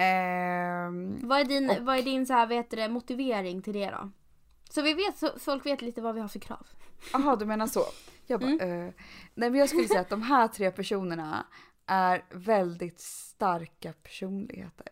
Ehm, 0.00 1.28
vad 1.28 1.40
är 1.40 1.44
din, 1.44 1.70
Och- 1.70 1.76
vad 1.80 1.98
är 1.98 2.02
din 2.02 2.26
så 2.26 2.32
här, 2.32 2.46
vet 2.46 2.70
du, 2.70 2.88
motivering 2.88 3.62
till 3.62 3.72
det 3.72 3.90
då? 3.90 4.10
Så 4.70 4.82
vi 4.82 4.94
vet, 4.94 5.18
så 5.18 5.30
folk 5.38 5.66
vet 5.66 5.82
lite 5.82 6.00
vad 6.00 6.14
vi 6.14 6.20
har 6.20 6.28
för 6.28 6.38
krav. 6.38 6.66
Jaha, 7.12 7.36
du 7.36 7.44
menar 7.46 7.66
så. 7.66 7.80
Jag 8.26 8.40
bara, 8.40 8.50
Mm. 8.50 8.86
eh, 8.86 8.94
nej 9.34 9.50
men 9.50 9.54
jag 9.60 9.68
skulle 9.68 9.88
säga 9.88 10.00
att 10.00 10.08
de 10.08 10.22
här 10.22 10.48
tre 10.48 10.70
personerna 10.70 11.46
är 11.86 12.24
väldigt 12.30 13.00
starka 13.00 13.92
personligheter. 14.02 14.86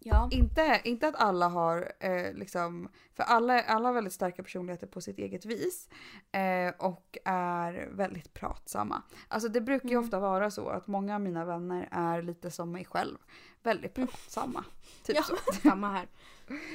Ja. 0.00 0.28
Inte, 0.32 0.80
inte 0.84 1.08
att 1.08 1.14
alla 1.16 1.48
har 1.48 1.92
eh, 2.00 2.32
liksom, 2.32 2.88
för 3.14 3.22
alla, 3.22 3.60
alla 3.62 3.88
har 3.88 3.94
väldigt 3.94 4.12
starka 4.12 4.42
personligheter 4.42 4.86
på 4.86 5.00
sitt 5.00 5.18
eget 5.18 5.44
vis. 5.44 5.88
Eh, 6.32 6.74
och 6.86 7.18
är 7.24 7.88
väldigt 7.92 8.34
pratsamma. 8.34 9.02
Alltså 9.28 9.48
det 9.48 9.60
brukar 9.60 9.88
ju 9.88 9.94
Mm. 9.94 10.04
ofta 10.04 10.18
vara 10.20 10.50
så 10.50 10.68
att 10.68 10.86
många 10.86 11.14
av 11.14 11.20
mina 11.20 11.44
vänner 11.44 11.88
är 11.92 12.22
lite 12.22 12.50
som 12.50 12.72
mig 12.72 12.84
själv. 12.84 13.18
Väldigt 13.62 13.94
pratsamma. 13.94 14.64
Typ 15.04 15.16
Ja. 15.16 15.22
så. 15.22 15.36
Samma 15.68 15.92
här. 15.92 16.08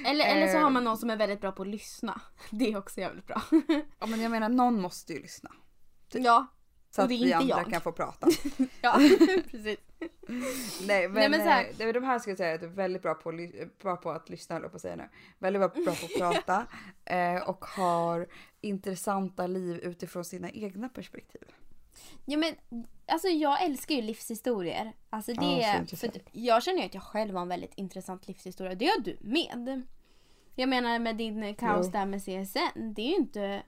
Eller, 0.06 0.26
eller 0.26 0.48
så 0.48 0.58
Eh. 0.58 0.64
har 0.64 0.70
man 0.70 0.84
någon 0.84 0.98
som 0.98 1.10
är 1.10 1.18
väldigt 1.18 1.42
bra 1.42 1.52
på 1.52 1.62
att 1.62 1.68
lyssna. 1.68 2.22
Det 2.52 2.72
är 2.74 2.78
också 2.78 3.00
jävligt 3.00 3.28
bra. 3.28 3.42
Ja 4.00 4.06
men 4.08 4.22
jag 4.22 4.32
menar 4.32 4.50
någon 4.50 4.82
måste 4.82 5.14
ju 5.14 5.22
lyssna. 5.22 5.52
Ja, 6.14 6.48
Så 6.96 7.02
att 7.02 7.12
vi 7.12 7.34
andra 7.34 7.58
jag. 7.58 7.70
kan 7.70 7.82
få 7.82 7.92
prata. 7.92 8.28
ja 8.82 8.94
precis. 9.52 9.78
Nej 10.88 11.08
men, 11.08 11.14
Nej, 11.14 11.30
men 11.30 11.40
så 11.40 11.46
här- 11.50 11.88
eh, 11.88 11.94
de 11.94 12.04
här 12.04 12.20
ska 12.20 12.32
jag 12.32 12.38
säga 12.38 12.54
att 12.56 12.62
du 12.62 12.68
är 12.68 12.72
väldigt 12.72 13.02
bra 13.02 13.14
på, 13.14 13.32
bra 13.82 13.96
på 13.96 14.12
att 14.12 14.30
lyssna 14.30 14.56
jag 14.56 14.70
på 14.72 14.76
att 14.76 14.82
säga 14.82 14.96
nu. 14.96 15.10
Väldigt 15.40 15.60
bra, 15.60 15.70
på 15.70 15.92
att 15.92 16.14
prata 16.18 16.66
eh, 17.06 17.50
och 17.50 17.66
har 17.66 18.28
intressanta 18.62 19.48
liv 19.48 19.78
utifrån 19.78 20.26
sina 20.26 20.50
egna 20.52 20.90
perspektiv. 20.90 21.42
Ja 22.26 22.38
men 22.38 22.56
alltså 23.06 23.28
jag 23.28 23.64
älskar 23.64 23.96
ju 23.96 24.02
livshistorier. 24.02 24.94
Alltså 25.10 25.34
det 25.34 25.46
Ja, 25.46 25.98
för 25.98 26.12
jag 26.32 26.64
känner 26.64 26.80
ju 26.80 26.86
att 26.86 26.94
jag 26.94 27.04
själv 27.04 27.36
har 27.36 27.42
en 27.42 27.48
väldigt 27.50 27.74
intressant 27.76 28.28
livshistoria. 28.28 28.76
Det 28.76 28.86
har 28.86 29.00
du 29.00 29.18
med. 29.22 29.82
Jag 30.56 30.70
menar 30.70 31.00
med 31.00 31.16
din 31.16 31.56
kaos 31.56 31.86
Jo. 31.86 31.92
där 31.92 32.06
med 32.06 32.22
CSN. 32.22 32.94
Det 32.94 33.02
är 33.02 33.10
ju 33.10 33.16
inte 33.16 33.64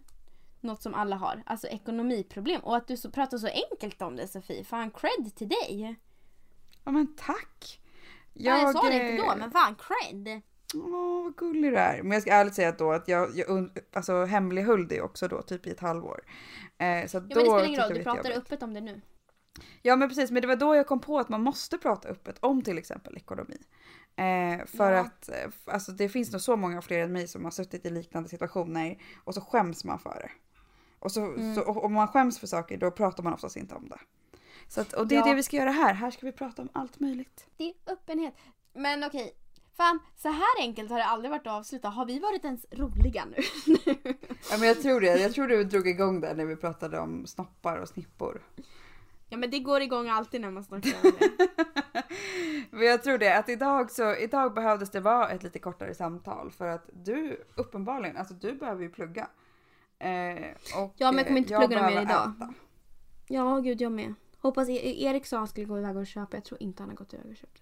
något 0.65 0.81
som 0.81 0.93
alla 0.93 1.15
har. 1.15 1.43
Alltså 1.45 1.67
ekonomiproblem. 1.67 2.61
Och 2.61 2.75
att 2.77 2.87
du 2.87 2.97
så, 2.97 3.11
pratar 3.11 3.37
så 3.37 3.47
enkelt 3.71 4.01
om 4.01 4.15
det 4.15 4.27
Sofie. 4.27 4.63
Fan 4.63 4.91
cred 4.91 5.35
till 5.35 5.49
dig. 5.49 5.95
Ja 6.83 6.91
men 6.91 7.15
tack! 7.15 7.81
Jag, 8.33 8.61
jag 8.61 8.73
sa 8.73 8.81
det 8.81 8.93
inte 8.93 9.23
eh, 9.23 9.29
då 9.29 9.35
men 9.37 9.51
fan 9.51 9.75
cred. 9.75 10.41
Åh 10.75 11.23
vad 11.23 11.35
gullig 11.35 11.71
du 11.71 11.77
är. 11.77 12.03
Men 12.03 12.11
jag 12.11 12.21
ska 12.21 12.31
ärligt 12.31 12.55
säga 12.55 12.69
att 12.69 12.77
då 12.79 12.91
att 12.91 13.07
jag, 13.07 13.29
jag 13.35 13.69
alltså, 13.93 14.25
hemlighöll 14.25 14.87
det 14.87 15.01
också 15.01 15.27
då 15.27 15.41
typ 15.41 15.67
i 15.67 15.71
ett 15.71 15.79
halvår. 15.79 16.21
Eh, 16.77 17.07
så 17.07 17.17
Ja 17.17 17.21
då 17.21 17.27
men 17.27 17.29
det 17.29 17.41
spelar 17.41 17.65
ingen 17.65 17.81
roll. 17.81 17.93
Du 17.93 18.03
pratar 18.03 18.29
jobbigt. 18.29 18.37
öppet 18.37 18.63
om 18.63 18.73
det 18.73 18.81
nu. 18.81 19.01
Ja 19.81 19.95
men 19.95 20.09
precis, 20.09 20.31
men 20.31 20.41
det 20.41 20.47
var 20.47 20.55
då 20.55 20.75
jag 20.75 20.87
kom 20.87 20.99
på 20.99 21.19
att 21.19 21.29
man 21.29 21.41
måste 21.41 21.77
prata 21.77 22.07
öppet 22.07 22.37
om 22.39 22.61
till 22.61 22.77
exempel 22.77 23.17
ekonomi. 23.17 23.57
Eh, 24.15 24.65
för 24.65 24.91
Ja. 24.91 24.99
att 24.99 25.29
eh, 25.29 25.35
alltså, 25.65 25.91
det 25.91 26.09
finns 26.09 26.31
nog 26.31 26.41
så 26.41 26.55
många 26.55 26.81
fler 26.81 26.99
än 26.99 27.11
mig 27.11 27.27
som 27.27 27.43
har 27.43 27.51
suttit 27.51 27.85
i 27.85 27.89
liknande 27.89 28.29
situationer 28.29 29.01
och 29.23 29.33
så 29.33 29.41
skäms 29.41 29.83
man 29.83 29.99
för 29.99 30.13
det. 30.13 30.31
Och 30.99 31.11
så, 31.11 31.21
Mm. 31.25 31.55
så, 31.55 31.61
och 31.61 31.83
om 31.85 31.93
man 31.93 32.07
skäms 32.07 32.39
för 32.39 32.47
saker 32.47 32.77
då 32.77 32.91
pratar 32.91 33.23
man 33.23 33.33
oftast 33.33 33.55
inte 33.57 33.75
om 33.75 33.89
det. 33.89 33.99
Så 34.67 34.81
att, 34.81 34.93
och 34.93 35.07
det 35.07 35.15
är 35.15 35.19
Ja. 35.19 35.25
det 35.25 35.33
vi 35.33 35.43
ska 35.43 35.57
göra 35.57 35.71
här. 35.71 35.93
Här 35.93 36.11
ska 36.11 36.25
vi 36.25 36.31
prata 36.31 36.61
om 36.61 36.69
allt 36.73 36.99
möjligt. 36.99 37.47
Det 37.57 37.63
är 37.63 37.73
öppenhet. 37.93 38.33
Men 38.73 39.03
okej. 39.03 39.33
Fan, 39.77 39.99
så 40.17 40.29
här 40.29 40.59
enkelt 40.61 40.89
har 40.91 40.97
det 40.97 41.05
aldrig 41.05 41.31
varit 41.31 41.47
att 41.47 41.53
avsluta. 41.53 41.89
Har 41.89 42.05
vi 42.05 42.19
varit 42.19 42.45
ens 42.45 42.65
roliga 42.71 43.25
nu? 43.25 43.37
Ja 44.51 44.57
men 44.57 44.67
jag 44.67 44.81
tror 44.81 45.01
det. 45.01 45.17
Jag 45.21 45.33
tror 45.33 45.47
du 45.47 45.63
drog 45.63 45.87
igång 45.87 46.21
där 46.21 46.35
när 46.35 46.45
vi 46.45 46.55
pratade 46.55 46.99
om 46.99 47.25
snoppar 47.27 47.77
och 47.77 47.87
snippor. 47.89 48.41
ja 49.29 49.37
men 49.37 49.51
det 49.51 49.59
går 49.59 49.81
igång 49.81 50.09
alltid 50.09 50.41
när 50.41 50.51
man 50.51 50.63
snackar 50.63 50.93
om 51.03 51.11
det. 51.19 51.47
Men 52.71 52.81
jag 52.87 53.03
tror 53.03 53.17
det 53.17 53.37
att 53.37 53.49
idag 53.49 53.91
så, 53.91 54.15
idag 54.15 54.53
behövdes 54.53 54.89
det 54.91 54.99
vara 54.99 55.29
ett 55.29 55.43
lite 55.43 55.59
kortare 55.59 55.95
samtal 55.95 56.51
för 56.51 56.67
att 56.67 56.89
du 56.93 57.43
uppenbarligen, 57.55 58.17
alltså 58.17 58.33
du 58.33 58.53
behöver 58.53 58.83
ju 58.83 58.89
plugga. 58.89 59.27
Eh, 59.99 60.09
och 60.81 60.93
Ja, 60.97 61.11
men 61.11 61.17
jag 61.17 61.27
kommer 61.27 61.37
inte 61.39 61.53
eh, 61.53 61.59
plugga 61.59 61.75
mer 61.81 61.85
behöver 61.87 62.01
idag. 62.01 62.33
äta. 62.37 62.53
Ja, 63.27 63.59
gud 63.59 63.81
jag 63.81 63.91
med. 63.91 64.13
Hoppas 64.37 64.69
E- 64.69 65.03
Erik 65.03 65.25
sa 65.25 65.37
han 65.37 65.47
skulle 65.47 65.65
gå 65.65 65.77
iväg 65.79 65.97
och 65.97 66.07
köpa. 66.07 66.37
Jag 66.37 66.43
tror 66.45 66.61
inte 66.61 66.83
han 66.83 66.89
har 66.89 66.95
gått 66.97 67.13
iväg 67.13 67.25
och 67.31 67.35
köpt. 67.35 67.61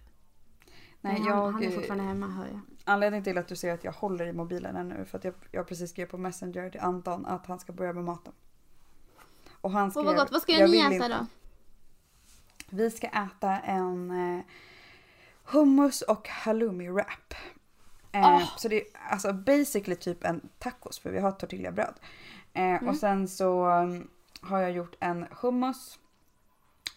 Nej, 1.00 1.18
Men 1.18 1.24
jag, 1.28 1.34
han, 1.34 1.54
han 1.54 1.62
är 1.62 1.66
eh, 1.68 1.74
fortfarande 1.74 2.04
hemma 2.04 2.26
hör 2.26 2.46
jag. 2.46 2.60
Anledningen 2.84 3.24
till 3.24 3.38
att 3.38 3.48
du 3.48 3.56
ser 3.56 3.74
att 3.74 3.84
jag 3.84 3.92
håller 3.92 4.26
i 4.26 4.32
mobilen 4.32 4.76
ännu 4.76 5.04
för 5.04 5.18
att 5.18 5.24
jag, 5.24 5.34
jag 5.50 5.68
precis 5.68 5.90
skrev 5.90 6.06
på 6.06 6.18
Messenger 6.18 6.70
till 6.70 6.80
Anton 6.80 7.26
att 7.26 7.46
han 7.46 7.58
ska 7.58 7.72
börja 7.72 7.92
med 7.92 8.04
maten. 8.04 8.32
Och 9.60 9.70
han 9.70 9.90
skrev, 9.90 10.00
Åh 10.00 10.06
vad 10.06 10.16
gott. 10.16 10.32
Vad 10.32 10.42
ska 10.42 10.52
"Jag 10.52 10.70
ni 10.70 10.78
äta 10.78 10.94
inte." 10.94 11.08
då? 11.08 11.26
Vi 12.70 12.90
ska 12.90 13.06
äta 13.06 13.58
en 13.58 14.10
eh, 14.10 14.44
hummus 15.44 16.02
och 16.02 16.28
halloumi 16.28 16.88
wrap. 16.88 17.34
Eh, 18.14 18.26
Åh. 18.26 18.56
Så 18.56 18.68
det 18.68 18.80
är 18.80 18.86
alltså 19.10 19.32
basically 19.32 19.96
typ 19.96 20.24
en 20.24 20.48
tacos 20.58 20.98
för 20.98 21.10
vi 21.10 21.18
har 21.20 21.30
tortillabröd. 21.32 21.94
Eh, 22.52 22.62
Mm. 22.64 22.88
Och 22.88 22.96
sen 22.96 23.28
så 23.28 23.64
mm, 23.64 24.08
har 24.40 24.58
jag 24.60 24.72
gjort 24.72 24.96
en 25.00 25.26
hummus. 25.40 25.98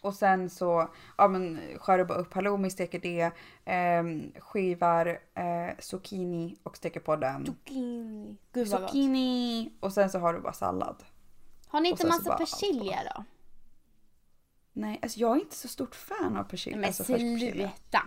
Och 0.01 0.13
sen 0.13 0.49
så 0.49 0.89
ja, 1.17 1.27
men, 1.27 1.59
skär 1.79 1.97
jag 1.97 2.07
bara 2.07 2.17
upp 2.17 2.33
halloumi, 2.33 2.69
steker 2.69 2.99
det, 2.99 3.31
ehm, 3.65 4.31
skivar 4.39 5.19
eh, 5.33 5.77
zucchini 5.79 6.57
och 6.63 6.77
steker 6.77 6.99
på 6.99 7.15
den. 7.15 7.45
Zucchini. 7.45 8.37
Gud 8.53 8.67
vad 8.67 8.81
gott. 8.81 8.89
Zucchini! 8.89 9.71
Och 9.79 9.93
sen 9.93 10.09
så 10.09 10.19
har 10.19 10.33
du 10.33 10.39
bara 10.39 10.53
sallad. 10.53 11.03
Har 11.67 11.79
ni 11.81 11.89
inte 11.89 12.07
massa 12.07 12.37
persilja 12.37 12.97
då? 13.15 13.23
Nej, 14.73 14.99
alltså 15.01 15.19
jag 15.19 15.37
är 15.37 15.41
inte 15.41 15.55
så 15.55 15.67
stort 15.67 15.95
fan 15.95 16.37
av 16.37 16.43
persilja. 16.43 16.77
Nej, 16.77 16.81
men 16.81 16.87
alltså 16.87 17.03
persilja. 17.03 17.51
sluta. 17.51 18.01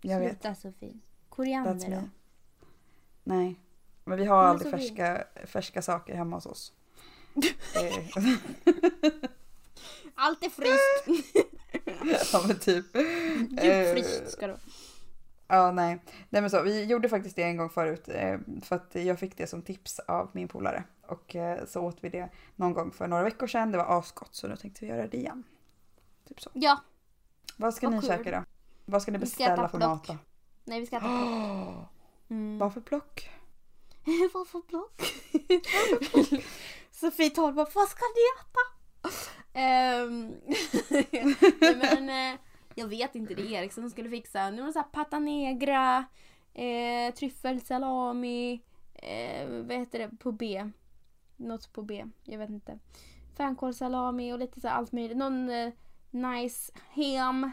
Jag 0.00 0.20
vet. 0.20 0.30
Sluta 0.42 0.54
Sofie. 0.54 0.94
Koriander 1.38 1.90
då? 1.90 2.02
Nej. 3.24 3.60
Men 4.04 4.18
vi 4.18 4.24
har 4.24 4.42
Men 4.42 4.50
aldrig 4.50 4.70
färska, 4.70 5.24
färska 5.46 5.82
saker 5.82 6.14
hemma 6.14 6.36
hos 6.36 6.46
oss. 6.46 6.72
Eh, 7.74 8.06
Allt 10.14 10.44
är 10.44 10.48
friskt. 10.50 11.28
ja 12.32 12.44
men 12.46 12.58
typ. 12.58 12.84
Djupfryst 13.50 14.30
ska 14.30 14.46
det 14.46 14.52
vara. 14.52 14.62
Ja 15.48 15.72
nej. 15.72 15.98
Nej 16.28 16.42
men 16.42 16.50
så, 16.50 16.62
vi 16.62 16.84
gjorde 16.84 17.08
faktiskt 17.08 17.36
det 17.36 17.42
en 17.42 17.56
gång 17.56 17.70
förut. 17.70 18.08
Eh, 18.08 18.38
för 18.62 18.76
att 18.76 18.94
jag 18.94 19.18
fick 19.18 19.36
det 19.36 19.46
som 19.46 19.62
tips 19.62 19.98
av 19.98 20.30
min 20.32 20.48
polare. 20.48 20.84
Och 21.06 21.36
eh, 21.36 21.66
så 21.66 21.80
åt 21.80 21.98
vi 22.00 22.08
det 22.08 22.28
någon 22.56 22.72
gång 22.72 22.90
för 22.92 23.08
några 23.08 23.22
veckor 23.22 23.46
sedan. 23.46 23.72
Det 23.72 23.78
var 23.78 23.98
asgott 23.98 24.34
så 24.34 24.48
nu 24.48 24.56
tänkte 24.56 24.84
vi 24.84 24.90
göra 24.90 25.06
det 25.06 25.16
igen. 25.16 25.44
Typ 26.28 26.40
så. 26.40 26.50
Ja. 26.54 26.82
Vad 27.56 27.74
ska 27.74 27.86
Vad 27.86 27.94
ni 27.94 28.00
kul. 28.00 28.08
käka 28.08 28.30
då? 28.30 28.44
Vad 28.84 29.02
ska 29.02 29.12
ni 29.12 29.18
ska 29.18 29.20
beställa 29.20 29.68
för 29.68 29.78
mat 29.78 30.04
då? 30.06 30.16
Nej 30.68 30.80
vi 30.80 30.86
ska 30.86 30.96
äta 30.96 31.06
plock. 31.06 31.88
Mm. 32.30 32.58
Vad 32.58 32.74
för 32.74 32.80
plock? 32.80 33.30
Vad 34.34 34.48
för 34.48 34.60
plock? 34.60 35.02
Sofie 36.90 37.30
Torp 37.30 37.54
vad 37.54 37.88
ska 37.88 38.04
ni 38.14 38.24
äta? 38.40 38.60
Nej, 41.60 41.76
men 41.76 42.34
eh, 42.34 42.40
jag 42.74 42.88
vet 42.88 43.14
inte, 43.14 43.34
det 43.34 43.42
är 43.42 43.62
Erik 43.62 43.72
som 43.72 43.90
skulle 43.90 44.10
fixa. 44.10 44.50
Nu 44.50 44.62
är 44.62 44.66
det 44.66 44.72
så 44.72 44.78
här 44.78 44.86
pata 44.86 45.18
negra, 45.18 46.04
eh, 46.54 47.14
tryffelsalami, 47.14 48.62
eh, 48.94 49.48
vad 49.48 49.76
heter 49.76 49.98
det 49.98 50.08
på 50.18 50.32
B? 50.32 50.70
Något 51.36 51.72
på 51.72 51.82
B, 51.82 52.04
jag 52.24 52.38
vet 52.38 52.50
inte. 52.50 52.78
Fänkålssalami 53.36 54.32
och 54.32 54.38
lite 54.38 54.60
så 54.60 54.68
här 54.68 54.74
allt 54.74 54.92
möjligt. 54.92 55.16
Någon 55.16 55.50
eh, 55.50 55.72
nice 56.10 56.72
ham. 56.94 57.52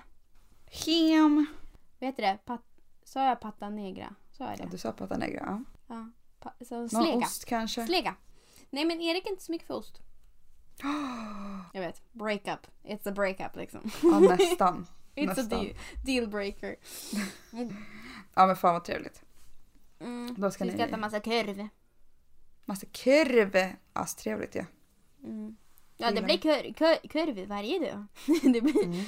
Hem! 0.86 1.46
Vad 2.00 2.08
heter 2.08 2.24
det? 2.24 2.38
Pat, 2.46 2.62
sa 3.06 3.26
jag 3.28 3.40
pata 3.40 3.70
negra? 3.70 4.16
Sa 4.32 4.44
jag 4.44 4.54
Ja, 4.60 4.64
det? 4.66 4.70
du 4.72 4.78
sa 4.78 4.92
pata 4.92 5.18
negra. 5.18 5.64
Ja. 5.88 6.06
Ja. 6.50 6.66
Så 6.66 6.76
Någon 6.80 6.90
slega. 6.90 7.18
ost 7.18 7.46
kanske? 7.46 7.86
Slega. 7.86 8.16
Nej 8.70 8.86
men 8.86 9.02
Erik 9.02 9.26
är 9.26 9.30
inte 9.32 9.44
så 9.44 9.52
mycket 9.52 9.68
för 9.68 9.74
ost. 9.74 10.00
Jag 11.74 11.82
vet. 11.82 12.02
Breakup. 12.12 12.68
It's 12.84 13.10
a 13.10 13.12
breakup 13.12 13.56
liksom. 13.56 13.92
Ja 14.04 14.20
nästan. 14.40 14.88
It's 15.16 15.32
a 15.32 15.34
Nästan. 15.38 15.50
deal, 15.50 15.76
deal 16.06 16.28
breaker. 16.28 16.76
Ja 18.38 18.48
men 18.48 18.56
fan 18.56 18.74
vad 18.74 18.84
trevligt. 18.84 19.24
Mm. 20.00 20.36
Då 20.38 20.52
ska 20.52 20.64
Vi 20.66 20.70
ska 20.72 20.78
ni- 20.78 20.84
äta 20.84 20.98
massa 20.98 21.20
korv. 21.20 21.68
Massa 22.66 22.86
kurv. 22.92 23.74
Astrevligt 23.94 24.56
ja. 24.56 24.66
Mm. 25.24 25.56
Ja 25.98 26.12
det 26.12 26.22
blir 26.22 26.38
korv, 26.38 26.74
korv, 26.74 27.08
korv 27.12 27.48
varje 27.48 27.80
dag. 27.92 28.06
det 28.54 28.62
blir... 28.62 28.84
Mm. 28.84 29.06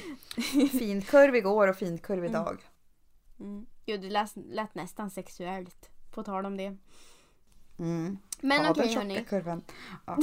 Finkurv 0.70 1.36
igår 1.36 1.68
och 1.68 1.76
finkurv 1.78 2.26
idag. 2.26 2.62
Mm. 3.40 3.66
Jo 3.90 3.98
det 3.98 4.10
lät, 4.10 4.32
lät 4.36 4.76
nästan 4.76 5.10
sexuellt. 5.10 5.90
På 6.12 6.24
tal 6.24 6.46
om 6.46 6.58
det. 6.58 6.78
Mm. 7.80 8.18
Men 8.42 8.64
ja, 8.64 8.72
okej 8.72 8.96
hörni. 8.96 9.26
kurven. 9.30 9.64
Ja. 10.06 10.18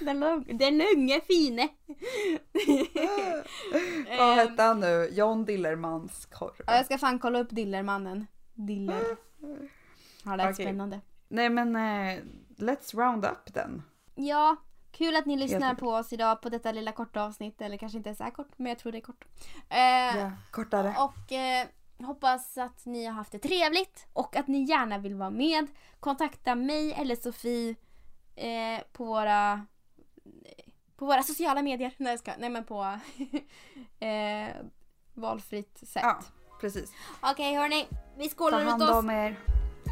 Den, 0.00 0.24
lång- 0.24 0.58
den 0.58 0.82
unge 0.96 1.20
fine. 1.20 1.68
Vad 4.18 4.36
hette 4.36 4.62
han 4.62 4.80
nu? 4.80 5.08
John 5.12 5.44
Dillermans 5.44 6.26
korv. 6.26 6.54
Ja, 6.66 6.74
jag 6.76 6.84
ska 6.86 6.98
fan 6.98 7.18
kolla 7.18 7.38
upp 7.38 7.50
Dillermannen. 7.50 8.26
Diller. 8.54 9.16
Ja, 10.24 10.36
det 10.36 10.42
är 10.42 10.52
Okej. 10.52 10.64
spännande. 10.66 11.00
Nej 11.28 11.50
men 11.50 11.76
eh, 11.76 12.18
let's 12.56 12.96
round 12.96 13.24
up 13.24 13.54
den. 13.54 13.82
Ja, 14.14 14.56
kul 14.92 15.16
att 15.16 15.26
ni 15.26 15.36
lyssnar 15.36 15.74
på 15.74 15.88
oss 15.88 16.12
idag 16.12 16.42
på 16.42 16.48
detta 16.48 16.72
lilla 16.72 16.92
korta 16.92 17.22
avsnitt. 17.22 17.60
Eller 17.60 17.76
kanske 17.76 17.98
inte 17.98 18.14
så 18.14 18.24
här 18.24 18.30
kort, 18.30 18.50
men 18.58 18.66
jag 18.66 18.78
tror 18.78 18.92
det 18.92 18.98
är 18.98 19.02
kort. 19.02 19.24
Eh, 19.68 20.18
Ja, 20.20 20.30
kortare. 20.50 20.94
Och 20.98 21.32
eh, 21.32 21.66
hoppas 22.04 22.58
att 22.58 22.86
ni 22.86 23.04
har 23.06 23.12
haft 23.12 23.32
det 23.32 23.38
trevligt 23.38 24.06
och 24.12 24.36
att 24.36 24.48
ni 24.48 24.64
gärna 24.64 24.98
vill 24.98 25.14
vara 25.14 25.30
med. 25.30 25.66
Kontakta 26.00 26.54
mig 26.54 26.92
eller 26.92 27.16
Sofie 27.16 27.74
eh, 28.36 28.80
på 28.92 29.04
våra 29.04 29.66
på 30.96 31.06
våra 31.06 31.22
sociala 31.22 31.62
medier. 31.62 31.94
Nej, 31.96 32.12
jag 32.12 32.18
ska, 32.20 32.32
nej 32.38 32.50
men 32.50 32.64
på 32.64 32.82
eh, 34.00 34.48
valfritt 35.14 35.78
sätt. 35.78 36.02
Ja, 36.02 36.18
precis. 36.60 36.92
Okej 37.20 37.54
hörni, 37.54 37.88
vi 38.18 38.28
Ta 38.28 38.34
skålar 38.34 38.60
ut 38.60 38.66
hand 38.68 38.82
oss. 38.82 38.90
om 38.90 39.10
er. 39.10 39.40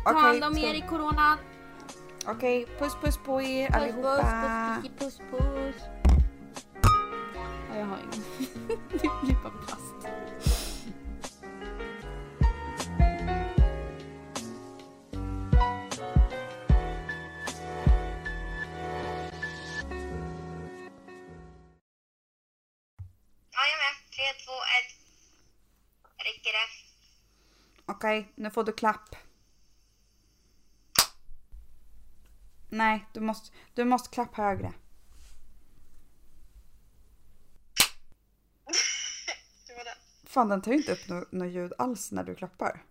Ta 0.04 0.10
Okej, 0.10 0.22
hand 0.22 0.44
om 0.44 0.58
er 0.58 0.74
i 0.74 0.80
coronan. 0.88 1.38
Okej, 2.26 2.66
puss 2.78 2.94
puss 3.02 3.16
på 3.24 3.42
er 3.42 3.66
Puss 3.70 3.76
allihopa. 3.76 4.78
puss, 4.82 4.90
puss, 4.98 5.18
puss, 5.18 5.40
puss. 5.40 5.82
Ja, 7.70 7.76
jag 7.78 7.86
har 7.86 7.98
ingen. 7.98 8.24
det 8.92 8.98
blir 9.22 9.42
bara 9.42 9.52
plast. 9.66 9.87
1. 26.48 26.54
Räcker 26.54 26.58
det? 26.58 27.92
Okej, 27.92 28.32
nu 28.34 28.50
får 28.50 28.64
du 28.64 28.72
klapp. 28.72 29.16
Nej, 32.68 33.08
du 33.12 33.20
måste, 33.20 33.56
du 33.74 33.84
måste 33.84 34.10
klappa 34.10 34.42
högre. 34.42 34.72
Fan, 40.24 40.48
den 40.48 40.62
tar 40.62 40.72
ju 40.72 40.78
inte 40.78 40.92
upp 40.92 41.08
något 41.08 41.32
no 41.32 41.44
ljud 41.44 41.72
alls 41.78 42.12
när 42.12 42.24
du 42.24 42.34
klappar. 42.34 42.87